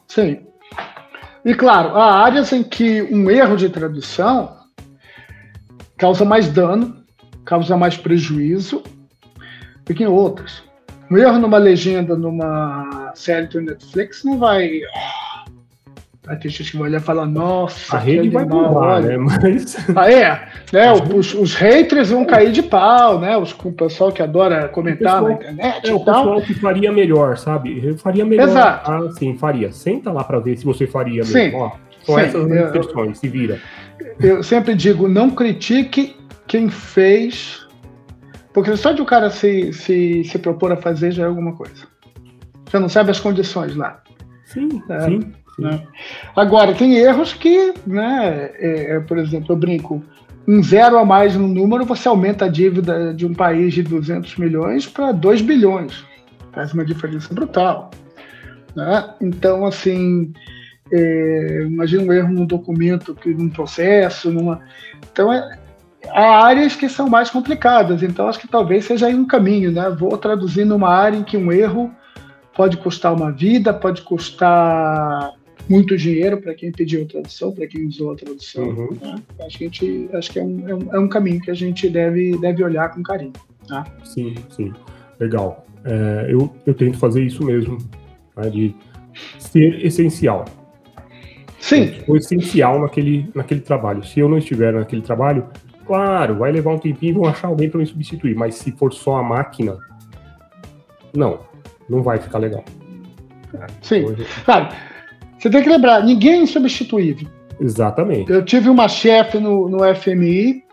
Sim. 0.08 0.40
E 1.46 1.54
claro, 1.54 1.90
há 1.96 2.24
áreas 2.24 2.52
em 2.54 2.64
que 2.64 3.02
um 3.12 3.30
erro 3.30 3.56
de 3.56 3.70
tradução 3.70 4.58
causa 6.00 6.26
mais 6.26 6.48
dano, 6.50 6.96
causa 7.46 7.76
mais 7.78 7.98
prejuízo 7.98 8.82
do 9.86 9.94
que 9.94 10.04
em 10.04 10.08
outras. 10.08 10.64
Um 11.12 11.18
erro 11.18 11.40
numa 11.40 11.58
legenda 11.58 12.16
numa 12.16 13.12
série 13.16 13.48
do 13.48 13.62
Netflix 13.62 14.24
não 14.24 14.38
vai. 14.38 14.70
Vai 16.24 16.38
ter 16.38 16.50
gente 16.50 16.70
que 16.72 16.78
vai 16.78 16.90
olhar 16.90 17.00
e 17.02 17.04
falar, 17.04 17.26
nossa, 17.26 17.96
A 17.96 18.00
rede 18.00 18.30
vai 18.30 18.46
bombar, 18.46 19.02
né? 19.02 19.18
Mas 19.18 19.76
Ah, 19.96 20.12
é, 20.12 20.48
né? 20.72 20.92
Os, 21.16 21.34
os 21.34 21.56
haters 21.56 22.12
vão 22.12 22.24
cair 22.24 22.52
de 22.52 22.62
pau, 22.62 23.20
né? 23.20 23.36
Os, 23.36 23.52
o 23.64 23.72
pessoal 23.72 24.12
que 24.12 24.22
adora 24.22 24.68
comentar 24.70 25.24
O 25.24 25.30
na 25.30 25.36
pessoal- 25.38 25.54
internet 25.54 25.90
é 25.90 25.94
o 25.96 26.00
tal. 26.02 26.24
pessoal 26.24 26.42
que 26.44 26.54
faria 26.54 26.92
melhor, 26.92 27.36
sabe? 27.36 27.84
Eu 27.84 27.98
faria 27.98 28.24
melhor. 28.26 28.48
Exato. 28.48 28.92
Ah, 28.92 29.10
sim, 29.18 29.36
faria. 29.40 29.72
Senta 29.72 30.12
lá 30.12 30.24
para 30.24 30.38
ver 30.40 30.56
se 30.56 30.66
você 30.66 30.86
faria 30.86 31.24
Sim. 31.24 31.34
mesmo. 31.46 31.58
Ó, 31.58 31.72
são 32.04 32.16
Sim, 32.16 32.22
essas 32.22 32.96
eu- 32.96 33.16
se 33.16 33.28
vira. 33.28 33.60
Eu 34.20 34.44
sempre 34.44 34.76
digo, 34.76 35.08
não 35.08 35.30
critique 35.30 36.16
quem 36.48 36.70
fez 36.70 37.66
Porque 38.54 38.76
só 38.76 38.92
de 38.92 39.02
o 39.02 39.06
cara 39.06 39.30
se, 39.30 39.72
se, 39.74 40.24
se 40.24 40.40
propor 40.40 40.72
a 40.72 40.78
fazer 40.78 41.12
já 41.12 41.24
é 41.24 41.28
alguma 41.28 41.54
coisa. 41.54 41.88
Você 42.66 42.80
não 42.80 42.90
sabe 42.90 43.12
as 43.12 43.20
condições 43.20 43.76
lá. 43.76 44.02
Sim, 44.46 44.82
é, 44.90 45.02
sim. 45.02 45.34
Né? 45.60 45.84
Agora, 46.36 46.74
tem 46.74 46.96
erros 46.96 47.34
que, 47.34 47.74
né, 47.86 48.52
é, 48.56 48.96
é, 48.96 49.00
por 49.00 49.18
exemplo, 49.18 49.54
eu 49.54 49.58
brinco, 49.58 50.04
um 50.48 50.64
zero 50.64 50.98
a 50.98 51.06
mais 51.06 51.36
no 51.36 51.48
número, 51.48 51.86
você 51.86 52.08
aumenta 52.08 52.46
a 52.46 52.50
dívida 52.50 53.14
de 53.14 53.26
um 53.26 53.34
país 53.34 53.74
de 53.74 53.84
200 53.84 54.38
milhões 54.38 54.88
para 54.88 55.12
2 55.12 55.42
bilhões. 55.42 56.04
Faz 56.52 56.74
uma 56.74 56.86
diferença 56.86 57.34
brutal. 57.34 57.92
Né? 58.76 59.14
Então, 59.22 59.66
assim, 59.66 60.34
é, 60.92 61.64
imagina 61.66 62.04
um 62.04 62.14
erro 62.14 62.34
num 62.34 62.46
documento, 62.46 63.16
num 63.26 63.50
processo, 63.50 64.32
numa. 64.32 64.62
Então, 65.12 65.32
é, 65.32 65.58
há 66.08 66.46
áreas 66.46 66.76
que 66.76 66.90
são 66.90 67.10
mais 67.10 67.30
complicadas, 67.30 68.04
então 68.04 68.28
acho 68.28 68.40
que 68.40 68.48
talvez 68.48 68.86
seja 68.86 69.08
aí 69.08 69.16
um 69.16 69.26
caminho, 69.26 69.72
né? 69.72 69.90
Vou 69.90 70.18
traduzir 70.18 70.66
numa 70.66 70.90
área 70.90 71.18
em 71.18 71.24
que 71.24 71.38
um 71.38 71.52
erro 71.52 71.92
pode 72.56 72.78
custar 72.78 73.14
uma 73.14 73.32
vida, 73.32 73.74
pode 73.74 74.02
custar 74.02 75.34
muito 75.70 75.96
dinheiro 75.96 76.42
para 76.42 76.54
quem 76.56 76.72
pediu 76.72 77.04
a 77.04 77.06
tradução, 77.06 77.52
para 77.52 77.68
quem 77.68 77.86
usou 77.86 78.12
a 78.12 78.16
tradução. 78.16 78.64
Uhum. 78.64 78.98
Né? 79.02 79.16
Acho 79.46 79.58
que, 79.58 79.64
a 79.64 79.68
gente, 79.68 80.10
acho 80.14 80.32
que 80.32 80.40
é, 80.40 80.44
um, 80.44 80.68
é, 80.68 80.76
um, 80.76 80.96
é 80.96 81.00
um 81.00 81.08
caminho 81.08 81.40
que 81.40 81.52
a 81.52 81.54
gente 81.54 81.88
deve, 81.88 82.38
deve 82.40 82.64
olhar 82.64 82.90
com 82.90 83.04
carinho. 83.04 83.34
Tá? 83.68 83.86
Sim, 84.04 84.34
sim. 84.50 84.74
Legal. 85.20 85.66
É, 85.86 86.28
eu, 86.30 86.54
eu 86.66 86.74
tento 86.74 86.98
fazer 86.98 87.24
isso 87.24 87.46
mesmo, 87.46 87.78
né, 88.36 88.50
de 88.50 88.76
ser 89.38 89.86
essencial. 89.86 90.46
Sim. 91.60 92.02
O 92.08 92.16
essencial 92.16 92.80
naquele, 92.80 93.30
naquele 93.36 93.62
trabalho. 93.62 94.04
Se 94.04 94.20
eu 94.20 94.30
não 94.30 94.38
estiver 94.38 94.74
naquele 94.74 95.02
trabalho, 95.02 95.48
claro, 95.86 96.38
vai 96.38 96.52
levar 96.52 96.74
um 96.74 96.78
tempinho 96.78 97.12
e 97.12 97.14
vão 97.14 97.26
achar 97.26 97.48
alguém 97.48 97.70
para 97.70 97.80
me 97.80 97.86
substituir. 97.86 98.36
Mas 98.36 98.56
se 98.56 98.72
for 98.72 98.94
só 98.94 99.18
a 99.18 99.24
máquina, 99.24 99.78
não, 101.14 101.40
não 101.90 102.02
vai 102.02 102.18
ficar 102.20 102.40
legal. 102.40 102.64
Sim. 103.82 104.06
Hoje... 104.06 104.26
Claro, 104.46 104.70
você 105.38 105.50
tem 105.50 105.64
que 105.64 105.70
lembrar, 105.70 106.04
ninguém 106.04 106.34
é 106.34 106.44
insubstituível. 106.44 107.28
Exatamente. 107.60 108.32
Eu 108.32 108.44
tive 108.44 108.70
uma 108.70 108.88
chefe 108.88 109.38
no, 109.38 109.68
no 109.68 109.80
FMI 109.96 110.64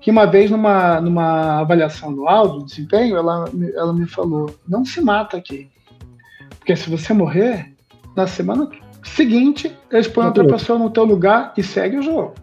que 0.00 0.10
uma 0.10 0.26
vez 0.26 0.50
numa, 0.50 1.00
numa 1.00 1.60
avaliação 1.60 2.10
anual 2.10 2.48
do 2.48 2.64
desempenho, 2.64 3.16
ela, 3.16 3.44
ela 3.74 3.92
me 3.92 4.06
falou, 4.06 4.54
não 4.66 4.84
se 4.84 5.00
mata 5.00 5.36
aqui. 5.36 5.68
Porque 6.58 6.74
se 6.76 6.88
você 6.88 7.12
morrer, 7.12 7.74
na 8.16 8.26
semana 8.26 8.68
seguinte, 9.08 9.74
eles 9.90 10.08
põem 10.08 10.26
outra 10.26 10.46
pessoa 10.46 10.78
no 10.78 10.90
teu 10.90 11.04
lugar 11.04 11.52
e 11.56 11.62
segue 11.62 11.98
o 11.98 12.02
jogo. 12.02 12.34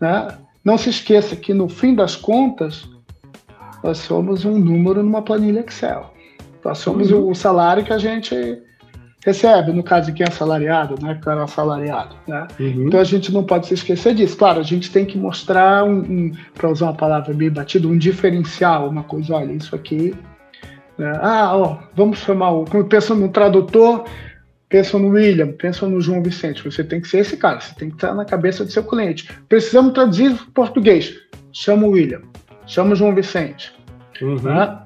Né? 0.00 0.28
Não 0.64 0.78
se 0.78 0.90
esqueça 0.90 1.36
que 1.36 1.52
no 1.52 1.68
fim 1.68 1.94
das 1.94 2.16
contas, 2.16 2.88
nós 3.82 3.98
somos 3.98 4.44
um 4.44 4.58
número 4.58 5.02
numa 5.02 5.22
planilha 5.22 5.60
Excel. 5.60 6.12
Nós 6.64 6.78
somos 6.78 7.10
uhum. 7.10 7.30
o 7.30 7.34
salário 7.34 7.84
que 7.84 7.92
a 7.92 7.98
gente 7.98 8.34
recebe, 9.24 9.72
no 9.72 9.82
caso 9.82 10.06
de 10.06 10.12
quem 10.12 10.24
é 10.24 10.28
assalariado, 10.28 10.96
né, 11.02 11.18
que 11.20 11.28
era 11.28 11.44
assalariado. 11.44 12.14
Né? 12.26 12.46
Uhum. 12.60 12.86
Então 12.86 13.00
a 13.00 13.04
gente 13.04 13.32
não 13.32 13.42
pode 13.44 13.66
se 13.66 13.74
esquecer 13.74 14.14
disso. 14.14 14.36
Claro, 14.36 14.60
a 14.60 14.62
gente 14.62 14.90
tem 14.90 15.04
que 15.04 15.18
mostrar, 15.18 15.84
um, 15.84 15.98
um 15.98 16.32
para 16.54 16.70
usar 16.70 16.86
uma 16.86 16.94
palavra 16.94 17.32
bem 17.32 17.50
batida, 17.50 17.88
um 17.88 17.96
diferencial, 17.96 18.88
uma 18.88 19.02
coisa, 19.02 19.34
olha, 19.34 19.52
isso 19.52 19.74
aqui. 19.74 20.14
Né? 20.98 21.12
Ah, 21.20 21.56
ó, 21.56 21.78
vamos 21.94 22.18
chamar 22.18 22.50
o. 22.50 22.64
Quando 22.64 22.86
pensa 22.86 23.14
no 23.14 23.28
tradutor, 23.28 24.04
pensa 24.74 24.98
no 24.98 25.10
William, 25.10 25.52
pensa 25.52 25.86
no 25.86 26.00
João 26.00 26.20
Vicente. 26.20 26.64
Você 26.64 26.82
tem 26.82 27.00
que 27.00 27.06
ser 27.06 27.18
esse 27.18 27.36
cara, 27.36 27.60
você 27.60 27.72
tem 27.76 27.90
que 27.90 27.94
estar 27.94 28.12
na 28.12 28.24
cabeça 28.24 28.64
do 28.64 28.72
seu 28.72 28.82
cliente. 28.82 29.30
Precisamos 29.48 29.92
traduzir 29.92 30.34
português. 30.52 31.14
Chama 31.52 31.86
o 31.86 31.90
William, 31.90 32.22
chama 32.66 32.94
o 32.94 32.96
João 32.96 33.14
Vicente. 33.14 33.72
Uhum. 34.20 34.34
Né? 34.42 34.78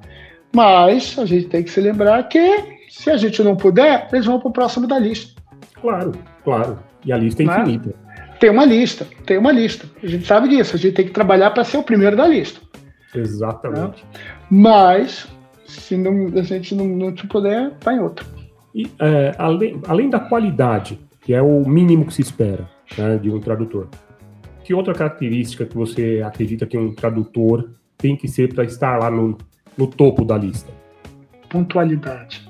Mas 0.55 1.19
a 1.19 1.25
gente 1.25 1.47
tem 1.47 1.63
que 1.63 1.71
se 1.71 1.81
lembrar 1.81 2.23
que 2.25 2.87
se 2.91 3.09
a 3.09 3.17
gente 3.17 3.43
não 3.43 3.57
puder, 3.57 4.07
eles 4.13 4.27
vão 4.27 4.39
para 4.39 4.51
o 4.51 4.53
próximo 4.53 4.87
da 4.87 4.99
lista. 4.99 5.41
Claro, 5.81 6.13
claro. 6.45 6.79
E 7.07 7.11
a 7.11 7.17
lista 7.17 7.43
é 7.43 7.47
né? 7.47 7.63
infinita. 7.63 7.95
Tem 8.39 8.51
uma 8.51 8.67
lista, 8.67 9.07
tem 9.25 9.39
uma 9.39 9.53
lista. 9.53 9.87
A 10.03 10.07
gente 10.07 10.27
sabe 10.27 10.49
disso. 10.49 10.77
A 10.77 10.79
gente 10.79 10.97
tem 10.97 11.07
que 11.07 11.13
trabalhar 11.13 11.51
para 11.53 11.65
ser 11.65 11.79
o 11.79 11.83
primeiro 11.83 12.15
da 12.15 12.29
lista. 12.29 12.61
Exatamente. 13.15 14.05
Né? 14.05 14.21
Mas, 14.51 15.27
se 15.67 15.97
não, 15.97 16.27
a 16.39 16.43
gente 16.43 16.75
não, 16.75 16.87
não 16.87 17.11
te 17.11 17.27
puder, 17.27 17.73
vai 17.83 17.95
em 17.95 18.01
outro. 18.01 18.38
E, 18.79 18.89
é, 19.01 19.35
além, 19.37 19.83
além 19.89 20.09
da 20.09 20.21
qualidade, 20.21 21.01
que 21.21 21.35
é 21.35 21.43
o 21.43 21.69
mínimo 21.69 22.07
que 22.07 22.15
se 22.15 22.23
espera 22.23 22.71
né, 22.97 23.19
de 23.19 23.29
um 23.29 23.41
tradutor, 23.41 23.89
que 24.63 24.73
outra 24.73 24.95
característica 24.95 25.67
que 25.67 25.75
você 25.75 26.23
acredita 26.25 26.65
que 26.65 26.79
um 26.79 26.95
tradutor 26.95 27.71
tem 27.97 28.15
que 28.15 28.29
ser 28.29 28.55
para 28.55 28.63
estar 28.63 28.97
lá 28.97 29.11
no, 29.11 29.37
no 29.77 29.89
topo 29.89 30.25
da 30.25 30.39
lista? 30.39 30.73
Pontualidade. 31.51 32.49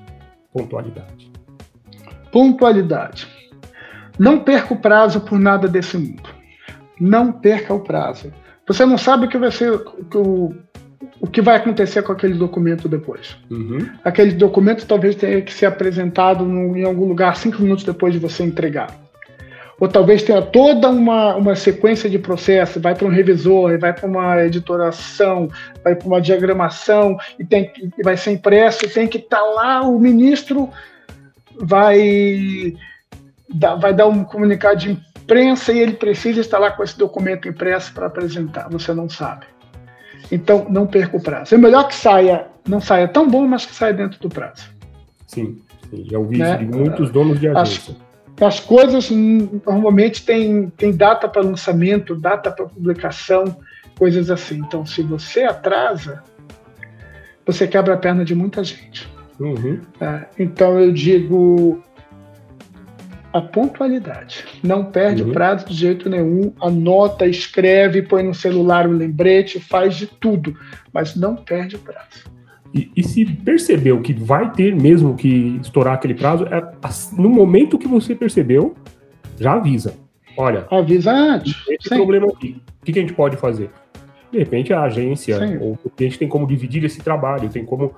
Pontualidade. 0.53 1.33
Pontualidade. 2.31 3.27
Não 4.19 4.41
perca 4.41 4.75
o 4.75 4.81
prazo 4.81 5.23
por 5.23 5.39
nada 5.39 5.67
desse 5.67 5.97
mundo. 5.97 6.29
Não 7.01 7.33
perca 7.33 7.73
o 7.73 7.81
prazo. 7.81 8.31
Você 8.67 8.85
não 8.85 8.99
sabe 8.99 9.25
o 9.25 9.29
que 9.31 9.39
vai 9.39 9.51
ser 9.51 9.73
o, 10.15 10.55
o 11.21 11.27
que 11.27 11.41
vai 11.41 11.57
acontecer 11.57 12.03
com 12.03 12.13
aquele 12.13 12.35
documento 12.35 12.89
depois. 12.89 13.37
Uhum. 13.51 13.89
Aquele 14.05 14.33
documento 14.33 14.87
talvez 14.87 15.15
tenha 15.15 15.41
que 15.43 15.53
ser 15.53 15.67
apresentado 15.67 16.45
em 16.45 16.85
algum 16.85 17.07
lugar 17.07 17.37
cinco 17.37 17.63
minutos 17.63 17.85
depois 17.85 18.13
de 18.13 18.19
você 18.19 18.43
entregar. 18.43 18.89
Ou 19.81 19.87
talvez 19.87 20.25
tenha 20.25 20.43
toda 20.43 20.89
uma, 20.91 21.37
uma 21.37 21.55
sequência 21.55 22.11
de 22.11 22.19
processos, 22.19 22.83
vai 22.83 22.97
para 22.97 23.07
um 23.07 23.11
revisor, 23.11 23.79
vai 23.79 23.93
para 23.93 24.09
uma 24.09 24.45
editoração, 24.45 25.49
vai 25.85 25.95
para 25.95 26.07
uma 26.07 26.21
diagramação, 26.21 27.17
e, 27.39 27.45
tem, 27.45 27.71
e 27.97 28.03
vai 28.03 28.17
ser 28.17 28.33
impresso, 28.33 28.85
e 28.85 28.89
tem 28.89 29.07
que 29.07 29.19
estar 29.19 29.39
tá 29.39 29.45
lá, 29.45 29.83
o 29.83 30.01
ministro 30.01 30.69
vai, 31.61 32.75
vai 33.81 33.95
dar 33.95 34.09
um 34.09 34.25
comunicado 34.25 34.81
de 34.81 34.91
imprensa 34.91 35.73
e 35.73 35.79
ele 35.79 35.93
precisa 35.93 36.41
estar 36.41 36.59
lá 36.59 36.73
com 36.73 36.83
esse 36.83 36.99
documento 36.99 37.47
impresso 37.47 37.93
para 37.95 38.07
apresentar, 38.07 38.69
você 38.69 38.93
não 38.93 39.09
sabe. 39.09 39.47
Então, 40.31 40.67
não 40.69 40.87
perca 40.87 41.17
o 41.17 41.23
prazo. 41.23 41.55
É 41.55 41.59
melhor 41.59 41.89
que 41.89 41.95
saia, 41.95 42.47
não 42.67 42.81
saia 42.81 43.09
tão 43.09 43.29
bom, 43.29 43.47
mas 43.47 43.65
que 43.65 43.75
saia 43.75 43.93
dentro 43.93 44.21
do 44.21 44.29
prazo. 44.29 44.69
Sim, 45.27 45.59
sim. 45.91 46.05
já 46.11 46.19
ouvi 46.19 46.39
né? 46.39 46.51
isso 46.51 46.59
de 46.59 46.79
muitos 46.79 47.11
donos 47.11 47.41
de 47.41 47.49
agência. 47.49 47.93
Acho, 47.93 47.97
as 48.41 48.61
coisas 48.61 49.11
normalmente 49.11 50.25
têm, 50.25 50.71
têm 50.71 50.93
data 50.93 51.29
para 51.29 51.43
lançamento, 51.43 52.15
data 52.15 52.51
para 52.51 52.67
publicação, 52.67 53.57
coisas 53.99 54.31
assim. 54.31 54.59
Então, 54.59 54.87
se 54.87 55.03
você 55.03 55.43
atrasa, 55.43 56.23
você 57.45 57.67
quebra 57.67 57.95
a 57.95 57.97
perna 57.97 58.25
de 58.25 58.35
muita 58.35 58.63
gente. 58.63 59.09
Uhum. 59.41 59.81
É, 60.01 60.25
então, 60.39 60.79
eu 60.79 60.93
digo 60.93 61.83
a 63.39 63.43
pontualidade. 63.43 64.45
Não 64.63 64.85
perde 64.85 65.23
uhum. 65.23 65.33
prazo 65.33 65.67
de 65.67 65.75
jeito 65.75 66.09
nenhum. 66.09 66.53
Anota, 66.61 67.27
escreve, 67.27 68.03
põe 68.03 68.23
no 68.23 68.35
celular 68.35 68.87
o 68.87 68.93
lembrete, 68.93 69.61
faz 69.61 69.97
de 69.97 70.07
tudo, 70.07 70.57
mas 70.93 71.15
não 71.15 71.37
perde 71.37 71.77
o 71.77 71.79
prazo. 71.79 72.29
E, 72.75 72.91
e, 72.95 73.03
se 73.03 73.25
percebeu 73.25 74.01
que 74.03 74.13
vai 74.13 74.53
ter 74.53 74.75
mesmo 74.75 75.15
que 75.15 75.59
estourar 75.63 75.95
aquele 75.95 76.15
prazo, 76.15 76.45
é, 76.45 76.63
no 77.17 77.31
momento 77.31 77.79
que 77.79 77.89
você 77.89 78.15
percebeu, 78.15 78.75
já 79.41 79.55
avisa. 79.55 79.95
Olha, 80.37 80.67
avisa 80.71 81.11
antes. 81.11 81.55
Esse 81.69 81.89
problema 81.89 82.27
aqui. 82.27 82.61
O 82.83 82.85
que, 82.85 82.93
que, 82.93 82.99
a 82.99 83.03
gente 83.03 83.15
pode 83.15 83.37
fazer? 83.37 83.71
De 84.31 84.39
repente 84.39 84.73
a 84.73 84.83
agência 84.83 85.39
Sim. 85.39 85.57
ou 85.59 85.79
o 85.83 85.91
cliente 85.91 86.19
tem 86.19 86.29
como 86.29 86.47
dividir 86.47 86.85
esse 86.85 87.01
trabalho, 87.01 87.49
tem 87.49 87.65
como. 87.65 87.95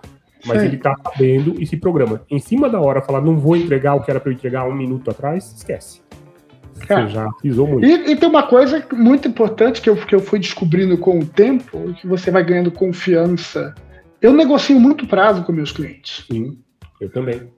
Mas 0.47 0.61
Sim. 0.61 0.67
ele 0.67 0.77
está 0.77 0.97
sabendo 1.03 1.61
e 1.61 1.67
se 1.67 1.77
programa. 1.77 2.23
Em 2.31 2.39
cima 2.39 2.69
da 2.69 2.81
hora, 2.81 3.03
falar, 3.03 3.21
não 3.21 3.37
vou 3.37 3.57
entregar 3.57 3.95
o 3.95 4.03
que 4.03 4.11
era 4.11 4.21
para 4.21 4.31
eu 4.31 4.35
entregar 4.35 4.67
um 4.67 4.75
minuto 4.75 5.11
atrás, 5.11 5.55
esquece. 5.57 6.01
Você 6.75 7.09
já 7.09 7.31
pisou 7.43 7.69
muito. 7.69 7.87
E, 7.87 8.13
e, 8.13 8.17
tem 8.17 8.29
uma 8.29 8.45
coisa 8.45 8.83
muito 8.93 9.29
importante 9.29 9.83
que 9.83 9.91
eu, 9.91 9.97
que 9.97 10.15
eu 10.15 10.21
fui 10.21 10.39
descobrindo 10.39 10.97
com 10.97 11.19
o 11.19 11.27
tempo, 11.27 11.93
que 11.95 12.07
você 12.07 12.31
vai 12.31 12.43
ganhando 12.43 12.71
confiança 12.71 13.75
eu 14.21 14.35
negocio 14.35 14.79
muito 14.79 15.07
prazo 15.07 15.43
com 15.45 15.53
meus 15.53 15.73
clientes. 15.73 16.27
Sim, 16.31 16.59
eu 17.01 17.11
também. 17.11 17.51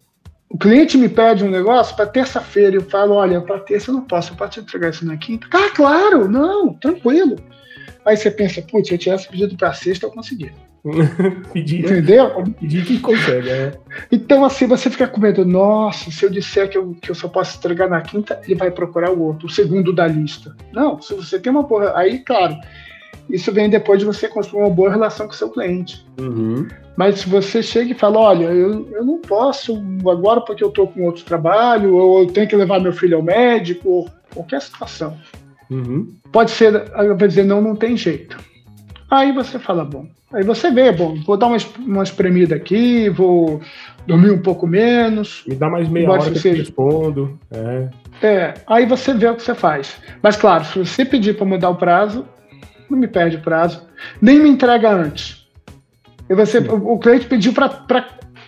O 0.48 0.56
cliente 0.56 0.96
me 0.96 1.08
pede 1.08 1.44
um 1.44 1.50
negócio 1.50 1.96
para 1.96 2.06
terça-feira, 2.06 2.76
eu 2.76 2.82
falo, 2.82 3.14
olha, 3.14 3.40
para 3.40 3.58
terça 3.58 3.90
eu 3.90 3.94
não 3.94 4.02
posso, 4.02 4.32
eu 4.32 4.36
posso 4.36 4.52
te 4.52 4.60
entregar 4.60 4.90
isso 4.90 5.04
na 5.04 5.16
quinta. 5.16 5.46
Ah, 5.50 5.70
claro, 5.74 6.28
não, 6.28 6.74
tranquilo. 6.74 7.36
Aí 8.04 8.16
você 8.16 8.30
pensa, 8.30 8.62
putz, 8.62 8.88
se 8.88 8.94
eu 8.94 8.98
tivesse 8.98 9.28
pedido 9.28 9.56
para 9.56 9.72
sexta, 9.72 10.06
eu 10.06 10.10
conseguia. 10.10 10.52
pedir, 11.52 11.84
Entendeu? 11.84 12.42
Pedir 12.58 12.84
que 12.84 12.98
consegue, 12.98 13.48
é. 13.48 13.72
Então, 14.10 14.44
assim, 14.44 14.66
você 14.66 14.90
fica 14.90 15.06
com 15.06 15.20
medo, 15.20 15.44
nossa, 15.44 16.10
se 16.10 16.24
eu 16.24 16.30
disser 16.30 16.68
que 16.68 16.76
eu, 16.76 16.96
que 17.00 17.10
eu 17.10 17.14
só 17.14 17.28
posso 17.28 17.56
entregar 17.56 17.88
na 17.88 18.00
quinta, 18.00 18.40
ele 18.44 18.56
vai 18.56 18.70
procurar 18.70 19.10
o 19.10 19.22
outro, 19.22 19.46
o 19.46 19.50
segundo 19.50 19.92
da 19.92 20.06
lista. 20.06 20.56
Não, 20.72 21.00
se 21.00 21.14
você 21.14 21.38
tem 21.38 21.52
uma 21.52 21.64
porra. 21.64 21.92
Aí, 21.96 22.18
claro, 22.18 22.56
isso 23.30 23.52
vem 23.52 23.70
depois 23.70 24.00
de 24.00 24.04
você 24.04 24.26
construir 24.26 24.62
uma 24.62 24.70
boa 24.70 24.90
relação 24.90 25.26
com 25.26 25.32
o 25.32 25.36
seu 25.36 25.50
cliente. 25.50 26.04
Uhum. 26.18 26.66
Mas 26.96 27.20
se 27.20 27.28
você 27.28 27.62
chega 27.62 27.92
e 27.92 27.98
fala, 27.98 28.18
olha, 28.18 28.46
eu, 28.46 28.88
eu 28.90 29.04
não 29.04 29.20
posso 29.20 29.80
agora 30.10 30.40
porque 30.40 30.64
eu 30.64 30.68
estou 30.68 30.88
com 30.88 31.04
outro 31.04 31.24
trabalho, 31.24 31.94
ou 31.94 32.20
eu 32.20 32.26
tenho 32.26 32.48
que 32.48 32.56
levar 32.56 32.80
meu 32.80 32.92
filho 32.92 33.16
ao 33.16 33.22
médico, 33.22 33.88
ou 33.88 34.10
qualquer 34.34 34.60
situação. 34.60 35.16
Uhum. 35.70 36.12
Pode 36.32 36.50
ser, 36.50 36.90
vai 36.90 37.28
dizer, 37.28 37.44
não, 37.44 37.62
não 37.62 37.76
tem 37.76 37.96
jeito. 37.96 38.36
Aí 39.10 39.32
você 39.32 39.58
fala, 39.58 39.84
bom, 39.84 40.06
Aí 40.32 40.42
você 40.42 40.70
vê, 40.70 40.90
bom, 40.92 41.14
vou 41.26 41.36
dar 41.36 41.46
uma, 41.46 41.58
uma 41.78 42.02
espremida 42.02 42.54
aqui, 42.54 43.08
vou 43.10 43.60
dormir 44.06 44.30
um 44.30 44.40
pouco 44.40 44.66
menos. 44.66 45.44
Me 45.46 45.54
dá 45.54 45.68
mais 45.68 45.88
meia 45.88 46.10
hora 46.10 46.30
que 46.30 46.48
eu 46.48 46.54
respondo. 46.54 47.38
É. 47.50 47.88
é, 48.26 48.54
aí 48.66 48.86
você 48.86 49.12
vê 49.12 49.28
o 49.28 49.36
que 49.36 49.42
você 49.42 49.54
faz. 49.54 49.96
Mas 50.22 50.36
claro, 50.36 50.64
se 50.64 50.78
você 50.78 51.04
pedir 51.04 51.36
para 51.36 51.44
mudar 51.44 51.68
o 51.68 51.76
prazo, 51.76 52.26
não 52.88 52.98
me 52.98 53.06
perde 53.06 53.38
prazo, 53.38 53.86
nem 54.20 54.40
me 54.40 54.48
entrega 54.48 54.90
antes. 54.90 55.46
E 56.28 56.34
você, 56.34 56.58
o, 56.58 56.92
o 56.92 56.98
cliente 56.98 57.26
pediu 57.26 57.52
para 57.52 57.68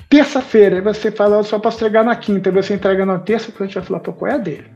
terça-feira, 0.08 0.76
aí 0.76 0.82
você 0.82 1.10
fala, 1.10 1.36
eu 1.36 1.44
só 1.44 1.58
posso 1.58 1.76
entregar 1.76 2.04
na 2.04 2.16
quinta, 2.16 2.48
e 2.48 2.52
você 2.52 2.74
entrega 2.74 3.04
na 3.04 3.18
terça, 3.18 3.50
o 3.50 3.52
cliente 3.52 3.74
vai 3.74 3.84
falar, 3.84 4.00
pô, 4.00 4.12
qual 4.12 4.30
é 4.30 4.34
a 4.34 4.38
dele? 4.38 4.74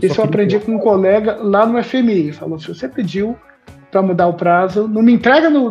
Isso 0.00 0.20
eu 0.20 0.24
aprendi 0.24 0.58
com 0.58 0.72
um 0.72 0.78
colega 0.78 1.36
lá 1.36 1.66
no 1.66 1.82
FMI. 1.82 2.32
Falou: 2.32 2.58
se 2.58 2.68
você 2.68 2.88
pediu 2.88 3.36
para 3.92 4.02
mudar 4.02 4.26
o 4.26 4.32
prazo, 4.32 4.88
não 4.88 5.02
me 5.02 5.12
entrega 5.12 5.50
no, 5.50 5.70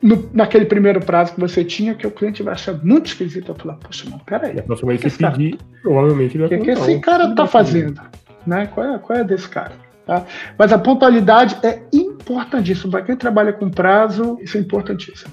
no, 0.00 0.30
naquele 0.32 0.64
primeiro 0.64 1.00
prazo 1.00 1.34
que 1.34 1.40
você 1.40 1.64
tinha, 1.64 1.92
que 1.94 2.06
o 2.06 2.10
cliente 2.10 2.40
vai 2.40 2.54
achar 2.54 2.72
muito 2.84 3.06
esquisito. 3.06 3.50
Eu 3.50 3.56
falei: 3.56 3.76
poxa, 3.82 4.08
não, 4.08 4.18
peraí. 4.20 4.54
E 4.54 4.60
a 4.60 4.62
próxima 4.62 4.92
vez 4.92 5.02
que 5.02 5.10
você 5.10 5.30
pedir, 5.30 5.58
provavelmente 5.82 6.36
ele 6.36 6.46
vai 6.46 6.56
O 6.56 6.60
que, 6.60 6.64
que 6.64 6.70
esse 6.70 7.00
cara 7.00 7.30
está 7.30 7.46
fazendo? 7.46 8.00
Né? 8.46 8.66
Qual, 8.68 8.86
é, 8.86 8.98
qual 8.98 9.18
é 9.18 9.24
desse 9.24 9.48
cara? 9.48 9.72
Tá? 10.06 10.24
Mas 10.56 10.72
a 10.72 10.78
pontualidade 10.78 11.58
é 11.64 11.82
importantíssima. 11.92 12.92
Para 12.92 13.02
quem 13.02 13.16
trabalha 13.16 13.52
com 13.52 13.68
prazo, 13.68 14.38
isso 14.40 14.56
é 14.56 14.60
importantíssimo. 14.60 15.32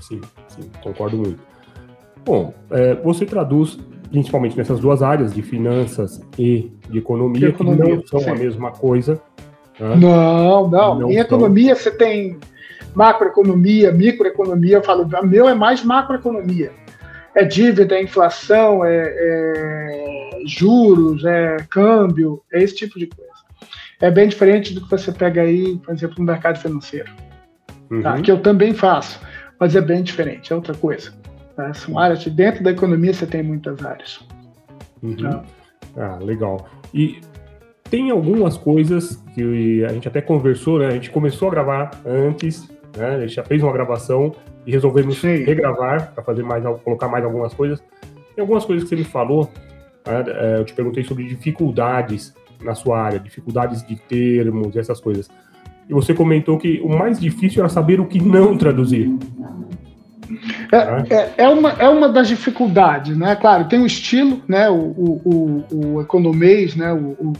Sim, 0.00 0.20
sim, 0.48 0.68
concordo 0.82 1.18
muito. 1.18 1.38
Bom, 2.24 2.52
é, 2.70 2.96
você 2.96 3.24
traduz 3.24 3.78
principalmente 4.10 4.56
nessas 4.56 4.80
duas 4.80 5.02
áreas 5.02 5.32
de 5.32 5.40
finanças 5.40 6.20
e 6.36 6.72
de 6.88 6.98
economia, 6.98 7.40
de 7.40 7.46
economia 7.46 7.84
que 7.84 7.96
não 7.96 8.06
são 8.06 8.20
sim. 8.20 8.30
a 8.30 8.34
mesma 8.34 8.72
coisa. 8.72 9.22
Não, 9.80 10.68
não, 10.68 10.98
não. 10.98 11.10
Em 11.10 11.14
são. 11.14 11.22
economia 11.22 11.74
você 11.74 11.90
tem 11.90 12.38
macroeconomia, 12.94 13.92
microeconomia. 13.92 14.76
Eu 14.76 14.82
falo, 14.82 15.04
o 15.04 15.26
meu 15.26 15.48
é 15.48 15.54
mais 15.54 15.82
macroeconomia. 15.82 16.70
É 17.34 17.44
dívida, 17.44 17.94
é 17.94 18.02
inflação, 18.02 18.84
é, 18.84 19.04
é 19.06 20.30
juros, 20.46 21.24
é 21.24 21.56
câmbio, 21.70 22.42
é 22.52 22.62
esse 22.62 22.74
tipo 22.74 22.98
de 22.98 23.06
coisa. 23.06 23.30
É 24.00 24.10
bem 24.10 24.28
diferente 24.28 24.74
do 24.74 24.80
que 24.80 24.90
você 24.90 25.12
pega 25.12 25.42
aí, 25.42 25.76
por 25.78 25.94
exemplo, 25.94 26.16
no 26.18 26.24
mercado 26.24 26.58
financeiro. 26.58 27.10
Tá? 27.14 27.74
Uhum. 27.90 28.02
Tá? 28.02 28.20
Que 28.20 28.32
eu 28.32 28.40
também 28.40 28.74
faço, 28.74 29.20
mas 29.58 29.76
é 29.76 29.80
bem 29.80 30.02
diferente, 30.02 30.52
é 30.52 30.56
outra 30.56 30.74
coisa. 30.74 31.12
Tá? 31.54 31.72
São 31.74 31.98
áreas 31.98 32.20
de 32.20 32.30
dentro 32.30 32.64
da 32.64 32.70
economia 32.70 33.12
você 33.12 33.26
tem 33.26 33.42
muitas 33.42 33.84
áreas. 33.84 34.20
Uhum. 35.02 35.16
Tá? 35.16 35.44
Ah, 35.96 36.18
legal. 36.20 36.68
E 36.92 37.20
tem 37.90 38.10
algumas 38.10 38.56
coisas 38.56 39.22
que 39.34 39.84
a 39.84 39.92
gente 39.92 40.06
até 40.06 40.20
conversou, 40.20 40.78
né? 40.78 40.86
A 40.86 40.90
gente 40.92 41.10
começou 41.10 41.48
a 41.48 41.50
gravar 41.50 41.90
antes, 42.06 42.68
né? 42.96 43.16
A 43.16 43.20
gente 43.20 43.34
já 43.34 43.44
fez 43.44 43.62
uma 43.62 43.72
gravação 43.72 44.32
e 44.64 44.70
resolvemos 44.70 45.20
Sim. 45.20 45.44
regravar 45.44 46.12
para 46.14 46.22
fazer 46.22 46.42
mais, 46.42 46.62
colocar 46.84 47.08
mais 47.08 47.24
algumas 47.24 47.52
coisas. 47.52 47.82
Tem 48.34 48.42
algumas 48.42 48.64
coisas 48.64 48.84
que 48.84 48.90
você 48.90 48.96
me 48.96 49.04
falou. 49.04 49.50
Né? 50.06 50.24
É, 50.28 50.58
eu 50.58 50.64
te 50.64 50.72
perguntei 50.72 51.02
sobre 51.02 51.24
dificuldades 51.24 52.32
na 52.62 52.74
sua 52.74 53.00
área, 53.00 53.18
dificuldades 53.18 53.84
de 53.86 53.96
termos, 53.96 54.76
essas 54.76 55.00
coisas. 55.00 55.28
E 55.88 55.92
você 55.92 56.14
comentou 56.14 56.56
que 56.58 56.80
o 56.84 56.88
mais 56.88 57.18
difícil 57.18 57.60
era 57.60 57.68
saber 57.68 58.00
o 58.00 58.06
que 58.06 58.22
não 58.22 58.56
traduzir. 58.56 59.10
É, 60.70 61.14
é, 61.14 61.34
é, 61.38 61.48
uma, 61.48 61.70
é 61.70 61.88
uma 61.88 62.08
das 62.08 62.28
dificuldades, 62.28 63.16
né? 63.16 63.34
Claro, 63.34 63.64
tem 63.64 63.80
o 63.80 63.86
estilo, 63.86 64.40
né? 64.46 64.70
O, 64.70 64.74
o, 64.76 65.20
o, 65.24 65.94
o 65.94 66.00
economês, 66.00 66.76
né? 66.76 66.92
O, 66.92 67.16
o, 67.18 67.32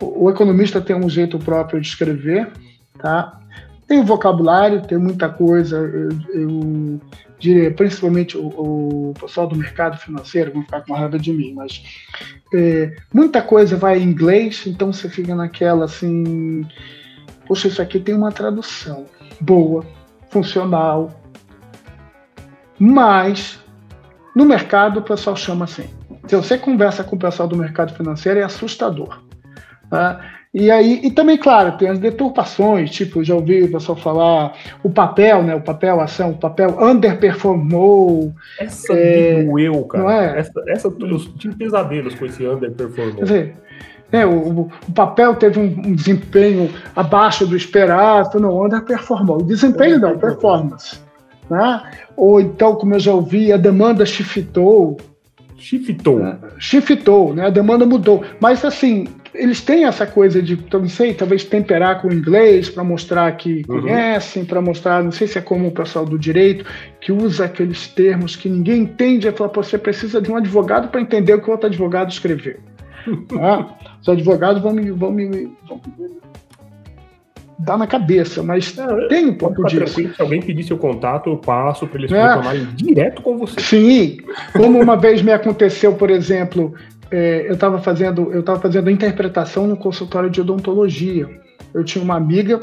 o, 0.00 0.30
economista 0.30 0.80
tem 0.80 0.96
um 0.96 1.08
jeito 1.08 1.38
próprio 1.38 1.80
de 1.80 1.86
escrever, 1.86 2.50
tá? 2.98 3.40
Tem 3.86 4.02
vocabulário, 4.02 4.82
tem 4.82 4.98
muita 4.98 5.28
coisa, 5.28 5.76
eu, 5.76 6.08
eu 6.32 7.00
diria, 7.38 7.70
principalmente 7.70 8.36
o, 8.36 8.46
o, 8.46 9.14
pessoal 9.20 9.46
do 9.46 9.56
mercado 9.56 9.98
financeiro 9.98 10.52
vão 10.52 10.62
ficar 10.62 10.80
com 10.82 10.94
raiva 10.94 11.18
de 11.18 11.32
mim, 11.32 11.52
mas 11.54 11.82
é, 12.54 12.96
muita 13.12 13.42
coisa 13.42 13.76
vai 13.76 13.98
em 13.98 14.04
inglês, 14.04 14.64
então 14.66 14.92
você 14.92 15.08
fica 15.08 15.34
naquela 15.34 15.84
assim, 15.84 16.66
poxa, 17.46 17.68
isso 17.68 17.82
aqui 17.82 18.00
tem 18.00 18.14
uma 18.14 18.32
tradução 18.32 19.04
boa, 19.40 19.84
funcional, 20.30 21.20
mas 22.78 23.60
no 24.34 24.44
mercado 24.44 25.00
o 25.00 25.02
pessoal 25.02 25.36
chama 25.36 25.64
assim. 25.66 25.88
Se 26.26 26.34
você 26.36 26.56
conversa 26.56 27.04
com 27.04 27.16
o 27.16 27.18
pessoal 27.18 27.46
do 27.46 27.56
mercado 27.56 27.94
financeiro, 27.94 28.40
é 28.40 28.42
assustador. 28.42 29.22
Tá? 29.94 30.20
E 30.52 30.70
aí, 30.70 31.00
e 31.02 31.10
também, 31.10 31.36
claro, 31.36 31.76
tem 31.76 31.88
as 31.88 31.98
deturpações, 31.98 32.90
tipo, 32.90 33.24
já 33.24 33.34
ouvi 33.34 33.64
o 33.64 33.72
pessoal 33.72 33.98
falar 33.98 34.52
o 34.84 34.90
papel, 34.90 35.42
né? 35.42 35.54
O 35.54 35.60
papel, 35.60 36.00
ação, 36.00 36.30
o 36.30 36.38
papel 36.38 36.76
underperformou. 36.80 38.32
Essa 38.60 38.92
é, 38.92 39.44
eu, 39.44 39.84
cara. 39.84 40.04
Não 40.04 40.10
é? 40.10 40.38
Essa, 40.38 40.52
essa 40.68 40.88
eu 40.88 41.18
tive 41.38 41.56
pesadelos 41.56 42.14
com 42.14 42.24
esse 42.24 42.46
underperformou. 42.46 43.16
Quer 43.16 43.22
dizer, 43.22 43.56
é, 44.12 44.24
o, 44.24 44.60
o, 44.60 44.92
papel 44.94 45.34
teve 45.34 45.58
um, 45.58 45.64
um, 45.64 45.94
desempenho 45.94 46.70
abaixo 46.94 47.44
do 47.46 47.56
esperado, 47.56 48.38
não, 48.38 48.64
underperformou. 48.64 49.38
O 49.38 49.44
desempenho 49.44 49.98
não, 49.98 50.16
performance. 50.18 51.00
Né? 51.50 51.82
Ou 52.16 52.40
então, 52.40 52.76
como 52.76 52.94
eu 52.94 53.00
já 53.00 53.12
ouvi, 53.12 53.52
a 53.52 53.56
demanda 53.56 54.06
shiftou. 54.06 54.96
Shiftou. 55.64 56.18
Né? 56.18 56.38
Shiftou, 56.58 57.34
né? 57.34 57.46
A 57.46 57.50
demanda 57.50 57.86
mudou. 57.86 58.22
Mas 58.38 58.62
assim, 58.64 59.06
eles 59.34 59.62
têm 59.62 59.86
essa 59.86 60.06
coisa 60.06 60.42
de, 60.42 60.58
não 60.70 60.88
sei, 60.88 61.14
talvez 61.14 61.42
temperar 61.42 62.02
com 62.02 62.08
o 62.08 62.12
inglês 62.12 62.68
para 62.68 62.84
mostrar 62.84 63.32
que 63.32 63.62
uhum. 63.66 63.80
conhecem, 63.80 64.44
para 64.44 64.60
mostrar, 64.60 65.02
não 65.02 65.10
sei 65.10 65.26
se 65.26 65.38
é 65.38 65.40
como 65.40 65.68
o 65.68 65.72
pessoal 65.72 66.04
do 66.04 66.18
direito, 66.18 66.66
que 67.00 67.10
usa 67.10 67.46
aqueles 67.46 67.88
termos 67.88 68.36
que 68.36 68.48
ninguém 68.48 68.82
entende, 68.82 69.26
é 69.26 69.32
falar, 69.32 69.50
você 69.54 69.78
precisa 69.78 70.20
de 70.20 70.30
um 70.30 70.36
advogado 70.36 70.88
para 70.88 71.00
entender 71.00 71.32
o 71.32 71.40
que 71.40 71.48
o 71.48 71.52
outro 71.52 71.66
advogado 71.66 72.10
escreveu. 72.10 72.58
ah, 73.40 73.66
os 74.02 74.08
advogados 74.08 74.62
vão 74.62 74.72
me, 74.74 74.90
vão 74.90 75.10
me, 75.10 75.26
vão 75.66 75.80
me 75.98 76.14
dá 77.58 77.76
na 77.76 77.86
cabeça, 77.86 78.42
mas 78.42 78.76
é, 78.76 79.08
tem 79.08 79.26
um 79.26 79.34
pouco 79.34 79.64
disso. 79.64 79.94
Se 79.94 80.20
alguém 80.20 80.40
pedir 80.40 80.64
seu 80.64 80.78
contato, 80.78 81.30
eu 81.30 81.36
passo 81.36 81.86
para 81.86 81.98
eles 81.98 82.12
é. 82.12 82.66
direto 82.74 83.22
com 83.22 83.38
você. 83.38 83.60
Sim, 83.60 84.18
como 84.52 84.80
uma 84.80 84.96
vez 84.96 85.22
me 85.22 85.32
aconteceu, 85.32 85.94
por 85.94 86.10
exemplo, 86.10 86.74
é, 87.10 87.46
eu 87.48 87.54
estava 87.54 87.78
fazendo, 87.78 88.32
eu 88.32 88.40
estava 88.40 88.60
fazendo 88.60 88.90
interpretação 88.90 89.66
no 89.66 89.76
consultório 89.76 90.30
de 90.30 90.40
odontologia. 90.40 91.28
Eu 91.72 91.84
tinha 91.84 92.02
uma 92.02 92.16
amiga 92.16 92.60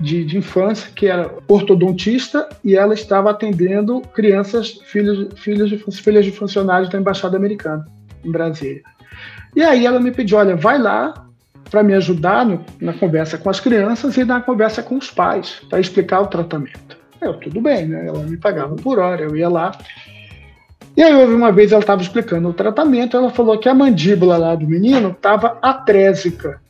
de, 0.00 0.24
de, 0.24 0.38
infância 0.38 0.90
que 0.94 1.06
era 1.06 1.34
ortodontista 1.48 2.48
e 2.64 2.76
ela 2.76 2.94
estava 2.94 3.30
atendendo 3.30 4.00
crianças, 4.14 4.78
filhos, 4.84 5.28
filhos 5.40 5.70
de, 5.70 5.78
filhas 5.78 6.24
de 6.24 6.30
funcionários 6.30 6.88
da 6.88 6.98
Embaixada 6.98 7.36
Americana 7.36 7.84
em 8.24 8.30
Brasília. 8.30 8.82
E 9.56 9.62
aí 9.62 9.86
ela 9.86 9.98
me 9.98 10.12
pediu, 10.12 10.38
olha, 10.38 10.54
vai 10.54 10.78
lá, 10.78 11.27
para 11.70 11.82
me 11.82 11.94
ajudar 11.94 12.44
no, 12.44 12.64
na 12.80 12.92
conversa 12.92 13.38
com 13.38 13.50
as 13.50 13.60
crianças 13.60 14.16
e 14.16 14.24
na 14.24 14.40
conversa 14.40 14.82
com 14.82 14.96
os 14.96 15.10
pais, 15.10 15.60
para 15.68 15.80
explicar 15.80 16.20
o 16.20 16.26
tratamento. 16.26 16.96
Eu, 17.20 17.34
tudo 17.34 17.60
bem, 17.60 17.86
né? 17.86 18.06
Ela 18.06 18.20
me 18.20 18.36
pagava 18.36 18.74
por 18.76 18.98
hora, 18.98 19.22
eu 19.22 19.36
ia 19.36 19.48
lá. 19.48 19.72
E 20.96 21.02
aí, 21.02 21.12
uma 21.12 21.52
vez 21.52 21.72
ela 21.72 21.80
estava 21.80 22.02
explicando 22.02 22.48
o 22.48 22.52
tratamento, 22.52 23.16
ela 23.16 23.30
falou 23.30 23.58
que 23.58 23.68
a 23.68 23.74
mandíbula 23.74 24.36
lá 24.36 24.54
do 24.54 24.66
menino 24.66 25.10
estava 25.10 25.58
atrésica. 25.62 26.60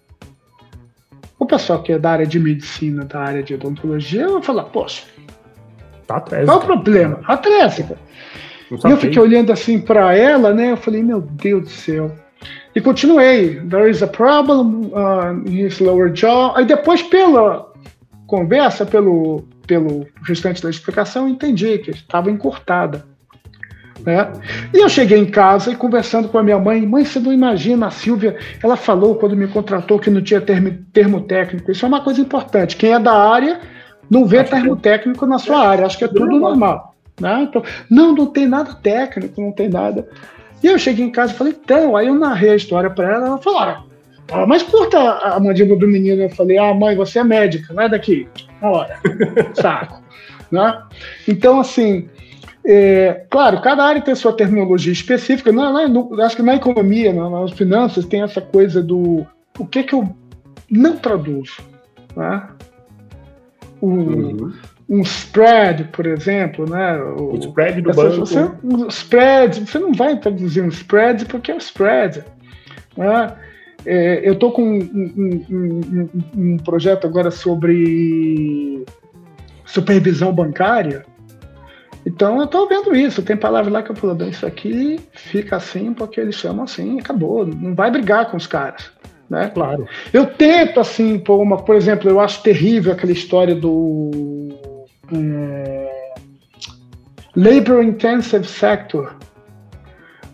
O 1.38 1.46
pessoal 1.46 1.82
que 1.82 1.92
é 1.92 1.98
da 1.98 2.10
área 2.10 2.26
de 2.26 2.38
medicina, 2.38 3.04
da 3.04 3.20
área 3.20 3.42
de 3.42 3.54
odontologia, 3.54 4.28
vai 4.28 4.42
falar, 4.42 4.64
poxa, 4.64 5.04
tá 6.06 6.16
atrésica. 6.16 6.52
qual 6.52 6.58
o 6.58 6.66
problema? 6.66 7.20
Atrésica. 7.24 7.96
E 8.70 8.90
eu 8.90 8.96
fiquei 8.98 9.20
olhando 9.22 9.52
assim 9.52 9.80
para 9.80 10.14
ela, 10.14 10.52
né? 10.52 10.72
Eu 10.72 10.76
falei, 10.76 11.02
meu 11.02 11.20
Deus 11.20 11.62
do 11.62 11.70
céu. 11.70 12.12
E 12.74 12.80
continuei. 12.80 13.60
There 13.68 13.90
is 13.90 14.02
a 14.02 14.06
problem 14.06 14.92
uh, 14.92 15.48
in 15.48 15.66
his 15.66 15.80
lower 15.80 16.14
jaw. 16.14 16.54
Aí 16.56 16.64
depois, 16.64 17.02
pela 17.02 17.66
conversa, 18.26 18.84
pelo, 18.84 19.44
pelo 19.66 20.06
restante 20.22 20.62
da 20.62 20.70
explicação, 20.70 21.28
entendi 21.28 21.78
que 21.78 21.90
estava 21.90 22.30
encurtada. 22.30 23.04
Né? 24.04 24.32
E 24.72 24.78
eu 24.78 24.88
cheguei 24.88 25.18
em 25.18 25.26
casa 25.26 25.72
e 25.72 25.76
conversando 25.76 26.28
com 26.28 26.38
a 26.38 26.42
minha 26.42 26.58
mãe, 26.58 26.86
mãe, 26.86 27.04
você 27.04 27.18
não 27.18 27.32
imagina, 27.32 27.86
a 27.86 27.90
Silvia, 27.90 28.36
ela 28.62 28.76
falou 28.76 29.16
quando 29.16 29.36
me 29.36 29.48
contratou 29.48 29.98
que 29.98 30.10
não 30.10 30.22
tinha 30.22 30.40
termo, 30.40 30.72
termo 30.92 31.20
técnico. 31.22 31.70
Isso 31.70 31.84
é 31.84 31.88
uma 31.88 32.02
coisa 32.02 32.20
importante. 32.20 32.76
Quem 32.76 32.92
é 32.92 32.98
da 32.98 33.12
área 33.12 33.60
não 34.08 34.24
vê 34.24 34.38
Acho 34.38 34.50
termo 34.50 34.76
que... 34.76 34.82
técnico 34.82 35.26
na 35.26 35.38
sua 35.38 35.66
área, 35.66 35.84
acho 35.84 35.98
que 35.98 36.04
é 36.04 36.08
tudo 36.08 36.38
normal. 36.38 36.94
Né? 37.20 37.46
Então, 37.48 37.62
não, 37.90 38.14
não 38.14 38.26
tem 38.26 38.46
nada 38.46 38.74
técnico, 38.74 39.40
não 39.40 39.52
tem 39.52 39.68
nada. 39.68 40.08
E 40.62 40.66
eu 40.66 40.78
cheguei 40.78 41.04
em 41.04 41.10
casa 41.10 41.32
e 41.32 41.36
falei, 41.36 41.54
então, 41.58 41.96
aí 41.96 42.06
eu 42.08 42.14
narrei 42.14 42.50
a 42.50 42.56
história 42.56 42.90
para 42.90 43.14
ela, 43.14 43.26
ela 43.26 43.38
falou, 43.38 43.60
ah, 43.60 44.46
mas 44.46 44.62
curta 44.62 44.98
a 44.98 45.40
mandíbula 45.40 45.78
do 45.78 45.86
menino. 45.86 46.22
Eu 46.22 46.30
falei, 46.30 46.58
ah, 46.58 46.74
mãe, 46.74 46.96
você 46.96 47.18
é 47.18 47.24
médica, 47.24 47.72
não 47.72 47.82
é 47.82 47.88
daqui. 47.88 48.28
Na 48.60 48.70
hora. 48.70 48.98
Saco. 49.54 50.02
Né? 50.50 50.82
Então, 51.26 51.60
assim, 51.60 52.08
é, 52.64 53.24
claro, 53.30 53.60
cada 53.60 53.84
área 53.84 54.02
tem 54.02 54.14
sua 54.14 54.32
terminologia 54.32 54.92
específica. 54.92 55.50
Não, 55.50 55.88
não, 55.88 56.20
acho 56.22 56.36
que 56.36 56.42
na 56.42 56.56
economia, 56.56 57.12
nas 57.12 57.52
finanças, 57.52 58.04
tem 58.04 58.22
essa 58.22 58.40
coisa 58.40 58.82
do 58.82 59.26
o 59.58 59.66
que 59.66 59.82
que 59.82 59.94
eu 59.94 60.14
não 60.70 60.96
traduzo. 60.96 61.56
Né? 62.14 62.48
O, 63.80 63.86
uhum. 63.86 64.52
Um 64.88 65.02
spread, 65.02 65.84
por 65.84 66.06
exemplo, 66.06 66.68
né? 66.68 66.98
O, 66.98 67.34
o 67.34 67.38
spread 67.38 67.82
do 67.82 67.92
banco. 67.92 68.16
Você, 68.20 68.50
um 68.64 68.88
spread, 68.88 69.60
você 69.60 69.78
não 69.78 69.92
vai 69.92 70.16
traduzir 70.18 70.62
um 70.62 70.68
spread 70.68 71.26
porque 71.26 71.50
é 71.50 71.54
o 71.54 71.58
spread. 71.58 72.24
Né? 72.96 73.36
É, 73.84 74.26
eu 74.26 74.32
estou 74.32 74.50
com 74.50 74.62
um, 74.62 74.78
um, 74.78 75.44
um, 75.50 76.08
um, 76.34 76.56
projeto 76.56 77.06
agora 77.06 77.30
sobre 77.30 78.84
supervisão 79.66 80.32
bancária. 80.32 81.04
Então 82.06 82.38
eu 82.38 82.44
estou 82.44 82.66
vendo 82.66 82.96
isso. 82.96 83.22
Tem 83.22 83.36
palavras 83.36 83.70
lá 83.70 83.82
que 83.82 83.90
eu 83.90 83.96
falo, 83.96 84.24
isso 84.24 84.46
aqui 84.46 84.98
fica 85.12 85.56
assim 85.56 85.92
porque 85.92 86.18
eles 86.18 86.36
chamam 86.36 86.64
assim, 86.64 86.98
acabou. 86.98 87.46
Não 87.46 87.74
vai 87.74 87.90
brigar 87.90 88.30
com 88.30 88.38
os 88.38 88.46
caras. 88.46 88.90
Né? 89.28 89.50
Claro. 89.52 89.86
Eu 90.10 90.24
tento, 90.24 90.80
assim, 90.80 91.18
por, 91.18 91.38
uma, 91.38 91.58
por 91.58 91.76
exemplo, 91.76 92.08
eu 92.08 92.18
acho 92.18 92.42
terrível 92.42 92.92
aquela 92.92 93.12
história 93.12 93.54
do 93.54 94.48
é, 95.12 96.14
labor 97.34 97.82
intensive 97.82 98.46
sector, 98.46 99.16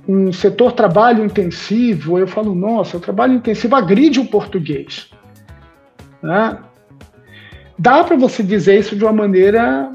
um 0.06 0.32
setor 0.32 0.72
trabalho 0.72 1.24
intensivo, 1.24 2.18
eu 2.18 2.26
falo, 2.26 2.54
nossa, 2.54 2.96
o 2.96 3.00
trabalho 3.00 3.34
intensivo 3.34 3.74
agride 3.74 4.20
o 4.20 4.26
português. 4.26 5.10
Né? 6.22 6.58
Dá 7.78 8.04
para 8.04 8.16
você 8.16 8.42
dizer 8.42 8.78
isso 8.78 8.96
de 8.96 9.04
uma 9.04 9.12
maneira 9.12 9.92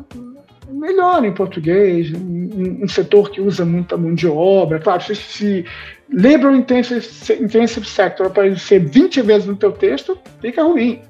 melhor 0.69 1.23
em 1.25 1.33
português, 1.33 2.11
um, 2.13 2.83
um, 2.83 2.87
setor 2.87 3.29
que 3.31 3.41
usa 3.41 3.65
muita 3.65 3.97
mão 3.97 4.13
de 4.13 4.27
obra. 4.27 4.79
Claro, 4.79 5.01
se, 5.01 5.15
se 5.15 5.65
labor 6.11 6.53
intensive, 6.53 7.05
intensive 7.41 7.85
sector 7.85 8.27
aparecer 8.27 8.79
20 8.79 9.21
vezes 9.21 9.47
no 9.47 9.55
teu 9.55 9.71
texto, 9.71 10.17
fica 10.41 10.63
ruim. 10.63 11.01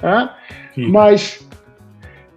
Tá? 0.00 0.36
Mas 0.76 1.46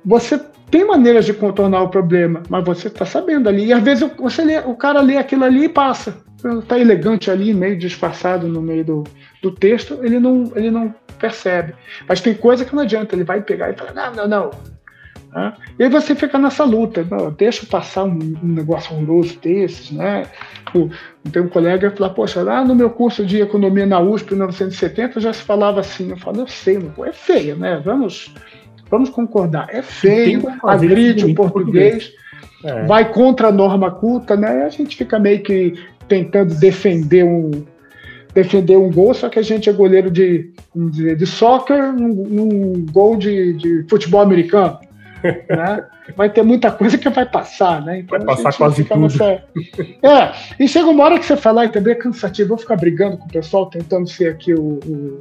você 0.04 0.40
tem 0.72 0.88
maneiras 0.88 1.26
de 1.26 1.34
contornar 1.34 1.84
o 1.84 1.90
problema, 1.90 2.42
mas 2.50 2.64
você 2.64 2.88
está 2.88 3.06
sabendo 3.06 3.50
ali. 3.50 3.66
E 3.66 3.74
às 3.74 3.84
vezes 3.84 4.10
você 4.18 4.42
lê, 4.42 4.58
o 4.60 4.74
cara 4.74 5.02
lê 5.02 5.18
aquilo 5.18 5.44
ali 5.44 5.66
e 5.66 5.70
passa. 5.70 6.18
Está 6.60 6.80
elegante 6.80 7.30
ali, 7.30 7.54
meio 7.54 7.78
disfarçado 7.78 8.48
no 8.48 8.62
meio 8.62 8.84
do, 8.84 9.04
do 9.44 9.52
texto, 9.52 10.00
ele 10.02 10.18
não, 10.18 10.52
ele 10.56 10.72
não 10.72 10.96
percebe. 11.20 11.76
Mas 12.08 12.22
tem 12.22 12.34
coisa 12.34 12.66
que 12.66 12.74
não 12.74 12.82
adianta, 12.82 13.14
ele 13.14 13.26
vai 13.26 13.42
pegar 13.42 13.70
e 13.70 13.74
falar: 13.74 13.94
não, 13.94 14.16
não, 14.16 14.28
não. 14.28 14.52
Né? 15.34 15.54
E 15.78 15.84
aí 15.84 15.90
você 15.90 16.16
fica 16.16 16.40
nessa 16.40 16.64
luta, 16.64 17.06
não, 17.10 17.32
deixa 17.32 17.66
passar 17.66 18.06
um, 18.06 18.18
um, 18.42 18.48
negócio 18.48 18.96
horroroso 18.96 19.38
desses, 19.40 19.92
né? 19.92 20.26
Tem 21.32 21.42
um 21.42 21.48
colega 21.50 21.92
que 21.92 21.98
fala, 21.98 22.14
poxa, 22.14 22.42
lá 22.42 22.64
no 22.64 22.74
meu 22.74 22.90
curso 22.90 23.26
de 23.26 23.42
economia 23.42 23.86
na 23.86 24.00
USP 24.00 24.34
em 24.34 24.38
1970 24.38 25.20
já 25.20 25.34
se 25.34 25.42
falava 25.44 25.82
assim, 25.82 26.10
eu 26.10 26.18
falo, 26.18 26.42
eu 26.42 26.48
sei, 26.48 26.80
é 27.06 27.12
feia, 27.12 27.56
né? 27.56 27.82
Vamos 27.84 28.34
Vamos 28.92 29.10
concordar, 29.10 29.68
é 29.72 29.82
feio, 29.82 30.44
agride 30.62 31.24
o 31.24 31.34
português, 31.34 32.12
é. 32.64 32.84
vai 32.84 33.10
contra 33.10 33.48
a 33.48 33.52
norma 33.52 33.90
culta, 33.90 34.36
né? 34.36 34.66
A 34.66 34.70
gente 34.70 34.98
fica 34.98 35.18
meio 35.18 35.42
que 35.42 35.74
tentando 36.10 36.54
defender 36.56 37.24
um 37.24 37.66
defender 38.34 38.78
um 38.78 38.92
gol, 38.92 39.14
só 39.14 39.30
que 39.30 39.40
a 39.40 39.42
gente 39.42 39.70
é 39.70 39.74
goleiro 39.74 40.10
de, 40.10 40.52
dizer, 40.76 41.18
de 41.18 41.26
soccer 41.26 41.92
num, 41.94 42.10
num 42.10 42.86
gol 42.92 43.18
de, 43.18 43.54
de, 43.54 43.86
futebol 43.90 44.22
americano. 44.22 44.78
Né? 45.24 45.86
Vai 46.18 46.32
ter 46.32 46.42
muita 46.42 46.72
coisa 46.72 46.98
que 46.98 47.08
vai 47.08 47.28
passar, 47.28 47.86
né? 47.86 48.00
Então, 48.00 48.18
vai 48.18 48.36
passar 48.36 48.58
quase 48.58 48.84
tudo. 48.84 49.02
Nessa... 49.02 49.44
É, 50.02 50.32
e 50.60 50.68
chega 50.68 50.88
uma 50.88 51.04
hora 51.04 51.20
que 51.20 51.26
você 51.26 51.38
fala, 51.38 51.64
entendeu? 51.64 51.94
É 51.94 51.96
cansativo, 51.96 52.50
vou 52.50 52.58
ficar 52.58 52.76
brigando 52.76 53.18
com 53.18 53.26
o 53.26 53.32
pessoal, 53.32 53.68
tentando 53.68 54.10
ser 54.10 54.32
aqui 54.32 54.52
o, 54.56 54.80
o, 54.84 55.20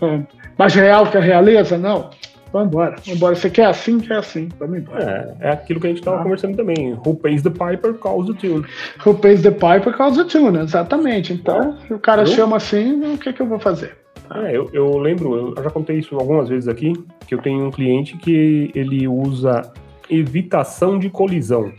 o 0.00 0.04
é, 0.04 0.26
mais 0.58 0.74
real 0.74 1.06
que 1.06 1.16
a 1.16 1.20
realeza, 1.20 1.78
não. 1.78 2.10
Vamos 2.52 2.68
embora, 2.68 2.90
vamos 2.90 3.08
embora. 3.08 3.34
Você 3.34 3.48
quer 3.48 3.66
assim, 3.66 4.00
quer 4.00 4.18
assim. 4.18 4.48
Vamos 4.58 4.78
embora. 4.78 5.36
É, 5.40 5.48
é 5.48 5.50
aquilo 5.52 5.80
que 5.80 5.86
a 5.86 5.90
gente 5.90 6.00
estava 6.00 6.20
ah. 6.20 6.22
conversando 6.22 6.56
também. 6.56 6.94
Who 6.94 7.14
pays 7.14 7.42
the 7.42 7.50
piper 7.50 7.94
calls 7.94 8.26
the 8.26 8.34
tune. 8.34 8.66
Who 9.04 9.14
pays 9.14 9.42
the 9.42 9.50
piper 9.50 9.96
calls 9.96 10.16
the 10.16 10.24
tune, 10.24 10.58
exatamente. 10.58 11.32
Então, 11.32 11.78
se 11.86 11.94
o 11.94 11.98
cara 11.98 12.22
eu... 12.22 12.26
chama 12.26 12.56
assim, 12.56 13.14
o 13.14 13.18
que, 13.18 13.32
que 13.32 13.40
eu 13.40 13.46
vou 13.46 13.58
fazer? 13.58 13.96
É, 14.34 14.56
eu, 14.56 14.70
eu 14.72 14.98
lembro, 14.98 15.54
eu 15.56 15.62
já 15.62 15.70
contei 15.70 15.98
isso 15.98 16.14
algumas 16.16 16.48
vezes 16.48 16.68
aqui, 16.68 16.92
que 17.26 17.34
eu 17.34 17.42
tenho 17.42 17.66
um 17.66 17.70
cliente 17.70 18.16
que 18.16 18.70
ele 18.74 19.06
usa 19.08 19.72
evitação 20.08 20.98
de 20.98 21.08
colisão. 21.08 21.72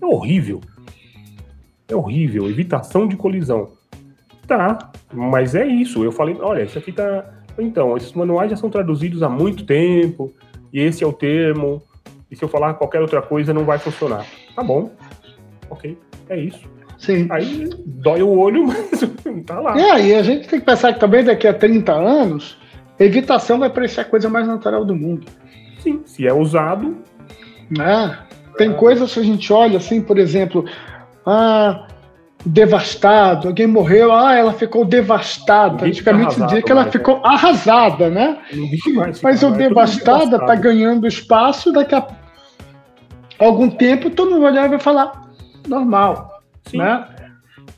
É 0.00 0.06
horrível. 0.06 0.60
É 1.88 1.94
horrível, 1.94 2.48
evitação 2.48 3.06
de 3.06 3.16
colisão. 3.16 3.70
Tá, 4.46 4.92
mas 5.12 5.54
é 5.54 5.66
isso. 5.66 6.04
Eu 6.04 6.12
falei, 6.12 6.36
olha, 6.40 6.62
isso 6.62 6.78
aqui 6.78 6.92
tá 6.92 7.24
então, 7.58 7.96
esses 7.96 8.12
manuais 8.12 8.50
já 8.50 8.56
são 8.56 8.70
traduzidos 8.70 9.22
há 9.22 9.28
muito 9.28 9.64
tempo, 9.64 10.32
e 10.72 10.80
esse 10.80 11.02
é 11.02 11.06
o 11.06 11.12
termo, 11.12 11.82
e 12.30 12.36
se 12.36 12.44
eu 12.44 12.48
falar 12.48 12.74
qualquer 12.74 13.00
outra 13.00 13.22
coisa 13.22 13.54
não 13.54 13.64
vai 13.64 13.78
funcionar. 13.78 14.26
Tá 14.54 14.62
bom, 14.62 14.90
ok, 15.70 15.96
é 16.28 16.38
isso. 16.38 16.68
Sim. 16.98 17.28
Aí 17.30 17.70
dói 17.84 18.22
o 18.22 18.38
olho, 18.38 18.66
mas 18.66 19.00
tá 19.44 19.60
lá. 19.60 19.78
É, 19.78 20.06
e 20.06 20.14
a 20.14 20.22
gente 20.22 20.48
tem 20.48 20.58
que 20.58 20.66
pensar 20.66 20.92
que 20.94 21.00
também 21.00 21.24
daqui 21.24 21.46
a 21.46 21.54
30 21.54 21.92
anos, 21.92 22.58
evitação 22.98 23.58
vai 23.58 23.70
parecer 23.70 24.00
a 24.00 24.04
coisa 24.04 24.28
mais 24.28 24.46
natural 24.46 24.84
do 24.84 24.94
mundo. 24.94 25.26
Sim, 25.80 26.02
se 26.04 26.26
é 26.26 26.32
usado. 26.32 26.96
É. 27.78 28.16
Tem 28.56 28.70
é. 28.70 28.74
coisas 28.74 29.12
que 29.12 29.20
a 29.20 29.22
gente 29.22 29.52
olha 29.52 29.76
assim, 29.76 30.00
por 30.00 30.18
exemplo, 30.18 30.64
ah, 31.24 31.86
devastado, 32.46 33.48
alguém 33.48 33.66
morreu, 33.66 34.12
ah, 34.12 34.34
ela 34.34 34.52
ficou 34.52 34.84
devastada. 34.84 35.84
Antigamente 35.84 36.34
se 36.34 36.44
dizia 36.44 36.62
que 36.62 36.70
ela 36.70 36.90
ficou 36.90 37.20
arrasada, 37.24 38.08
né? 38.08 38.38
Mas 39.22 39.42
o 39.42 39.50
devastada 39.50 40.36
está 40.36 40.54
ganhando 40.54 41.06
espaço, 41.06 41.72
daqui 41.72 41.94
a 41.94 42.06
algum 43.38 43.68
tempo 43.68 44.08
todo 44.08 44.30
mundo 44.30 44.42
vai 44.42 44.52
olhar 44.52 44.66
e 44.66 44.70
vai 44.70 44.78
falar 44.78 45.28
normal, 45.68 46.40
Sim. 46.66 46.78
né? 46.78 47.06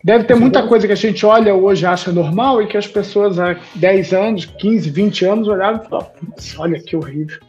Deve 0.04 0.24
ter 0.24 0.36
muita 0.36 0.66
coisa 0.66 0.86
que 0.86 0.92
a 0.92 0.96
gente 0.96 1.24
olha 1.26 1.54
hoje 1.54 1.84
e 1.84 1.86
acha 1.86 2.12
normal 2.12 2.62
e 2.62 2.66
que 2.68 2.76
as 2.76 2.86
pessoas 2.86 3.38
há 3.38 3.56
10 3.74 4.12
anos, 4.12 4.44
15, 4.44 4.90
20 4.90 5.24
anos 5.24 5.48
olhavam 5.48 5.82
e 5.82 5.88
falavam, 5.88 6.12
olha 6.58 6.80
que 6.80 6.94
horrível. 6.94 7.40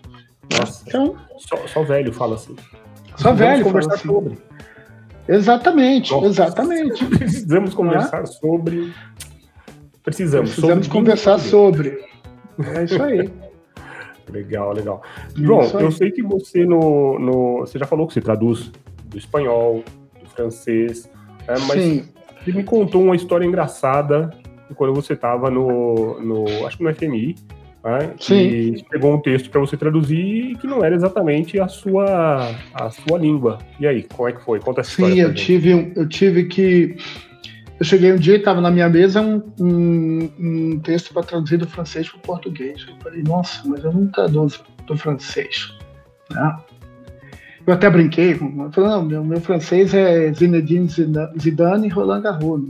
Nossa, 0.58 0.84
então, 0.88 1.16
só, 1.38 1.58
só 1.68 1.84
velho 1.84 2.12
fala 2.12 2.36
assim. 2.36 2.56
Só 3.18 3.34
velho 3.34 3.66
fala 3.66 3.94
assim. 3.94 4.08
sobre. 4.08 4.38
Exatamente, 5.30 6.12
Nossa, 6.12 6.26
exatamente. 6.26 7.06
Precisamos 7.06 7.76
conversar 7.76 8.24
é? 8.24 8.26
sobre. 8.26 8.92
Precisamos. 10.02 10.50
Precisamos 10.50 10.88
sobre 10.88 11.00
conversar 11.00 11.40
sobre. 11.40 12.04
É 12.76 12.84
isso 12.84 13.02
aí. 13.04 13.30
legal, 14.34 14.74
legal. 14.74 15.04
João, 15.36 15.62
eu 15.80 15.92
sei 15.92 16.10
que 16.10 16.24
você 16.24 16.66
no, 16.66 17.20
no. 17.20 17.60
Você 17.60 17.78
já 17.78 17.86
falou 17.86 18.08
que 18.08 18.14
você 18.14 18.22
traduz 18.22 18.72
do 19.06 19.20
espanhol, 19.20 19.84
do 20.20 20.28
francês, 20.30 21.08
é, 21.48 21.60
mas 21.60 21.80
Sim. 21.80 22.10
você 22.44 22.52
me 22.52 22.64
contou 22.64 23.04
uma 23.04 23.16
história 23.16 23.46
engraçada 23.46 24.32
quando 24.76 24.96
você 24.96 25.14
estava 25.14 25.52
no, 25.52 26.20
no. 26.20 26.66
Acho 26.66 26.78
que 26.78 26.84
no 26.84 26.94
FMI 26.94 27.36
né? 27.84 28.14
Sim. 28.20 28.84
pegou 28.90 29.14
um 29.14 29.22
texto 29.22 29.50
para 29.50 29.60
você 29.62 29.78
traduzir 29.78 30.58
que 30.58 30.68
não 30.68 30.84
era 30.84 30.96
exatamente 30.96 31.60
a 31.60 31.68
sua 31.68 32.54
a 32.74 32.90
sua 32.90 33.18
língua. 33.18 33.60
E 33.80 33.88
aí, 33.88 34.04
como 34.04 34.28
é 34.28 34.34
que 34.34 34.44
foi? 34.44 34.60
Conta 34.60 34.82
essa 34.82 34.92
Sim, 34.92 35.20
eu 35.20 35.34
tive, 35.34 35.94
eu 35.96 36.08
tive 36.08 36.46
que. 36.46 36.98
Eu 37.80 37.86
cheguei 37.86 38.12
um 38.12 38.18
dia 38.18 38.36
e 38.36 38.40
estava 38.40 38.60
na 38.60 38.70
minha 38.70 38.90
mesa 38.90 39.22
um, 39.22 39.42
um, 39.58 40.30
um 40.38 40.80
texto 40.80 41.14
para 41.14 41.24
traduzir 41.24 41.58
do 41.58 41.68
francês 41.68 42.10
para 42.10 42.18
o 42.18 42.22
português. 42.22 42.86
Eu 42.86 42.96
falei, 43.02 43.24
nossa, 43.24 43.66
mas 43.66 43.86
eu 43.86 43.94
não 43.94 44.08
traduzo 44.08 44.60
do 44.86 44.98
francês. 44.98 45.74
Né? 46.30 46.58
Eu 47.66 47.74
até 47.74 47.90
brinquei, 47.90 48.34
eu 48.34 48.72
falei, 48.72 48.90
não, 48.90 49.06
meu, 49.06 49.24
meu 49.24 49.40
francês 49.40 49.94
é 49.94 50.34
Zinedine 50.34 50.90
Zidane 51.40 51.88
e 51.88 51.90
Roland 51.90 52.22
Garros. 52.22 52.62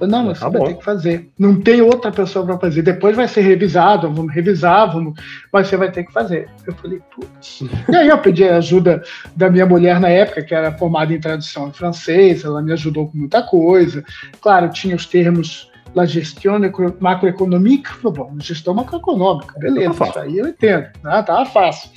Não, 0.00 0.24
mas 0.24 0.38
tá 0.38 0.50
você 0.50 0.58
vai 0.58 0.68
ter 0.68 0.74
que 0.74 0.84
fazer. 0.84 1.30
Não 1.38 1.58
tem 1.58 1.80
outra 1.80 2.12
pessoa 2.12 2.44
para 2.44 2.58
fazer. 2.58 2.82
Depois 2.82 3.16
vai 3.16 3.26
ser 3.26 3.40
revisado, 3.40 4.12
vamos 4.12 4.34
revisar, 4.34 4.92
vamos, 4.92 5.18
mas 5.50 5.68
você 5.68 5.76
vai 5.76 5.90
ter 5.90 6.04
que 6.04 6.12
fazer. 6.12 6.48
Eu 6.66 6.74
falei, 6.74 7.00
putz. 7.14 7.62
E 7.88 7.96
aí 7.96 8.08
eu 8.08 8.18
pedi 8.18 8.44
a 8.44 8.58
ajuda 8.58 9.02
da 9.34 9.48
minha 9.48 9.64
mulher 9.64 9.98
na 9.98 10.08
época, 10.08 10.42
que 10.42 10.54
era 10.54 10.72
formada 10.72 11.14
em 11.14 11.20
tradução 11.20 11.68
em 11.68 11.72
francês, 11.72 12.44
ela 12.44 12.60
me 12.60 12.72
ajudou 12.72 13.08
com 13.08 13.16
muita 13.16 13.42
coisa. 13.42 14.04
Claro, 14.40 14.68
tinha 14.68 14.94
os 14.94 15.06
termos 15.06 15.70
la 15.94 16.04
gestão 16.04 16.60
macroeconômica, 17.00 17.94
bom, 18.10 18.34
gestão 18.38 18.74
macroeconômica, 18.74 19.58
beleza, 19.58 19.94
tá 19.94 20.08
isso 20.08 20.18
aí 20.18 20.38
eu 20.38 20.46
entendo, 20.46 20.88
né? 21.02 21.22
tava 21.22 21.46
fácil. 21.46 21.90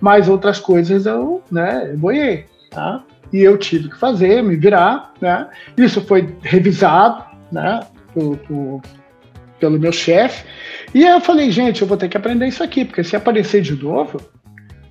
Mas 0.00 0.28
outras 0.28 0.60
coisas 0.60 1.04
eu, 1.04 1.42
né, 1.50 1.92
boiei, 1.96 2.46
tá? 2.70 3.02
E 3.32 3.42
eu 3.42 3.58
tive 3.58 3.90
que 3.90 3.98
fazer, 3.98 4.42
me 4.42 4.56
virar, 4.56 5.12
né? 5.20 5.48
Isso 5.76 6.00
foi 6.00 6.34
revisado, 6.42 7.24
né? 7.52 7.80
Por, 8.14 8.36
por, 8.38 8.82
pelo 9.60 9.78
meu 9.78 9.92
chefe. 9.92 10.44
E 10.94 11.04
aí 11.04 11.12
eu 11.12 11.20
falei, 11.20 11.50
gente, 11.50 11.82
eu 11.82 11.88
vou 11.88 11.96
ter 11.96 12.08
que 12.08 12.16
aprender 12.16 12.46
isso 12.46 12.62
aqui, 12.62 12.84
porque 12.84 13.04
se 13.04 13.14
aparecer 13.14 13.60
de 13.60 13.74
novo, 13.74 14.20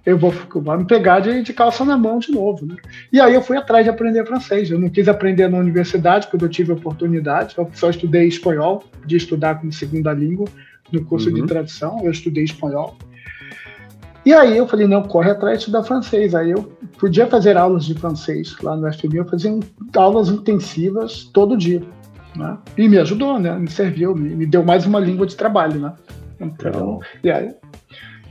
eu 0.08 0.18
vou, 0.18 0.32
vou 0.32 0.78
me 0.78 0.86
pegar 0.86 1.20
de, 1.20 1.42
de, 1.42 1.52
calça 1.52 1.84
na 1.84 1.98
mão 1.98 2.20
de 2.20 2.32
novo. 2.32 2.66
Né? 2.66 2.76
E 3.12 3.20
aí 3.20 3.34
eu 3.34 3.42
fui 3.42 3.58
atrás 3.58 3.84
de 3.84 3.90
aprender 3.90 4.26
francês. 4.26 4.72
Eu 4.72 4.80
não 4.80 4.90
quis 4.90 5.10
aprender 5.10 5.50
na 5.50 5.58
universidade, 5.58 6.28
quando 6.28 6.46
eu 6.46 6.50
tive 6.50 6.72
oportunidade. 6.72 7.56
Eu 7.58 7.70
só 7.74 7.90
estudei 7.90 8.26
espanhol, 8.26 8.86
de 9.06 9.18
estudar 9.18 9.56
como 9.56 9.74
segunda 9.74 10.14
língua 10.14 10.48
no 10.94 11.04
curso 11.04 11.28
uhum. 11.28 11.36
de 11.36 11.44
tradução. 11.46 12.00
Eu 12.04 12.12
estudei 12.12 12.46
espanhol. 12.46 12.98
E 14.28 14.34
aí 14.34 14.58
eu 14.58 14.68
falei, 14.68 14.86
não, 14.86 15.04
corre 15.04 15.32
atrás 15.32 15.60
de 15.60 15.60
estudar 15.60 15.84
francês. 15.84 16.36
Aí 16.36 16.52
eu 16.52 16.64
podia 17.00 17.26
fazer 17.28 17.56
aulas 17.56 17.86
de 17.86 17.94
francês 17.94 18.58
lá 18.62 18.76
no 18.76 18.94
FMI, 18.94 19.20
eu 19.20 19.26
fazia 19.26 19.58
aulas 19.96 20.28
intensivas 20.28 21.30
todo 21.32 21.56
dia. 21.56 21.82
Né? 22.36 22.58
E 22.78 22.90
me 22.90 22.98
ajudou, 22.98 23.40
né? 23.40 23.58
Me 23.58 23.72
serviu, 23.72 24.14
me, 24.14 24.36
me 24.36 24.46
deu 24.46 24.66
mais 24.66 24.86
uma 24.86 25.00
língua 25.00 25.26
de 25.26 25.34
trabalho, 25.34 25.80
né? 25.80 25.94
Então, 26.42 27.00
e 27.24 27.30
é, 27.30 27.56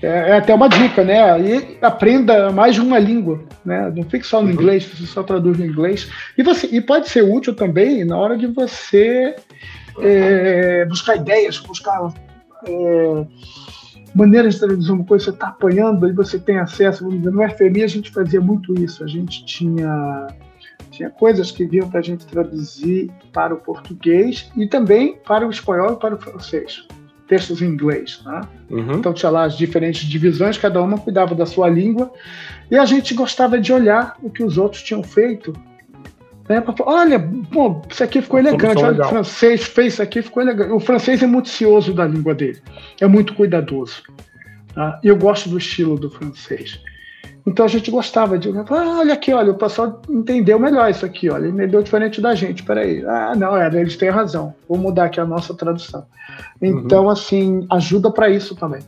é, 0.02 0.36
até 0.36 0.54
uma 0.54 0.68
dica, 0.68 1.02
né? 1.02 1.40
E 1.40 1.78
aprenda 1.80 2.52
mais 2.52 2.74
de 2.74 2.82
uma 2.82 2.98
língua, 2.98 3.42
né? 3.64 3.90
Não 3.96 4.04
fique 4.04 4.26
só 4.26 4.42
no 4.42 4.48
uhum. 4.48 4.52
inglês, 4.52 4.84
você 4.84 5.06
só 5.06 5.22
traduz 5.22 5.56
no 5.56 5.64
inglês. 5.64 6.10
E, 6.36 6.42
você, 6.42 6.66
e 6.66 6.78
pode 6.78 7.08
ser 7.08 7.22
útil 7.22 7.54
também 7.54 8.04
na 8.04 8.18
hora 8.18 8.36
de 8.36 8.46
você 8.48 9.34
é, 9.98 10.84
buscar 10.84 11.16
ideias, 11.16 11.58
buscar 11.58 12.12
é, 12.68 13.26
maneiras 14.16 14.54
de 14.54 14.60
traduzir 14.60 14.92
uma 14.92 15.04
coisa, 15.04 15.26
você 15.26 15.30
está 15.30 15.48
apanhando, 15.48 16.06
aí 16.06 16.12
você 16.12 16.38
tem 16.38 16.58
acesso. 16.58 17.08
No 17.08 17.48
FMI 17.50 17.84
a 17.84 17.86
gente 17.86 18.10
fazia 18.10 18.40
muito 18.40 18.74
isso, 18.80 19.04
a 19.04 19.06
gente 19.06 19.44
tinha 19.44 20.26
tinha 20.90 21.10
coisas 21.10 21.50
que 21.50 21.66
vinham 21.66 21.90
para 21.90 22.00
a 22.00 22.02
gente 22.02 22.24
traduzir 22.26 23.10
para 23.32 23.52
o 23.52 23.58
português 23.58 24.50
e 24.56 24.66
também 24.66 25.18
para 25.26 25.46
o 25.46 25.50
espanhol 25.50 25.92
e 25.92 25.96
para 25.96 26.14
o 26.14 26.18
francês 26.18 26.86
textos 27.26 27.60
em 27.60 27.66
inglês. 27.66 28.22
Né? 28.24 28.40
Uhum. 28.70 28.92
Então 28.94 29.12
tinha 29.12 29.30
lá 29.30 29.44
as 29.44 29.56
diferentes 29.56 30.08
divisões, 30.08 30.56
cada 30.56 30.80
uma 30.80 30.98
cuidava 30.98 31.34
da 31.34 31.44
sua 31.44 31.68
língua, 31.68 32.12
e 32.70 32.76
a 32.76 32.84
gente 32.84 33.14
gostava 33.14 33.60
de 33.60 33.72
olhar 33.72 34.16
o 34.22 34.30
que 34.30 34.42
os 34.42 34.56
outros 34.56 34.82
tinham 34.82 35.02
feito. 35.02 35.52
Né? 36.48 36.62
Olha, 36.80 37.18
bom, 37.18 37.82
isso 37.90 38.04
aqui 38.04 38.22
ficou 38.22 38.38
elegante, 38.38 38.82
olha, 38.82 39.04
o 39.04 39.08
francês 39.08 39.64
fez 39.64 39.94
isso 39.94 40.02
aqui, 40.02 40.22
ficou 40.22 40.42
elegante. 40.42 40.72
O 40.72 40.80
francês 40.80 41.22
é 41.22 41.26
muito 41.26 41.48
cioso 41.48 41.92
da 41.92 42.06
língua 42.06 42.34
dele, 42.34 42.60
é 43.00 43.06
muito 43.06 43.34
cuidadoso. 43.34 44.02
Tá? 44.74 45.00
E 45.02 45.08
eu 45.08 45.16
gosto 45.16 45.48
do 45.48 45.58
estilo 45.58 45.98
do 45.98 46.10
francês. 46.10 46.80
Então 47.46 47.64
a 47.64 47.68
gente 47.68 47.90
gostava 47.90 48.36
de. 48.38 48.50
Ah, 48.50 48.98
olha 48.98 49.14
aqui, 49.14 49.32
olha, 49.32 49.52
o 49.52 49.56
pessoal 49.56 50.02
entendeu 50.10 50.58
melhor 50.58 50.90
isso 50.90 51.06
aqui, 51.06 51.30
olha, 51.30 51.44
ele 51.44 51.52
entendeu 51.52 51.80
diferente 51.80 52.20
da 52.20 52.34
gente, 52.34 52.62
peraí. 52.64 53.04
Ah, 53.06 53.34
não, 53.36 53.56
é, 53.56 53.66
eles 53.68 53.96
têm 53.96 54.10
razão. 54.10 54.54
Vou 54.68 54.76
mudar 54.76 55.04
aqui 55.04 55.20
a 55.20 55.24
nossa 55.24 55.54
tradução. 55.54 56.04
Então, 56.60 57.04
uhum. 57.04 57.10
assim, 57.10 57.66
ajuda 57.70 58.10
para 58.10 58.28
isso 58.28 58.56
também. 58.56 58.80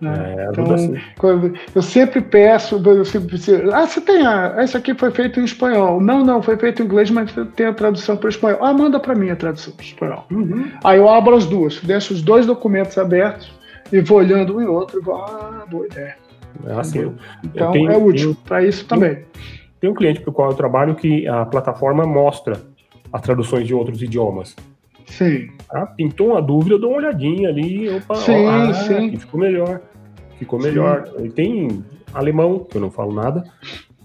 Né? 0.00 0.34
É, 0.36 0.48
então, 0.50 1.44
eu 1.74 1.82
sempre 1.82 2.20
peço, 2.20 2.82
eu 2.84 3.04
sempre 3.04 3.28
preciso, 3.28 3.72
ah, 3.72 3.86
você 3.86 4.00
tem 4.00 4.26
a, 4.26 4.62
isso 4.62 4.76
aqui 4.76 4.94
foi 4.94 5.10
feito 5.10 5.40
em 5.40 5.44
espanhol. 5.44 6.00
Não, 6.00 6.22
não, 6.22 6.42
foi 6.42 6.56
feito 6.56 6.82
em 6.82 6.84
inglês, 6.84 7.10
mas 7.10 7.32
tem 7.54 7.66
a 7.66 7.72
tradução 7.72 8.16
para 8.16 8.26
o 8.26 8.30
espanhol. 8.30 8.58
Ah, 8.62 8.74
manda 8.74 9.00
para 9.00 9.14
mim 9.14 9.30
a 9.30 9.36
tradução 9.36 9.72
para 9.72 9.82
o 9.82 9.86
espanhol. 9.86 10.26
Uhum. 10.30 10.70
Aí 10.84 10.98
eu 10.98 11.08
abro 11.08 11.34
as 11.34 11.46
duas, 11.46 11.80
deixo 11.80 12.12
os 12.12 12.22
dois 12.22 12.44
documentos 12.44 12.98
abertos 12.98 13.50
e 13.90 14.00
vou 14.00 14.18
olhando 14.18 14.56
um 14.56 14.62
e 14.62 14.66
outro 14.66 15.00
e 15.00 15.02
vou, 15.02 15.16
ah, 15.16 15.64
boa 15.70 15.86
ideia. 15.86 16.16
É 16.66 16.72
assim, 16.72 17.14
então 17.44 17.72
tenho, 17.72 17.90
é 17.90 17.96
útil 17.96 18.36
para 18.44 18.64
isso 18.64 18.86
também. 18.86 19.24
Tem 19.80 19.90
um 19.90 19.94
cliente 19.94 20.20
para 20.20 20.30
o 20.30 20.32
qual 20.32 20.50
eu 20.50 20.56
trabalho 20.56 20.94
que 20.94 21.26
a 21.28 21.44
plataforma 21.44 22.06
mostra 22.06 22.60
as 23.12 23.20
traduções 23.20 23.66
de 23.66 23.74
outros 23.74 24.02
idiomas. 24.02 24.56
Sim. 25.06 25.48
Ah, 25.70 25.86
pintou 25.86 26.28
uma 26.28 26.42
dúvida, 26.42 26.74
eu 26.74 26.78
dou 26.78 26.90
uma 26.90 26.98
olhadinha 26.98 27.48
ali. 27.48 27.88
Opa, 27.88 28.16
sim, 28.16 28.46
ó, 28.46 28.50
ah, 28.50 28.74
sim. 28.74 29.16
ficou 29.16 29.40
melhor. 29.40 29.80
Ficou 30.38 30.60
melhor. 30.60 31.08
Sim. 31.16 31.30
tem 31.30 31.84
alemão, 32.12 32.60
que 32.60 32.76
eu 32.76 32.80
não 32.80 32.90
falo 32.90 33.12
nada, 33.12 33.44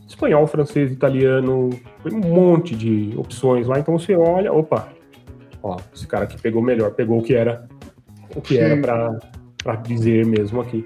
espanhol, 0.08 0.46
francês, 0.48 0.92
italiano, 0.92 1.70
um 2.06 2.20
monte 2.20 2.76
de 2.76 3.14
opções 3.18 3.68
lá. 3.68 3.80
Então 3.80 3.98
você 3.98 4.16
olha, 4.16 4.54
opa, 4.54 4.90
ó, 5.64 5.78
esse 5.94 6.08
cara 6.08 6.26
aqui 6.26 6.40
pegou 6.40 6.62
melhor, 6.62 6.92
pegou 6.92 7.20
o 7.20 7.24
que 7.24 7.34
era 7.34 7.68
o 8.36 8.42
que 8.42 8.56
sim. 8.56 8.62
era 8.62 9.20
para 9.58 9.76
dizer 9.78 10.26
mesmo 10.26 10.62
aqui. 10.62 10.84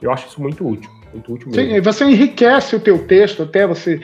Eu 0.00 0.10
acho 0.10 0.28
isso 0.28 0.40
muito 0.40 0.66
útil. 0.66 0.90
Muito 1.12 1.34
útil 1.34 1.50
mesmo. 1.50 1.74
Sim, 1.74 1.80
você 1.80 2.04
enriquece 2.04 2.76
o 2.76 2.80
teu 2.80 3.06
texto 3.06 3.42
até 3.42 3.66
você 3.66 4.00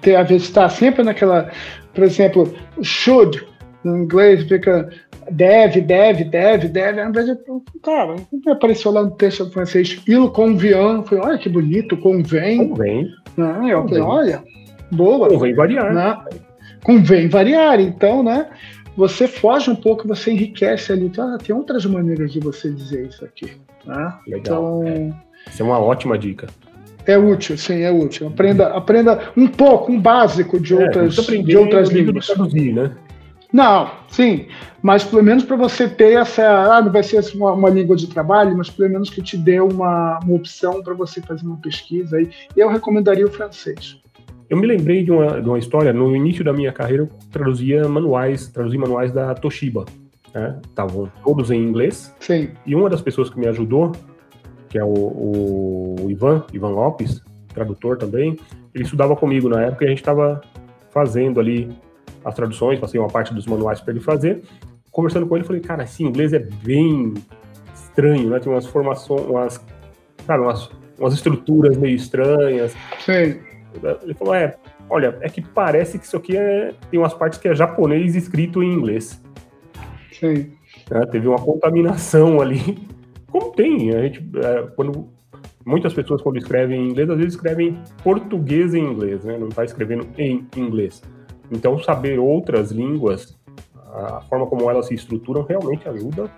ter 0.00 0.16
a 0.16 0.22
estar 0.22 0.68
sempre 0.68 1.02
naquela, 1.02 1.50
por 1.94 2.04
exemplo, 2.04 2.52
should 2.82 3.46
no 3.84 3.96
inglês 3.96 4.44
fica 4.44 4.88
deve, 5.30 5.80
deve, 5.80 6.24
deve, 6.24 6.68
deve. 6.68 7.00
Ao 7.00 7.08
invés 7.08 7.26
de, 7.26 7.36
cara, 7.82 8.16
apareceu 8.50 8.92
lá 8.92 9.02
no 9.02 9.10
texto 9.12 9.50
francês, 9.50 10.00
il 10.06 10.28
convient, 10.30 11.04
falei, 11.04 11.24
olha 11.24 11.38
que 11.38 11.48
bonito, 11.48 11.96
convém. 11.96 12.68
Convém. 12.68 13.08
Né? 13.36 13.68
Eu 13.68 13.82
falei, 13.88 14.02
olha, 14.02 14.44
boa. 14.90 15.28
Convém 15.28 15.54
variar. 15.54 15.94
Né? 15.94 16.18
Convém 16.82 17.28
variar, 17.28 17.80
então, 17.80 18.22
né? 18.22 18.48
Você 18.96 19.28
foge 19.28 19.70
um 19.70 19.76
pouco, 19.76 20.08
você 20.08 20.32
enriquece 20.32 20.92
ali. 20.92 21.06
Então, 21.06 21.34
ah, 21.34 21.38
tem 21.38 21.54
outras 21.54 21.86
maneiras 21.86 22.32
de 22.32 22.40
você 22.40 22.70
dizer 22.70 23.06
isso 23.06 23.24
aqui. 23.24 23.52
Né? 23.86 24.14
Legal. 24.26 24.82
Então, 24.84 25.14
isso 25.48 25.62
é 25.62 25.64
uma 25.64 25.78
ótima 25.78 26.18
dica. 26.18 26.48
É 27.06 27.16
útil, 27.16 27.56
sim, 27.56 27.80
é 27.80 27.90
útil. 27.90 28.28
Aprenda, 28.28 28.68
aprenda 28.68 29.32
um 29.36 29.46
pouco, 29.46 29.90
um 29.90 29.98
básico 29.98 30.60
de 30.60 30.74
é, 30.74 30.84
outras, 30.84 31.14
de 31.14 31.56
outras 31.56 31.88
línguas. 31.88 32.26
Traduzir, 32.26 32.74
né? 32.74 32.92
Não, 33.52 33.90
sim, 34.08 34.46
mas 34.80 35.02
pelo 35.02 35.22
menos 35.22 35.44
para 35.44 35.56
você 35.56 35.88
ter 35.88 36.12
essa. 36.12 36.76
Ah, 36.76 36.80
não 36.80 36.92
vai 36.92 37.02
ser 37.02 37.20
uma, 37.34 37.52
uma, 37.52 37.68
língua 37.68 37.96
de 37.96 38.06
trabalho, 38.06 38.56
mas 38.56 38.70
pelo 38.70 38.90
menos 38.90 39.10
que 39.10 39.20
te 39.20 39.36
dê 39.36 39.60
uma, 39.60 40.20
uma 40.22 40.36
opção 40.36 40.82
para 40.82 40.94
você 40.94 41.20
fazer 41.20 41.44
uma 41.44 41.56
pesquisa. 41.56 42.16
aí. 42.16 42.30
eu 42.56 42.68
recomendaria 42.68 43.26
o 43.26 43.30
francês. 43.30 43.98
Eu 44.48 44.56
me 44.56 44.66
lembrei 44.66 45.04
de 45.04 45.10
uma, 45.10 45.40
de 45.40 45.48
uma 45.48 45.58
história. 45.58 45.92
No 45.92 46.14
início 46.14 46.44
da 46.44 46.52
minha 46.52 46.72
carreira, 46.72 47.04
eu 47.04 47.08
traduzia 47.30 47.88
manuais, 47.88 48.48
traduzi 48.48 48.78
manuais 48.78 49.12
da 49.12 49.34
Toshiba. 49.34 49.84
Estavam 50.64 51.04
né? 51.04 51.12
todos 51.24 51.50
em 51.50 51.60
inglês. 51.62 52.14
Sim. 52.20 52.50
E 52.64 52.74
uma 52.74 52.88
das 52.88 53.00
pessoas 53.00 53.30
que 53.30 53.38
me 53.38 53.48
ajudou 53.48 53.92
que 54.70 54.78
é 54.78 54.84
o, 54.84 55.96
o 56.00 56.06
Ivan, 56.08 56.44
Ivan 56.52 56.70
Lopes, 56.70 57.20
tradutor 57.52 57.98
também, 57.98 58.38
ele 58.72 58.84
estudava 58.84 59.16
comigo 59.16 59.48
na 59.48 59.62
época 59.62 59.84
e 59.84 59.86
a 59.88 59.90
gente 59.90 59.98
estava 59.98 60.40
fazendo 60.90 61.40
ali 61.40 61.68
as 62.24 62.34
traduções, 62.34 62.78
passei 62.78 63.00
uma 63.00 63.08
parte 63.08 63.32
dos 63.32 63.46
manuais 63.46 63.80
para 63.80 63.92
ele 63.92 64.00
fazer. 64.00 64.42
Conversando 64.90 65.26
com 65.26 65.36
ele, 65.36 65.44
falei, 65.44 65.60
cara, 65.60 65.84
esse 65.84 66.02
inglês 66.02 66.32
é 66.32 66.38
bem 66.38 67.14
estranho, 67.74 68.30
né? 68.30 68.38
Tem 68.38 68.52
umas 68.52 68.66
formações, 68.66 69.26
umas, 69.26 69.64
sabe, 70.26 70.42
umas, 70.42 70.70
umas 70.98 71.14
estruturas 71.14 71.76
meio 71.76 71.96
estranhas. 71.96 72.74
Sim. 73.00 73.40
Ele 74.02 74.14
falou, 74.14 74.34
é, 74.34 74.56
olha, 74.88 75.16
é 75.20 75.28
que 75.28 75.40
parece 75.40 75.98
que 75.98 76.04
isso 76.04 76.16
aqui 76.16 76.36
é, 76.36 76.74
tem 76.90 76.98
umas 76.98 77.14
partes 77.14 77.38
que 77.38 77.48
é 77.48 77.54
japonês 77.54 78.16
escrito 78.16 78.62
em 78.62 78.72
inglês. 78.72 79.22
Sim. 80.12 80.52
É, 80.90 81.06
teve 81.06 81.28
uma 81.28 81.38
contaminação 81.38 82.40
ali 82.40 82.88
como 83.30 83.52
tem, 83.52 83.94
a 83.94 84.02
gente, 84.02 84.28
é, 84.36 84.62
quando 84.74 85.08
muitas 85.64 85.94
pessoas 85.94 86.20
quando 86.20 86.36
escrevem 86.36 86.80
em 86.80 86.90
inglês, 86.90 87.08
às 87.08 87.16
vezes 87.16 87.34
escrevem 87.34 87.78
português 88.02 88.74
em 88.74 88.84
inglês, 88.84 89.24
né? 89.24 89.38
Não 89.38 89.48
está 89.48 89.64
escrevendo 89.64 90.06
em 90.18 90.46
inglês. 90.56 91.00
Então, 91.50 91.82
saber 91.82 92.18
outras 92.18 92.70
línguas, 92.70 93.36
a 93.92 94.20
forma 94.22 94.46
como 94.46 94.70
elas 94.70 94.86
se 94.86 94.94
estruturam, 94.94 95.42
realmente 95.42 95.88
ajuda 95.88 96.30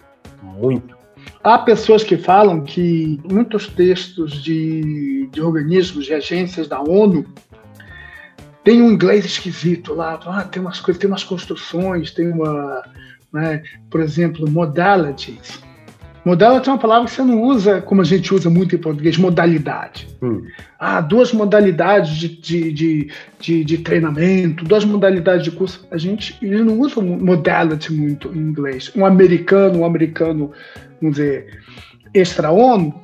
muito. 0.43 0.97
Há 1.43 1.59
pessoas 1.59 2.03
que 2.03 2.17
falam 2.17 2.63
que 2.63 3.21
muitos 3.31 3.67
textos 3.67 4.43
de, 4.43 5.29
de 5.31 5.41
organismos, 5.41 6.07
de 6.07 6.15
agências 6.15 6.67
da 6.69 6.81
ONU, 6.81 7.25
tem 8.65 8.81
um 8.81 8.93
inglês 8.93 9.25
esquisito 9.25 9.95
lá. 9.95 10.19
Ah, 10.25 10.45
tem 10.45 10.63
umas 10.63 10.81
coisas, 10.81 11.01
tem 11.01 11.11
umas 11.11 11.25
construções, 11.25 12.13
tem 12.13 12.31
uma, 12.31 12.83
né, 13.33 13.63
por 13.91 14.01
exemplo, 14.01 14.49
modalities 14.51 15.61
Modalidade 16.25 16.69
é 16.69 16.73
uma 16.73 16.79
palavra 16.79 17.07
que 17.07 17.15
você 17.15 17.23
não 17.23 17.43
usa 17.43 17.81
como 17.81 18.01
a 18.01 18.05
gente 18.05 18.33
usa 18.33 18.49
muito 18.49 18.75
em 18.75 18.79
português, 18.79 19.17
modalidade. 19.17 20.07
Hum. 20.23 20.43
Ah, 20.79 21.01
duas 21.01 21.33
modalidades 21.33 22.17
de, 22.17 22.29
de, 22.29 22.73
de, 22.73 23.11
de, 23.41 23.65
de 23.65 23.79
treinamento, 23.79 24.65
duas 24.65 24.85
modalidades 24.85 25.43
de 25.43 25.51
curso. 25.51 25.87
A 25.91 25.99
gente 25.99 26.39
não 26.47 26.79
usa 26.79 27.01
modality 27.01 27.93
muito 27.93 28.29
em 28.29 28.39
inglês. 28.39 28.93
Um 28.95 29.05
americano, 29.05 29.81
um 29.81 29.85
americano, 29.85 30.53
vamos 31.01 31.17
dizer, 31.17 31.59
extra-ONU, 32.15 32.95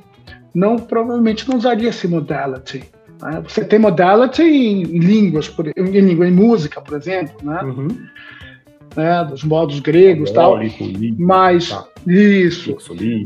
não, 0.53 0.77
provavelmente 0.77 1.47
não 1.49 1.57
usaria 1.57 1.89
esse 1.89 2.07
modality. 2.07 2.83
Né? 3.21 3.43
Você 3.45 3.65
tem 3.65 3.79
modality 3.79 4.43
em 4.43 4.83
línguas, 4.97 5.49
por, 5.49 5.67
em 5.67 5.99
língua, 5.99 6.25
em 6.25 6.31
música, 6.31 6.79
por 6.79 6.97
exemplo, 6.97 7.35
né? 7.43 7.61
Uhum 7.63 7.87
né, 8.99 9.23
dos 9.23 9.43
modos 9.43 9.79
gregos 9.79 10.29
tal, 10.31 10.59
mas 11.17 11.69
tá. 11.69 11.87
isso, 12.05 12.75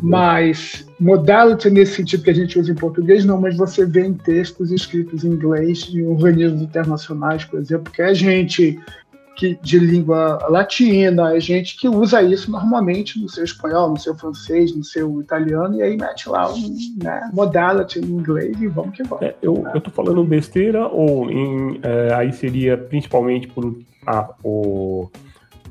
mas 0.01 0.85
modality 0.99 1.69
nesse 1.71 1.95
sentido 1.95 2.23
que 2.23 2.29
a 2.29 2.35
gente 2.35 2.59
usa 2.59 2.71
em 2.71 2.75
português 2.75 3.25
não, 3.25 3.41
mas 3.41 3.57
você 3.57 3.85
vê 3.85 4.05
em 4.05 4.13
textos 4.13 4.71
escritos 4.71 5.23
em 5.23 5.29
inglês 5.29 5.89
em 5.91 6.05
organismos 6.05 6.61
internacionais, 6.61 7.43
por 7.43 7.59
exemplo, 7.59 7.91
que 7.91 8.01
é 8.01 8.13
gente 8.13 8.79
que, 9.35 9.57
de 9.61 9.79
língua 9.79 10.39
latina, 10.47 11.35
é 11.35 11.39
gente 11.39 11.75
que 11.77 11.89
usa 11.89 12.21
isso 12.21 12.51
normalmente 12.51 13.19
no 13.19 13.27
seu 13.27 13.43
espanhol, 13.43 13.89
no 13.89 13.99
seu 13.99 14.15
francês, 14.15 14.75
no 14.75 14.83
seu 14.83 15.21
italiano, 15.21 15.75
e 15.75 15.81
aí 15.81 15.97
mete 15.97 16.29
lá 16.29 16.53
um 16.53 16.77
né, 17.01 17.29
modality 17.33 17.99
em 17.99 18.05
inglês 18.05 18.61
e 18.61 18.67
vamos 18.67 18.95
que 18.95 19.03
vamos. 19.03 19.25
É, 19.25 19.35
eu, 19.41 19.65
estou 19.73 19.91
falando 19.91 20.23
besteira 20.23 20.87
ou 20.87 21.31
em, 21.31 21.79
é, 21.81 22.13
aí 22.13 22.31
seria 22.31 22.77
principalmente 22.77 23.47
por 23.47 23.75
a, 24.05 24.29
o 24.43 25.09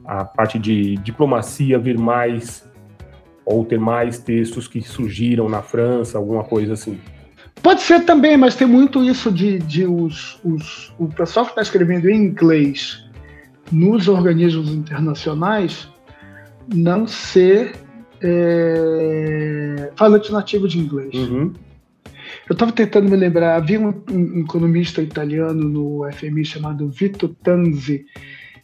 a 0.05 0.25
parte 0.25 0.59
de 0.59 0.97
diplomacia 0.97 1.79
vir 1.79 1.99
mais 1.99 2.69
ou 3.45 3.65
ter 3.65 3.79
mais 3.79 4.19
textos 4.19 4.69
que 4.69 4.81
surgiram 4.81 5.49
na 5.49 5.63
França, 5.63 6.19
alguma 6.19 6.45
coisa 6.45 6.75
assim? 6.75 6.99
Pode 7.63 7.83
ser 7.83 8.05
também, 8.05 8.37
mas 8.37 8.57
tem 8.57 8.67
muito 8.67 9.05
isso 9.05 9.31
de, 9.31 9.59
de 9.59 9.85
os, 9.85 10.41
os, 10.45 10.93
o 10.99 11.09
pessoal 11.09 11.47
que 11.47 11.53
está 11.53 11.63
escrevendo 11.63 12.09
em 12.09 12.17
inglês 12.17 13.05
nos 13.71 14.09
organismos 14.09 14.69
internacionais 14.73 15.89
não 16.73 17.07
ser 17.07 17.73
é, 18.21 19.93
falante 19.97 20.33
nativo 20.33 20.69
de 20.69 20.79
inglês. 20.79 21.15
Uhum. 21.15 21.53
Eu 22.49 22.55
estava 22.55 22.73
tentando 22.73 23.11
me 23.11 23.17
lembrar, 23.17 23.57
havia 23.57 23.81
um, 23.81 24.03
um, 24.11 24.41
economista 24.41 25.03
italiano 25.03 25.69
no 25.69 26.11
FMI 26.13 26.45
chamado 26.45 26.91
Vito 26.91 27.29
Tanzi. 27.29 28.07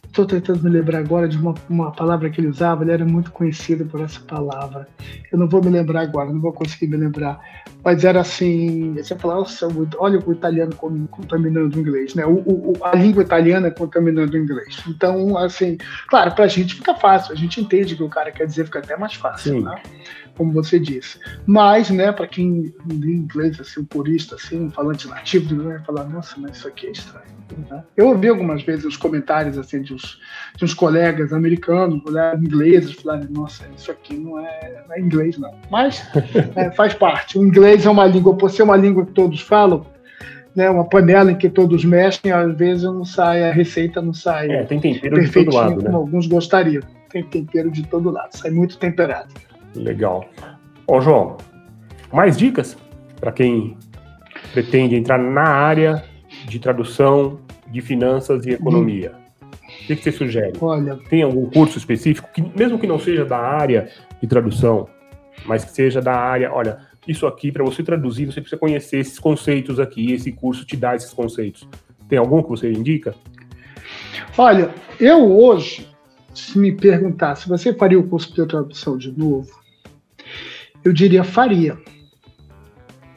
Estou 0.09 0.25
tentando 0.25 0.63
me 0.63 0.71
lembrar 0.71 0.99
agora 0.99 1.29
de 1.29 1.37
uma, 1.37 1.53
uma 1.69 1.91
palavra 1.91 2.31
que 2.31 2.41
ele 2.41 2.47
usava, 2.47 2.83
ele 2.83 2.91
era 2.91 3.05
muito 3.05 3.31
conhecido 3.31 3.85
por 3.85 4.01
essa 4.01 4.19
palavra. 4.19 4.87
Eu 5.31 5.37
não 5.37 5.47
vou 5.47 5.63
me 5.63 5.69
lembrar 5.69 6.01
agora, 6.01 6.33
não 6.33 6.41
vou 6.41 6.51
conseguir 6.51 6.87
me 6.87 6.97
lembrar. 6.97 7.39
Mas 7.83 8.03
era 8.03 8.21
assim, 8.21 8.93
você 8.95 9.15
fala, 9.15 9.35
nossa, 9.35 9.67
olha 9.97 10.19
o 10.25 10.31
italiano 10.31 10.75
contaminando 10.75 11.77
o 11.77 11.79
inglês, 11.79 12.13
né? 12.13 12.25
O, 12.25 12.33
o, 12.37 12.73
a 12.81 12.95
língua 12.95 13.23
italiana 13.23 13.71
contaminando 13.71 14.33
o 14.33 14.37
inglês. 14.37 14.81
Então, 14.87 15.37
assim, 15.37 15.77
claro, 16.07 16.33
para 16.35 16.45
a 16.45 16.47
gente 16.47 16.75
fica 16.75 16.93
fácil, 16.93 17.33
a 17.33 17.35
gente 17.37 17.61
entende 17.61 17.93
o 17.93 17.97
que 17.97 18.03
o 18.03 18.09
cara 18.09 18.31
quer 18.31 18.45
dizer, 18.45 18.65
fica 18.65 18.79
até 18.79 18.97
mais 18.97 19.13
fácil, 19.13 19.61
né? 19.61 19.81
como 20.39 20.53
você 20.53 20.79
disse. 20.79 21.19
Mas, 21.45 21.89
né, 21.89 22.13
para 22.13 22.25
quem 22.25 22.73
lê 22.89 23.11
inglês, 23.11 23.59
assim, 23.59 23.81
um 23.81 23.85
purista, 23.85 24.35
assim, 24.35 24.67
um 24.67 24.71
falante 24.71 25.05
nativo, 25.05 25.61
vai 25.61 25.79
falar, 25.79 26.05
nossa, 26.05 26.35
mas 26.39 26.55
isso 26.55 26.67
aqui 26.69 26.87
é 26.87 26.91
estranho. 26.91 27.39
Né? 27.69 27.83
Eu 27.97 28.07
ouvi 28.07 28.29
algumas 28.29 28.63
vezes 28.63 28.85
os 28.85 28.95
comentários, 28.95 29.57
assim, 29.57 29.81
de 29.81 29.93
uns, 29.93 30.17
de 30.55 30.63
uns 30.63 30.73
colegas 30.73 31.33
americanos, 31.33 32.01
colegas 32.01 32.41
ingleses, 32.41 32.93
falarem, 32.93 33.27
nossa, 33.29 33.65
isso 33.75 33.91
aqui 33.91 34.15
não 34.15 34.39
é, 34.39 34.83
não 34.87 34.95
é 34.95 34.99
inglês, 35.01 35.37
não. 35.37 35.53
Mas 35.69 36.07
é, 36.55 36.71
faz 36.71 36.93
parte. 36.93 37.37
O 37.37 37.45
inglês 37.45 37.78
é 37.85 37.89
uma 37.89 38.05
língua, 38.05 38.35
por 38.35 38.49
ser 38.49 38.63
uma 38.63 38.75
língua 38.75 39.05
que 39.05 39.11
todos 39.11 39.41
falam, 39.41 39.85
né, 40.55 40.69
uma 40.69 40.85
panela 40.85 41.31
em 41.31 41.35
que 41.35 41.49
todos 41.49 41.85
mexem, 41.85 42.31
às 42.31 42.55
vezes 42.57 42.83
não 42.83 43.05
sai, 43.05 43.43
a 43.43 43.51
receita 43.51 44.01
não 44.01 44.13
sai 44.13 44.51
é, 44.51 44.63
tem 44.63 44.79
tempero 44.79 45.21
de 45.21 45.31
todo 45.31 45.55
lado, 45.55 45.77
né? 45.77 45.85
como 45.85 45.97
alguns 45.97 46.27
gostariam. 46.27 46.83
Tem 47.09 47.23
tempero 47.23 47.71
de 47.71 47.83
todo 47.83 48.11
lado, 48.11 48.35
sai 48.35 48.51
muito 48.51 48.77
temperado. 48.77 49.33
Legal. 49.75 50.25
Ó, 50.87 51.01
João, 51.01 51.37
mais 52.11 52.37
dicas 52.37 52.77
para 53.19 53.31
quem 53.31 53.77
pretende 54.51 54.95
entrar 54.95 55.17
na 55.17 55.43
área 55.43 56.03
de 56.47 56.59
tradução 56.59 57.39
de 57.71 57.81
finanças 57.81 58.45
e 58.45 58.51
economia? 58.51 59.13
O 59.51 59.87
que, 59.87 59.95
que 59.95 60.03
você 60.03 60.11
sugere? 60.11 60.53
Olha, 60.61 60.97
tem 61.09 61.23
algum 61.23 61.45
curso 61.49 61.77
específico, 61.77 62.29
que, 62.33 62.41
mesmo 62.41 62.77
que 62.77 62.87
não 62.87 62.99
seja 62.99 63.25
da 63.25 63.37
área 63.37 63.89
de 64.21 64.27
tradução, 64.27 64.87
mas 65.45 65.63
que 65.63 65.71
seja 65.71 66.01
da 66.01 66.13
área, 66.13 66.51
olha, 66.51 66.79
isso 67.07 67.25
aqui, 67.25 67.51
para 67.51 67.63
você 67.63 67.81
traduzir, 67.81 68.25
você 68.25 68.41
precisa 68.41 68.59
conhecer 68.59 68.99
esses 68.99 69.19
conceitos 69.19 69.79
aqui, 69.79 70.11
esse 70.11 70.31
curso 70.31 70.65
te 70.65 70.75
dá 70.75 70.95
esses 70.95 71.13
conceitos. 71.13 71.67
Tem 72.07 72.17
algum 72.17 72.41
que 72.43 72.49
você 72.49 72.71
indica? 72.71 73.15
Olha, 74.37 74.73
eu 74.99 75.31
hoje, 75.31 75.87
se 76.33 76.57
me 76.57 76.71
perguntar 76.71 77.35
se 77.35 77.47
você 77.47 77.73
faria 77.73 77.99
o 77.99 78.07
curso 78.07 78.33
de 78.33 78.45
tradução 78.45 78.97
de 78.97 79.11
novo, 79.17 79.49
eu 80.83 80.93
diria 80.93 81.23
faria. 81.23 81.77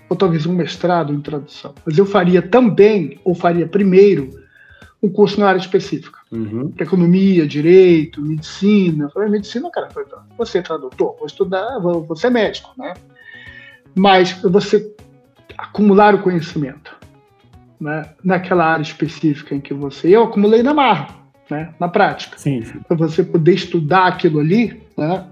Ou 0.09 0.17
talvez 0.17 0.45
um 0.47 0.53
mestrado 0.53 1.13
em 1.13 1.21
tradução. 1.21 1.75
Mas 1.87 1.97
eu 1.97 2.05
faria 2.05 2.43
também, 2.43 3.19
ou 3.25 3.35
faria 3.35 3.67
primeiro, 3.67 4.43
um 5.03 5.09
curso 5.09 5.41
na 5.41 5.49
área 5.49 5.59
específica. 5.59 6.19
Uhum. 6.31 6.73
Economia, 6.79 7.47
direito, 7.47 8.23
medicina. 8.23 9.11
Falei, 9.11 9.29
medicina, 9.29 9.71
cara, 9.71 9.89
você 10.39 10.59
é 10.59 10.63
tradutor, 10.63 11.17
vou 11.17 11.27
estudar, 11.27 11.79
vou, 11.79 12.05
vou 12.05 12.17
ser 12.17 12.31
médico, 12.31 12.73
né? 12.77 12.95
Mas 13.95 14.33
você 14.43 14.95
acumular 15.59 16.15
o 16.15 16.23
conhecimento 16.23 16.97
né, 17.81 18.09
naquela 18.23 18.65
área 18.65 18.83
específica 18.83 19.55
em 19.55 19.61
que 19.61 19.75
você. 19.75 20.09
Eu 20.09 20.25
acumulei 20.25 20.63
na 20.63 20.73
marra, 20.73 21.09
né, 21.51 21.75
na 21.81 21.89
prática. 21.89 22.39
Sim, 22.39 22.63
sim. 22.63 22.79
Para 22.87 22.97
você 22.97 23.25
poder 23.25 23.55
estudar 23.55 24.07
aquilo 24.07 24.39
ali, 24.39 24.81
né, 24.97 25.25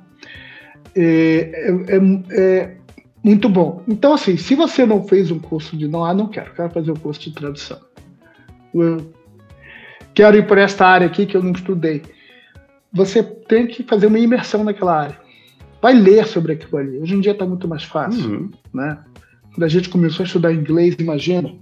é, 0.97 1.05
é, 1.53 1.97
é, 1.97 2.01
é, 2.33 2.77
muito 3.23 3.49
bom. 3.49 3.83
Então, 3.87 4.15
assim, 4.15 4.37
se 4.37 4.55
você 4.55 4.85
não 4.85 5.05
fez 5.05 5.31
um 5.31 5.39
curso 5.39 5.77
de 5.77 5.87
não, 5.87 6.05
ah, 6.05 6.13
não 6.13 6.27
quero, 6.27 6.53
quero 6.53 6.71
fazer 6.71 6.91
um 6.91 6.97
curso 6.97 7.21
de 7.21 7.33
tradução. 7.33 7.79
Eu 8.75 9.13
quero 10.13 10.37
ir 10.37 10.47
por 10.47 10.59
esta 10.59 10.87
área 10.87 11.07
aqui 11.07 11.27
que 11.27 11.37
eu 11.37 11.43
não 11.43 11.53
estudei. 11.53 12.03
Você 12.93 13.23
tem 13.23 13.69
que 13.69 13.85
fazer 13.85 14.07
uma 14.07 14.19
imersão 14.19 14.65
naquela 14.65 15.03
área. 15.03 15.30
Vai 15.81 15.95
ler 15.95 16.27
sobre 16.27 16.53
aquilo 16.53 16.79
ali. 16.79 16.99
Hoje 16.99 17.15
em 17.15 17.21
dia 17.21 17.33
está 17.33 17.47
muito 17.47 17.67
mais 17.67 17.85
fácil, 17.85 18.31
uhum. 18.31 18.51
né? 18.73 18.99
Quando 19.55 19.65
a 19.65 19.69
gente 19.69 19.89
começou 19.89 20.23
a 20.23 20.27
estudar 20.27 20.53
inglês, 20.53 20.95
imagina, 20.99 21.53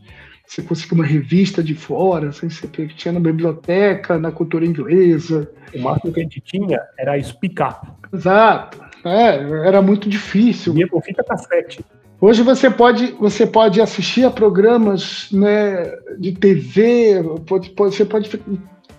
você 0.46 0.62
conseguiu 0.62 0.96
uma 0.96 1.04
revista 1.04 1.62
de 1.62 1.74
fora, 1.74 2.30
assim, 2.30 2.48
você 2.48 2.66
tinha 2.88 3.12
na 3.12 3.20
biblioteca, 3.20 4.18
na 4.18 4.32
cultura 4.32 4.64
inglesa. 4.64 5.50
O 5.74 5.80
máximo 5.80 6.12
que 6.12 6.20
a 6.20 6.22
gente 6.22 6.40
tinha 6.40 6.80
era 6.98 7.18
explicar. 7.18 7.80
Exato. 8.12 8.78
É, 9.04 9.36
era 9.66 9.82
muito 9.82 10.08
difícil. 10.08 10.74
Minha 10.74 10.88
por 10.88 11.02
fita 11.02 11.22
cassete. 11.22 11.84
Hoje 12.20 12.42
você 12.42 12.68
pode, 12.68 13.12
você 13.12 13.46
pode 13.46 13.80
assistir 13.80 14.24
a 14.24 14.30
programas 14.30 15.28
né, 15.30 15.84
de 16.18 16.32
TV, 16.32 17.22
pode, 17.46 17.70
pode, 17.70 17.94
você 17.94 18.04
pode. 18.04 18.28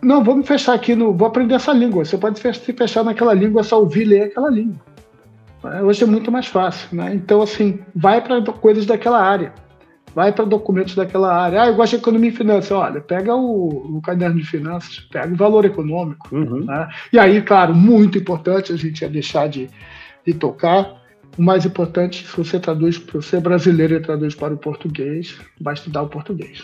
Não, 0.02 0.24
vamos 0.24 0.48
fechar 0.48 0.74
aqui 0.74 0.96
no. 0.96 1.14
Vou 1.14 1.28
aprender 1.28 1.56
essa 1.56 1.74
língua. 1.74 2.06
Você 2.06 2.18
pode 2.18 2.40
se 2.40 2.74
fechar 2.74 3.04
naquela 3.04 3.34
língua, 3.34 3.64
só 3.64 3.80
ouvir 3.80 4.06
ler 4.06 4.24
aquela 4.24 4.50
língua. 4.50 4.80
Hoje 5.84 6.04
é 6.04 6.08
muito 6.08 6.32
mais 6.32 6.48
fácil. 6.48 6.96
Né? 6.96 7.14
Então, 7.14 7.42
assim, 7.42 7.80
vai 7.96 8.22
para 8.22 8.42
coisas 8.54 8.86
daquela 8.86 9.22
área. 9.22 9.54
Vai 10.16 10.32
para 10.32 10.46
documentos 10.46 10.96
daquela 10.96 11.34
área. 11.34 11.62
Ah, 11.62 11.68
eu 11.68 11.76
gosto 11.76 11.92
de 11.92 11.98
economia 11.98 12.30
e 12.30 12.36
finanças. 12.36 12.72
Olha, 12.72 13.00
pega 13.02 13.36
o, 13.36 13.98
o 13.98 14.02
caderno 14.02 14.38
de 14.38 14.46
finanças, 14.46 15.00
pega 15.12 15.32
o 15.32 15.38
valor 15.38 15.66
econômico. 15.66 16.28
Uhum. 16.36 16.66
Né? 16.66 16.90
E 17.14 17.20
aí, 17.20 17.42
claro, 17.42 17.76
muito 17.76 18.18
importante, 18.18 18.74
a 18.74 18.76
gente 18.76 19.02
ia 19.02 19.10
deixar 19.10 19.48
de, 19.48 19.70
de 20.26 20.34
tocar. 20.34 21.00
O 21.38 21.42
mais 21.42 21.66
importante, 21.66 22.26
se 22.26 22.36
você 22.36 22.60
traduz, 22.60 22.96
se 22.96 23.12
você 23.14 23.38
é 23.38 23.40
brasileiro 23.40 23.96
e 23.96 24.00
traduz 24.00 24.34
para 24.34 24.54
o 24.54 24.58
português, 24.58 25.38
vai 25.62 25.74
estudar 25.74 26.02
o 26.02 26.10
português. 26.10 26.64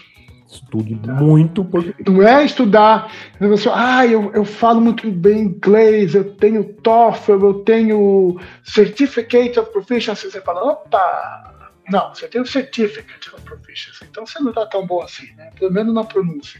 Estude 0.56 0.96
muito 0.96 1.64
português. 1.66 2.08
Não 2.08 2.22
é 2.22 2.46
estudar, 2.46 3.12
você, 3.40 3.70
ah, 3.72 4.06
eu, 4.06 4.32
eu 4.34 4.46
falo 4.46 4.82
muito 4.82 5.10
bem 5.12 5.44
inglês, 5.44 6.16
eu 6.16 6.34
tenho 6.36 6.64
TOEFL, 6.64 7.46
eu 7.46 7.54
tenho 7.64 8.40
Certificate 8.64 9.60
of 9.60 9.72
Proficiency. 9.72 10.32
Você 10.32 10.42
fala, 10.42 10.64
opa, 10.64 11.72
não, 11.90 12.14
você 12.14 12.28
tem 12.28 12.42
o 12.42 12.46
Certificate 12.46 13.34
of 13.34 13.42
Proficiency, 13.44 14.06
então 14.10 14.26
você 14.26 14.40
não 14.40 14.50
está 14.50 14.66
tão 14.66 14.86
bom 14.86 15.02
assim, 15.02 15.28
né? 15.36 15.52
Pelo 15.60 15.72
menos 15.72 15.94
na 15.94 16.04
pronúncia. 16.04 16.60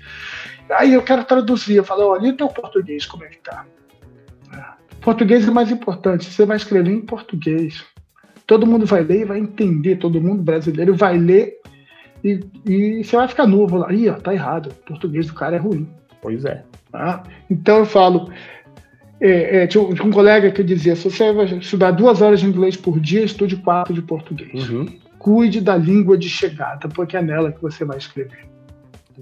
Aí 0.70 0.94
eu 0.94 1.02
quero 1.02 1.24
traduzir, 1.24 1.76
eu 1.76 1.84
falo, 1.84 2.08
olha, 2.08 2.28
e 2.28 2.32
o 2.32 2.38
teu 2.38 2.48
português, 2.48 3.06
como 3.06 3.24
é 3.24 3.28
que 3.28 3.40
tá? 3.40 3.66
Português 5.02 5.48
é 5.48 5.52
mais 5.52 5.72
importante, 5.72 6.26
você 6.26 6.46
vai 6.46 6.58
escrever 6.58 6.92
em 6.92 7.02
português. 7.02 7.86
Todo 8.48 8.68
mundo 8.68 8.86
vai 8.86 9.04
ler 9.04 9.22
e 9.22 9.26
vai 9.26 9.40
entender, 9.40 9.98
todo 9.98 10.22
mundo 10.22 10.42
brasileiro 10.42 10.96
vai 10.96 11.18
ler 11.18 11.60
e, 12.26 12.40
e 12.66 13.04
você 13.04 13.16
vai 13.16 13.28
ficar 13.28 13.48
novo 13.48 13.78
lá. 13.78 13.94
Ih, 13.94 14.10
ó, 14.10 14.14
tá 14.16 14.34
errado, 14.34 14.68
o 14.68 14.74
português 14.88 15.28
do 15.28 15.34
cara 15.34 15.56
é 15.56 15.60
ruim. 15.60 15.88
Pois 16.22 16.44
é. 16.44 16.64
Tá? 16.92 17.24
Então 17.50 17.78
eu 17.80 17.86
falo, 17.86 18.32
é, 19.22 19.64
é, 19.64 19.68
tinha, 19.68 19.84
um, 19.84 20.12
colega 20.12 20.52
que 20.52 20.64
dizia: 20.64 20.96
se 20.96 21.10
você 21.10 21.32
vai 21.32 21.46
estudar 21.46 21.92
duas 21.92 22.22
horas 22.22 22.40
de 22.40 22.46
inglês 22.46 22.76
por 22.76 23.00
dia, 23.00 23.24
estude 23.24 23.56
quatro 23.58 23.94
de 23.94 24.02
português. 24.02 24.70
Uhum 24.70 24.86
cuide 25.26 25.60
da 25.60 25.76
língua 25.76 26.16
de 26.16 26.30
chegada, 26.30 26.88
porque 26.88 27.18
é 27.18 27.22
nela 27.22 27.52
que 27.52 27.60
você 27.60 27.84
vai 27.84 27.98
escrever. 27.98 28.46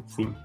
Sim. 0.06 0.36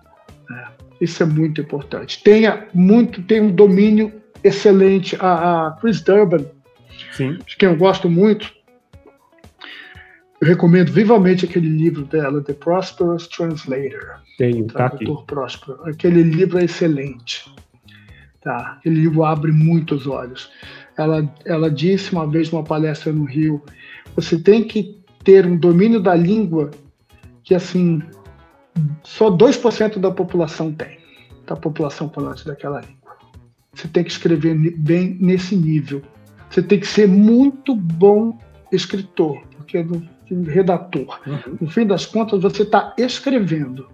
É, 0.48 0.66
isso 1.00 1.20
é 1.20 1.26
muito 1.26 1.60
importante. 1.60 2.22
Tenha 2.22 2.68
muito, 2.72 3.20
tem 3.24 3.40
um 3.40 3.50
domínio 3.50 4.12
excelente. 4.44 5.16
A, 5.18 5.66
a 5.66 5.70
Chris 5.72 6.00
Durban, 6.00 6.44
Sim. 7.10 7.38
de 7.44 7.56
quem 7.56 7.70
eu 7.70 7.76
gosto 7.76 8.08
muito, 8.08 8.54
eu 10.40 10.46
recomendo 10.46 10.92
vivamente 10.92 11.44
aquele 11.44 11.68
livro 11.68 12.04
dela, 12.04 12.42
The 12.42 12.54
Prosperous 12.54 13.26
Translator. 13.26 14.20
Tenho, 14.36 14.66
tá 14.68 14.86
aqui. 14.86 15.04
Próspero. 15.26 15.80
Aquele 15.84 16.22
livro 16.22 16.58
é 16.58 16.64
excelente. 16.64 17.52
Tá? 18.40 18.76
Aquele 18.78 19.00
livro 19.00 19.24
abre 19.24 19.50
muitos 19.50 20.06
olhos. 20.06 20.48
Ela, 20.96 21.28
ela 21.44 21.70
disse 21.70 22.12
uma 22.12 22.26
vez 22.26 22.50
numa 22.50 22.62
palestra 22.62 23.12
no 23.12 23.24
Rio: 23.24 23.62
você 24.14 24.38
tem 24.38 24.62
que 24.62 25.00
ter 25.24 25.44
um 25.44 25.56
domínio 25.56 26.00
da 26.00 26.14
língua 26.14 26.70
que, 27.42 27.54
assim, 27.54 28.00
só 29.02 29.30
2% 29.30 29.98
da 29.98 30.10
população 30.12 30.72
tem, 30.72 30.98
da 31.46 31.56
população 31.56 32.08
falante 32.08 32.46
daquela 32.46 32.80
língua. 32.80 33.16
Você 33.74 33.88
tem 33.88 34.04
que 34.04 34.10
escrever 34.10 34.54
bem 34.76 35.16
nesse 35.20 35.56
nível. 35.56 36.00
Você 36.48 36.62
tem 36.62 36.78
que 36.78 36.86
ser 36.86 37.08
muito 37.08 37.74
bom 37.74 38.38
escritor, 38.72 39.40
porque 39.56 39.84
redator. 40.30 41.20
Uhum. 41.26 41.58
No 41.60 41.70
fim 41.70 41.86
das 41.86 42.06
contas, 42.06 42.40
você 42.40 42.62
está 42.62 42.94
escrevendo. 42.98 43.88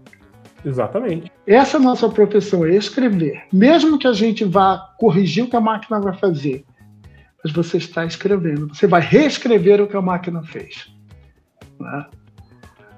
Exatamente. 0.64 1.30
Essa 1.46 1.76
é 1.76 1.80
a 1.80 1.82
nossa 1.82 2.08
profissão, 2.08 2.64
é 2.64 2.74
escrever. 2.74 3.42
Mesmo 3.52 3.98
que 3.98 4.06
a 4.06 4.12
gente 4.12 4.44
vá 4.44 4.78
corrigir 4.98 5.44
o 5.44 5.48
que 5.48 5.56
a 5.56 5.60
máquina 5.60 6.00
vai 6.00 6.14
fazer, 6.14 6.64
mas 7.42 7.52
você 7.52 7.76
está 7.76 8.04
escrevendo. 8.04 8.74
Você 8.74 8.86
vai 8.86 9.02
reescrever 9.02 9.80
o 9.82 9.86
que 9.86 9.96
a 9.96 10.00
máquina 10.00 10.42
fez. 10.42 10.90
Né? 11.78 12.06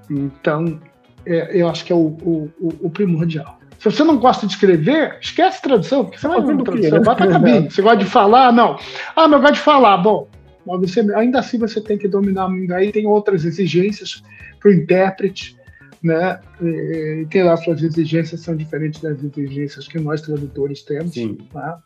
Então, 0.08 0.80
é, 1.24 1.60
eu 1.60 1.68
acho 1.68 1.84
que 1.84 1.92
é 1.92 1.96
o, 1.96 2.16
o, 2.22 2.52
o, 2.60 2.90
primordial. 2.90 3.58
Se 3.78 3.90
você 3.90 4.04
não 4.04 4.16
gosta 4.16 4.46
de 4.46 4.52
escrever, 4.52 5.18
esquece 5.20 5.60
tradução, 5.60 6.04
porque 6.04 6.18
você 6.18 6.28
vai 6.28 6.40
fazendo 6.40 6.64
tradução, 6.64 7.02
vai 7.02 7.16
para 7.16 7.24
a 7.24 7.32
cabine. 7.32 7.70
Você 7.70 7.82
gosta 7.82 7.98
de 7.98 8.04
falar? 8.04 8.52
Não. 8.52 8.78
Ah, 9.16 9.26
mas 9.28 9.32
eu 9.32 9.40
gosto 9.40 9.54
de 9.54 9.60
falar. 9.60 9.96
Bom, 9.98 10.28
mas 10.66 10.80
você, 10.80 11.00
ainda 11.14 11.38
assim 11.38 11.58
você 11.58 11.80
tem 11.80 11.96
que 11.96 12.08
dominar. 12.08 12.48
Aí 12.74 12.90
tem 12.92 13.06
outras 13.06 13.44
exigências 13.44 14.22
para 14.60 14.70
o 14.70 14.74
intérprete, 14.74 15.56
né? 16.02 16.40
E, 16.60 17.22
e 17.22 17.26
tem 17.26 17.44
lá 17.44 17.56
suas 17.56 17.82
exigências 17.82 18.40
são 18.40 18.56
diferentes 18.56 19.00
das 19.00 19.22
exigências 19.22 19.86
que 19.86 19.98
nós 19.98 20.20
tradutores 20.20 20.82
temos. 20.82 21.14
Sim. 21.14 21.38
Tá? 21.52 21.82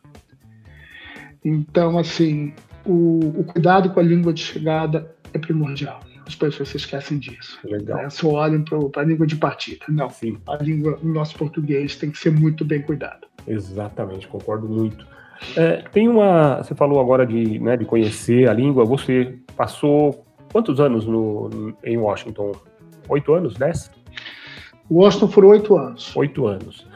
Então, 1.45 1.99
assim, 1.99 2.53
o, 2.85 3.41
o 3.41 3.45
cuidado 3.45 3.91
com 3.91 4.01
a 4.01 4.03
língua 4.03 4.33
de 4.33 4.43
chegada 4.43 5.15
é 5.33 5.39
primordial 5.39 6.01
as 6.31 6.35
pessoas 6.37 6.69
se 6.69 6.77
esquecem 6.77 7.19
disso. 7.19 7.59
Legal. 7.65 7.99
Né? 7.99 8.11
Só 8.11 8.29
olham 8.29 8.63
para 8.63 9.03
a 9.03 9.05
língua 9.05 9.27
de 9.27 9.37
partida. 9.37 9.85
Não, 9.89 10.09
Sim. 10.11 10.39
a 10.47 10.57
língua, 10.57 10.99
o 11.03 11.09
nosso 11.09 11.37
português 11.37 11.97
tem 11.97 12.11
que 12.11 12.19
ser 12.19 12.31
muito 12.31 12.65
bem 12.65 12.81
cuidado. 12.83 13.27
Exatamente, 13.47 14.29
concordo 14.29 14.69
muito. 14.69 15.07
É, 15.57 15.83
tem 15.93 16.09
uma. 16.09 16.59
Você 16.59 16.75
falou 16.75 17.01
agora 17.01 17.27
de, 17.27 17.59
né, 17.59 17.77
de 17.77 17.85
conhecer 17.85 18.49
a 18.49 18.53
língua. 18.53 18.85
Você 18.85 19.39
passou 19.57 20.25
quantos 20.53 20.81
anos 20.81 21.07
no, 21.07 21.75
em 21.85 21.97
Washington? 21.97 22.53
Oito 23.09 23.33
anos? 23.33 23.55
Dez? 23.55 23.91
Washington 24.91 25.29
foram 25.29 25.49
oito 25.49 25.77
anos. 25.77 26.17
Oito 26.17 26.47
anos. 26.47 26.87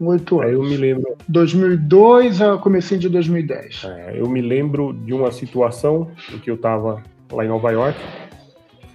Oito 0.00 0.40
anos. 0.40 0.48
Aí 0.48 0.54
eu 0.54 0.62
me 0.62 0.76
lembro. 0.76 1.16
2002 1.28 2.42
a 2.42 2.58
comecinho 2.58 3.00
de 3.00 3.08
2010. 3.08 3.84
É, 3.84 4.20
eu 4.20 4.28
me 4.28 4.40
lembro 4.40 4.92
de 4.92 5.12
uma 5.12 5.32
situação 5.32 6.10
em 6.32 6.38
que 6.38 6.50
eu 6.50 6.56
estava 6.56 7.02
lá 7.32 7.44
em 7.44 7.48
Nova 7.48 7.70
York 7.70 7.98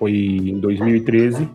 foi 0.01 0.13
em 0.13 0.59
2013. 0.59 1.47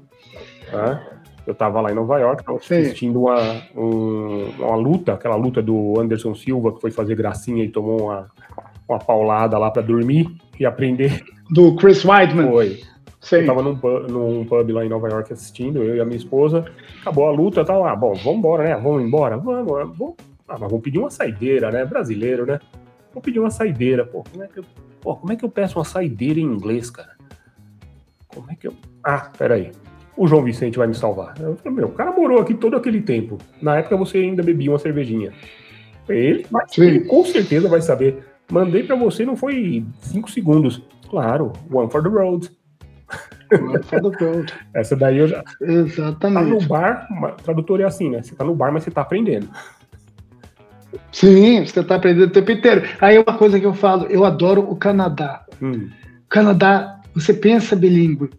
Tá? 0.70 1.15
Eu 1.46 1.52
estava 1.52 1.80
lá 1.80 1.92
em 1.92 1.94
Nova 1.94 2.18
York, 2.18 2.44
assistindo 2.56 3.22
uma, 3.22 3.62
um, 3.76 4.50
uma 4.58 4.76
luta, 4.76 5.12
aquela 5.12 5.36
luta 5.36 5.62
do 5.62 6.00
Anderson 6.00 6.34
Silva, 6.34 6.72
que 6.72 6.80
foi 6.80 6.90
fazer 6.90 7.14
gracinha 7.14 7.62
e 7.62 7.68
tomou 7.68 8.04
uma, 8.04 8.28
uma 8.88 8.98
paulada 8.98 9.56
lá 9.56 9.70
para 9.70 9.82
dormir 9.82 10.28
e 10.58 10.66
aprender. 10.66 11.22
Do 11.48 11.76
Chris 11.76 12.04
Weidman. 12.04 12.50
Foi. 12.50 12.80
Sim. 13.20 13.36
Eu 13.36 13.40
estava 13.42 13.62
num, 13.62 13.78
num, 14.08 14.44
pub 14.44 14.70
lá 14.70 14.84
em 14.84 14.88
Nova 14.88 15.08
York 15.08 15.32
assistindo, 15.32 15.82
eu 15.82 15.96
e 15.96 16.00
a 16.00 16.04
minha 16.04 16.16
esposa. 16.16 16.64
Acabou 17.00 17.26
a 17.26 17.30
luta, 17.30 17.64
tá 17.64 17.76
lá. 17.76 17.94
Bom, 17.94 18.14
vamos 18.14 18.38
embora, 18.38 18.64
né? 18.64 18.76
Vamos 18.76 19.02
embora? 19.02 19.36
Vamos, 19.36 19.66
vamos. 19.66 20.14
Ah, 20.48 20.56
mas 20.58 20.70
vamos 20.70 20.82
pedir 20.82 20.98
uma 20.98 21.10
saideira, 21.10 21.70
né? 21.70 21.84
Brasileiro, 21.84 22.46
né? 22.46 22.60
Vamos 23.10 23.24
pedir 23.24 23.40
uma 23.40 23.50
saideira. 23.50 24.04
Pô, 24.04 24.22
como 24.30 24.44
é 24.44 24.46
que 24.48 24.58
eu, 24.58 24.64
pô, 25.00 25.16
como 25.16 25.32
é 25.32 25.36
que 25.36 25.44
eu 25.44 25.48
peço 25.48 25.78
uma 25.78 25.84
saideira 25.84 26.38
em 26.38 26.44
inglês, 26.44 26.90
cara? 26.90 27.16
Como 28.28 28.50
é 28.50 28.54
que 28.54 28.68
eu. 28.68 28.74
Ah, 29.02 29.30
peraí. 29.36 29.72
O 30.16 30.26
João 30.26 30.42
Vicente 30.42 30.78
vai 30.78 30.86
me 30.86 30.94
salvar. 30.94 31.34
Eu 31.38 31.56
falei, 31.56 31.78
meu, 31.78 31.88
o 31.88 31.92
cara 31.92 32.10
morou 32.12 32.40
aqui 32.40 32.54
todo 32.54 32.76
aquele 32.76 33.02
tempo. 33.02 33.38
Na 33.60 33.76
época 33.76 33.96
você 33.96 34.18
ainda 34.18 34.42
bebia 34.42 34.70
uma 34.70 34.78
cervejinha. 34.78 35.32
Ele, 36.08 36.46
ele 36.78 37.00
com 37.00 37.24
certeza 37.24 37.68
vai 37.68 37.80
saber. 37.82 38.24
Mandei 38.50 38.84
para 38.84 38.96
você, 38.96 39.24
não 39.24 39.36
foi 39.36 39.84
cinco 40.00 40.30
segundos. 40.30 40.82
Claro, 41.10 41.52
one 41.70 41.90
for 41.90 42.02
the 42.02 42.08
road. 42.08 42.50
One 43.52 43.82
for 43.82 44.00
the 44.00 44.24
road. 44.24 44.54
Essa 44.74 44.96
daí 44.96 45.18
eu 45.18 45.28
já. 45.28 45.42
Exatamente. 45.60 46.20
Tá 46.20 46.54
no 46.54 46.60
bar, 46.66 47.36
tradutor 47.42 47.80
é 47.80 47.84
assim, 47.84 48.10
né? 48.10 48.22
Você 48.22 48.34
tá 48.34 48.44
no 48.44 48.54
bar, 48.54 48.72
mas 48.72 48.84
você 48.84 48.90
tá 48.90 49.02
aprendendo. 49.02 49.48
Sim, 51.12 51.64
você 51.64 51.82
tá 51.82 51.96
aprendendo 51.96 52.28
o 52.28 52.32
tempo 52.32 52.50
inteiro. 52.52 52.82
Aí 53.00 53.18
uma 53.18 53.36
coisa 53.36 53.58
que 53.58 53.66
eu 53.66 53.74
falo, 53.74 54.06
eu 54.06 54.24
adoro 54.24 54.62
o 54.62 54.76
Canadá. 54.76 55.44
Hum. 55.60 55.88
O 56.24 56.28
Canadá 56.28 57.00
você 57.14 57.32
pensa 57.32 57.74
bilíngue. 57.74 58.30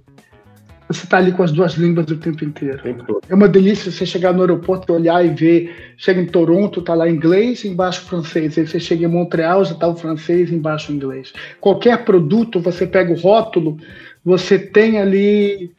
Você 0.88 1.04
está 1.04 1.18
ali 1.18 1.34
com 1.34 1.44
as 1.44 1.52
duas 1.52 1.74
línguas 1.74 2.10
o 2.10 2.16
tempo 2.16 2.46
inteiro. 2.46 2.82
Tempo 2.82 3.22
é 3.28 3.36
uma 3.36 3.50
delícia 3.50 3.92
você 3.92 4.06
chegar 4.06 4.34
no 4.34 4.42
aeroporto, 4.42 4.94
olhar 4.94 5.26
e 5.26 5.30
ver. 5.30 5.94
Chega 5.98 6.22
em 6.22 6.26
Toronto, 6.26 6.80
está 6.80 6.94
lá 6.94 7.10
inglês, 7.10 7.66
embaixo 7.66 8.02
francês. 8.02 8.58
Aí 8.58 8.66
você 8.66 8.80
chega 8.80 9.06
em 9.06 9.10
Montreal, 9.10 9.66
já 9.66 9.74
está 9.74 9.88
o 9.88 9.96
francês, 9.96 10.52
embaixo 10.52 10.94
inglês. 10.94 11.34
Qualquer 11.60 12.06
produto, 12.06 12.62
você 12.62 12.88
pega 12.88 13.12
o 13.12 13.18
rótulo, 13.18 13.78
você 14.24 14.58
tem 14.58 14.98
ali 14.98 15.74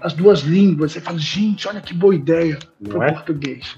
as 0.00 0.12
duas 0.12 0.40
línguas. 0.40 0.92
Você 0.92 1.00
fala, 1.00 1.18
gente, 1.18 1.66
olha 1.66 1.80
que 1.80 1.92
boa 1.92 2.14
ideia 2.14 2.58
para 2.82 2.98
o 2.98 3.02
é? 3.02 3.12
português. 3.12 3.76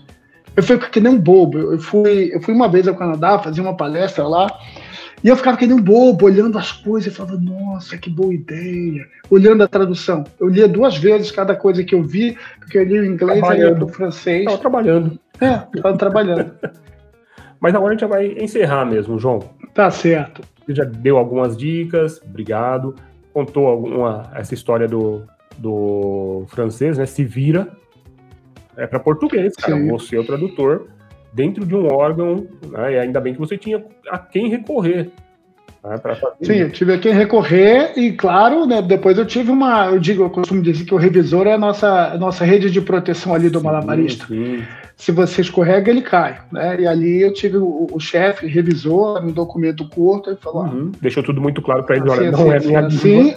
Eu 0.55 0.63
fui 0.63 0.79
que 0.79 1.01
nem 1.01 1.15
um 1.15 1.19
bobo. 1.19 1.59
Eu 1.59 1.79
fui, 1.79 2.31
eu 2.35 2.41
fui 2.43 2.53
uma 2.53 2.69
vez 2.69 2.87
ao 2.87 2.95
Canadá, 2.95 3.39
fazer 3.39 3.63
uma 3.63 3.77
palestra 3.77 4.27
lá. 4.27 4.47
E 5.25 5.29
eu 5.29 5.37
ficava 5.37 5.57
que 5.57 5.67
nem 5.67 5.75
um 5.75 5.81
bobo, 5.81 6.27
olhando 6.27 6.59
as 6.59 6.71
coisas, 6.71 7.11
e 7.11 7.17
falava, 7.17 7.39
nossa, 7.39 7.97
que 7.97 8.11
boa 8.11 8.35
ideia. 8.35 9.07
Olhando 9.31 9.65
a 9.65 9.69
tradução. 9.69 10.23
Eu 10.39 10.49
lia 10.49 10.69
duas 10.69 10.99
vezes 10.99 11.31
cada 11.31 11.57
coisa 11.57 11.83
que 11.83 11.95
eu 11.95 12.03
vi, 12.03 12.37
porque 12.61 12.77
eu 12.77 12.85
li 12.85 12.99
o 12.99 13.05
inglês 13.07 13.43
e 13.43 13.83
o 13.83 13.89
francês. 13.89 14.41
Estava 14.41 14.59
trabalhando. 14.59 15.19
É, 15.41 15.63
estava 15.75 15.97
trabalhando. 15.97 16.53
Mas 17.59 17.75
agora 17.75 17.93
a 17.93 17.93
gente 17.95 18.03
já 18.03 18.07
vai 18.07 18.27
encerrar 18.39 18.85
mesmo, 18.85 19.19
João. 19.19 19.41
Tá 19.73 19.91
certo. 19.91 20.43
Você 20.61 20.75
já 20.75 20.85
deu 20.85 21.17
algumas 21.17 21.57
dicas, 21.57 22.21
obrigado. 22.23 22.95
Contou 23.33 23.67
alguma, 23.67 24.31
essa 24.35 24.53
história 24.53 24.87
do, 24.87 25.23
do 25.57 26.45
francês, 26.49 26.99
né? 26.99 27.07
Se 27.07 27.25
vira. 27.25 27.69
É 28.77 28.87
para 28.87 29.01
português, 29.01 29.57
cara. 29.57 29.75
Sim. 29.75 29.89
Você 29.89 30.17
é 30.17 30.21
o 30.21 30.27
tradutor 30.27 30.89
dentro 31.35 31.67
de 31.67 31.75
um 31.75 31.87
órgão, 31.93 32.47
né, 32.71 32.95
e 32.95 32.99
ainda 32.99 33.21
bem 33.21 33.35
que 33.35 33.41
você 33.41 33.59
tinha 33.59 33.85
a 34.09 34.19
quem 34.19 34.49
recorrer. 34.49 35.11
Né, 35.85 35.97
Sim, 36.41 36.55
eu 36.55 36.71
tive 36.71 36.95
a 36.95 36.99
quem 36.99 37.13
recorrer 37.13 37.93
e, 37.97 38.13
claro, 38.13 38.65
né, 38.65 38.81
depois 38.81 39.19
eu 39.19 39.27
tive 39.27 39.51
uma, 39.51 39.87
eu 39.87 39.99
digo, 39.99 40.23
eu 40.23 40.31
costumo 40.31 40.63
dizer 40.63 40.85
que 40.85 40.95
o 40.95 40.99
revisor 40.99 41.47
é 41.47 41.53
a 41.53 41.59
nossa, 41.59 42.13
a 42.13 42.17
nossa 42.17 42.45
rede 42.45 42.71
de 42.71 42.81
proteção 42.81 43.35
ali 43.35 43.51
do 43.51 43.59
sim, 43.59 43.65
malabarista. 43.67 44.27
Sim. 44.27 44.63
Se 44.97 45.11
você 45.11 45.41
escorrega, 45.41 45.91
ele 45.91 46.03
cai. 46.03 46.41
Né? 46.53 46.81
E 46.81 46.87
ali 46.87 47.21
eu 47.21 47.35
tive 47.35 47.57
o, 47.59 47.89
o 47.93 47.99
chefe, 47.99 48.47
revisor, 48.47 49.23
um 49.23 49.33
documento 49.33 49.89
curto, 49.89 50.31
e 50.31 50.37
falou: 50.37 50.63
uhum. 50.63 50.93
ah, 50.95 50.99
Deixou 51.03 51.23
tudo 51.23 51.41
muito 51.41 51.61
claro 51.61 51.83
para 51.83 51.97
ele: 51.97 52.09
olha, 52.09 52.31
assim, 52.31 52.43
não 52.45 52.53
é 52.53 52.61
minha 52.61 52.81
assim, 52.87 53.35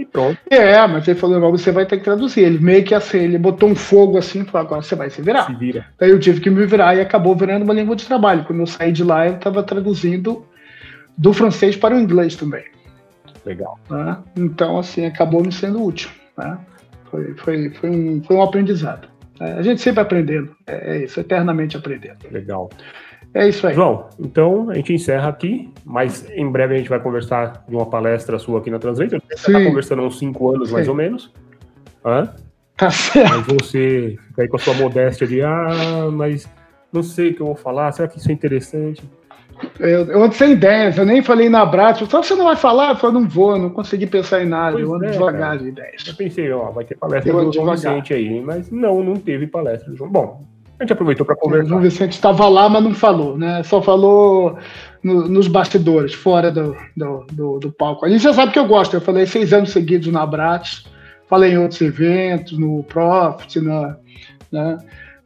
e 0.00 0.04
pronto. 0.06 0.38
É, 0.50 0.86
mas 0.86 1.06
ele 1.06 1.18
falou, 1.18 1.38
não, 1.38 1.50
você 1.50 1.70
vai 1.70 1.84
ter 1.84 1.98
que 1.98 2.04
traduzir. 2.04 2.40
Ele 2.40 2.58
meio 2.58 2.82
que 2.82 2.94
assim, 2.94 3.18
ele 3.18 3.38
botou 3.38 3.68
um 3.68 3.74
fogo 3.74 4.16
assim 4.16 4.40
e 4.40 4.44
falou, 4.44 4.66
agora 4.66 4.82
você 4.82 4.94
vai 4.94 5.10
se 5.10 5.20
virar. 5.20 5.46
Se 5.46 5.54
vira. 5.54 5.86
Daí 5.98 6.10
eu 6.10 6.18
tive 6.18 6.40
que 6.40 6.48
me 6.48 6.64
virar 6.66 6.94
e 6.96 7.00
acabou 7.00 7.36
virando 7.36 7.64
uma 7.64 7.74
língua 7.74 7.94
de 7.94 8.06
trabalho. 8.06 8.44
Quando 8.44 8.60
eu 8.60 8.66
saí 8.66 8.92
de 8.92 9.04
lá, 9.04 9.26
eu 9.26 9.34
estava 9.34 9.62
traduzindo 9.62 10.44
do 11.16 11.32
francês 11.32 11.76
para 11.76 11.94
o 11.94 11.98
inglês 12.00 12.34
também. 12.34 12.64
Legal. 13.44 13.78
Né? 13.88 14.16
Então, 14.36 14.78
assim, 14.78 15.04
acabou 15.04 15.42
me 15.42 15.52
sendo 15.52 15.84
útil. 15.84 16.10
Né? 16.36 16.58
Foi, 17.10 17.34
foi, 17.34 17.70
foi, 17.70 17.90
um, 17.90 18.22
foi 18.22 18.36
um 18.36 18.42
aprendizado. 18.42 19.08
É, 19.40 19.52
a 19.52 19.62
gente 19.62 19.80
sempre 19.80 20.00
aprendendo, 20.00 20.54
é, 20.66 20.96
é 20.96 21.04
isso, 21.04 21.18
eternamente 21.18 21.76
aprendendo. 21.76 22.18
Legal. 22.30 22.70
É 23.32 23.48
isso 23.48 23.66
aí. 23.66 23.74
João, 23.74 24.08
então 24.18 24.70
a 24.70 24.74
gente 24.74 24.92
encerra 24.92 25.28
aqui, 25.28 25.72
mas 25.84 26.28
em 26.30 26.50
breve 26.50 26.74
a 26.74 26.78
gente 26.78 26.90
vai 26.90 26.98
conversar 26.98 27.64
de 27.68 27.74
uma 27.74 27.86
palestra 27.86 28.38
sua 28.38 28.58
aqui 28.58 28.70
na 28.70 28.78
Translator. 28.78 29.20
Você 29.28 29.34
está 29.34 29.64
conversando 29.64 30.02
há 30.02 30.06
uns 30.06 30.18
cinco 30.18 30.54
anos, 30.54 30.68
Sim. 30.68 30.74
mais 30.74 30.88
ou 30.88 30.94
menos. 30.94 31.32
Hã? 32.04 32.28
Tá 32.76 32.90
certo. 32.90 33.30
Mas 33.30 33.46
você 33.46 34.18
fica 34.28 34.42
aí 34.42 34.48
com 34.48 34.56
a 34.56 34.58
sua 34.58 34.74
modéstia 34.74 35.26
de, 35.26 35.42
ah, 35.42 36.08
mas 36.12 36.48
não 36.92 37.02
sei 37.02 37.30
o 37.30 37.34
que 37.34 37.40
eu 37.40 37.46
vou 37.46 37.54
falar, 37.54 37.92
será 37.92 38.08
que 38.08 38.18
isso 38.18 38.30
é 38.30 38.32
interessante? 38.32 39.02
Eu, 39.78 40.06
eu 40.06 40.22
ando 40.22 40.34
sem 40.34 40.52
ideias, 40.52 40.96
eu 40.96 41.04
nem 41.04 41.22
falei 41.22 41.48
na 41.48 41.64
Brat, 41.66 42.00
só 42.06 42.22
você 42.22 42.34
não 42.34 42.46
vai 42.46 42.56
falar? 42.56 42.90
Eu 42.90 42.96
falei, 42.96 43.20
não 43.20 43.28
vou, 43.28 43.58
não 43.58 43.70
consegui 43.70 44.06
pensar 44.06 44.42
em 44.42 44.46
nada, 44.46 44.72
pois 44.72 44.84
eu 44.84 44.94
ando 44.94 45.04
é, 45.04 45.10
devagar 45.10 45.40
cara. 45.40 45.58
de 45.58 45.68
ideias. 45.68 46.06
Eu 46.06 46.14
pensei, 46.14 46.50
ó, 46.50 46.70
vai 46.70 46.84
ter 46.84 46.96
palestra 46.96 47.30
eu 47.30 47.44
do 47.44 47.52
João 47.52 47.70
Vicente 47.72 48.14
aí, 48.14 48.40
mas 48.40 48.70
não, 48.70 49.04
não 49.04 49.16
teve 49.16 49.46
palestra 49.46 49.90
do 49.90 49.96
João. 49.96 50.10
Bom, 50.10 50.42
a 50.80 50.84
gente 50.84 50.92
aproveitou 50.94 51.26
para 51.26 51.36
conversar. 51.36 51.66
O 51.66 51.68
João 51.68 51.80
Vicente 51.82 52.12
estava 52.12 52.48
lá, 52.48 52.66
mas 52.68 52.82
não 52.82 52.94
falou, 52.94 53.36
né? 53.36 53.62
Só 53.62 53.82
falou 53.82 54.56
no, 55.02 55.28
nos 55.28 55.46
bastidores, 55.46 56.14
fora 56.14 56.50
do, 56.50 56.74
do, 56.96 57.26
do, 57.30 57.58
do, 57.58 57.72
palco. 57.72 58.06
A 58.06 58.08
gente 58.08 58.22
já 58.22 58.32
sabe 58.32 58.52
que 58.52 58.58
eu 58.58 58.66
gosto. 58.66 58.94
Eu 58.94 59.00
falei 59.00 59.26
seis 59.26 59.52
anos 59.52 59.72
seguidos 59.72 60.08
na 60.08 60.24
Bratis, 60.24 60.86
falei 61.28 61.52
em 61.52 61.58
outros 61.58 61.82
eventos, 61.82 62.58
no 62.58 62.82
Profit, 62.84 63.60
na, 63.60 63.96
né? 64.50 64.78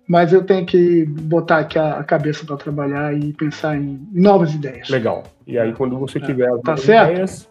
mas 0.09 0.33
eu 0.33 0.43
tenho 0.43 0.67
que 0.67 1.05
botar 1.07 1.61
aqui 1.61 1.79
a, 1.79 2.01
a 2.01 2.05
cabeça 2.05 2.45
para 2.45 2.57
trabalhar 2.57 3.17
e 3.17 3.33
pensar 3.33 3.77
em 3.77 4.01
novas 4.13 4.53
ideias. 4.53 4.89
Legal. 4.89 5.23
E 5.47 5.57
aí, 5.57 5.73
quando 5.73 5.97
você 5.97 6.19
é. 6.19 6.21
tiver 6.21 6.49
as 6.51 6.61
tá 6.63 6.77
certo? 6.77 7.13
ideias, 7.13 7.49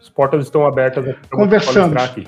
as 0.00 0.08
portas 0.08 0.44
estão 0.44 0.66
abertas. 0.66 1.14
Conversamos. 1.30 2.02
Aqui. 2.02 2.26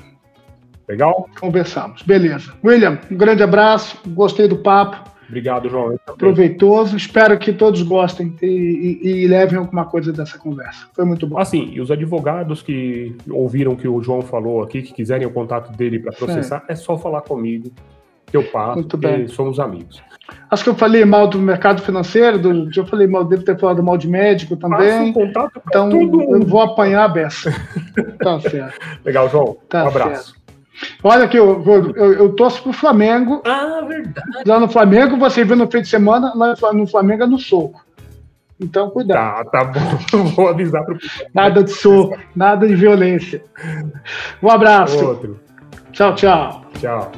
Legal? 0.89 1.29
Conversamos. 1.41 2.03
Beleza. 2.03 2.53
William, 2.65 2.99
um 3.11 3.17
grande 3.17 3.43
abraço. 3.43 3.99
Gostei 4.07 4.47
do 4.47 4.59
papo. 4.59 5.08
Obrigado, 5.29 5.69
João. 5.69 5.99
Proveitoso. 6.17 6.97
Espero 6.97 7.39
que 7.39 7.53
todos 7.53 7.83
gostem 7.83 8.35
e, 8.41 8.47
e, 8.47 9.09
e, 9.09 9.29
levem 9.29 9.59
alguma 9.59 9.85
coisa 9.85 10.13
dessa 10.13 10.39
conversa. 10.39 10.89
Foi 10.95 11.05
muito 11.05 11.27
bom. 11.27 11.39
Assim, 11.39 11.71
e 11.73 11.81
os 11.81 11.91
advogados 11.91 12.63
que 12.63 13.15
ouviram 13.31 13.77
que 13.77 13.87
o 13.87 14.03
João 14.03 14.23
falou 14.23 14.63
aqui, 14.63 14.83
que 14.83 14.93
quiserem 14.93 15.27
o 15.27 15.31
contato 15.31 15.77
dele 15.77 15.99
para 15.99 16.13
processar, 16.13 16.65
é. 16.69 16.73
é 16.73 16.77
só 16.77 16.97
falar 16.97 17.21
comigo 17.21 17.71
que 18.27 18.37
eu 18.37 18.45
passo, 18.45 18.77
muito 18.77 18.97
bem. 18.97 19.27
somos 19.29 19.59
amigos. 19.59 20.03
Acho 20.51 20.65
que 20.65 20.71
eu 20.71 20.75
falei 20.75 21.05
mal 21.05 21.27
do 21.27 21.39
mercado 21.39 21.81
financeiro, 21.83 22.39
do, 22.39 22.71
eu 22.75 22.87
falei 22.87 23.07
mal, 23.07 23.25
devo 23.25 23.43
ter 23.43 23.59
falado 23.59 23.83
mal 23.83 23.97
de 23.97 24.07
médico 24.07 24.57
também. 24.57 25.13
contato 25.13 25.63
então, 25.67 25.91
eu 25.91 26.41
vou 26.47 26.61
apanhar 26.61 27.05
a 27.05 27.09
beça. 27.09 27.51
tá 28.19 28.41
certo. 28.41 28.79
Legal, 29.05 29.29
João. 29.31 29.57
Tá 29.69 29.85
um 29.85 29.89
abraço. 29.89 30.25
Certo. 30.25 30.38
Olha 31.03 31.25
aqui, 31.25 31.37
eu, 31.37 31.63
eu, 31.97 32.13
eu 32.15 32.33
torço 32.35 32.63
pro 32.63 32.73
Flamengo. 32.73 33.43
Ah, 33.45 33.81
verdade. 33.87 34.43
Lá 34.47 34.61
no 34.61 34.69
Flamengo, 34.69 35.17
você 35.17 35.45
viu 35.45 35.57
no 35.57 35.71
fim 35.71 35.81
de 35.81 35.89
semana, 35.89 36.33
lá 36.35 36.73
no 36.73 36.87
Flamengo 36.87 37.25
é 37.25 37.27
no 37.27 37.39
soco. 37.39 37.85
Então, 38.61 38.91
cuidado. 38.91 39.45
Tá, 39.51 39.65
tá 39.65 39.65
bom. 39.65 40.25
Vou 40.35 40.49
avisar 40.49 40.85
pro 40.85 40.99
Nada 41.33 41.63
de 41.63 41.71
soco, 41.71 42.19
nada 42.35 42.67
de 42.67 42.75
violência. 42.75 43.43
Um 44.43 44.51
abraço. 44.51 45.05
Outro. 45.05 45.41
Tchau, 45.93 46.15
tchau. 46.15 46.65
Tchau. 46.81 47.13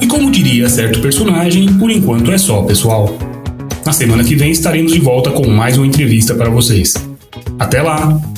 E 0.00 0.06
como 0.06 0.30
diria 0.30 0.68
certo 0.68 1.00
personagem, 1.00 1.78
por 1.78 1.90
enquanto 1.90 2.32
é 2.32 2.38
só, 2.38 2.64
pessoal. 2.64 3.08
Na 3.86 3.92
semana 3.92 4.24
que 4.24 4.34
vem 4.34 4.50
estaremos 4.50 4.92
de 4.92 5.00
volta 5.00 5.30
com 5.30 5.48
mais 5.48 5.76
uma 5.76 5.86
entrevista 5.86 6.34
para 6.34 6.50
vocês. 6.50 6.94
Até 7.58 7.82
lá! 7.82 8.31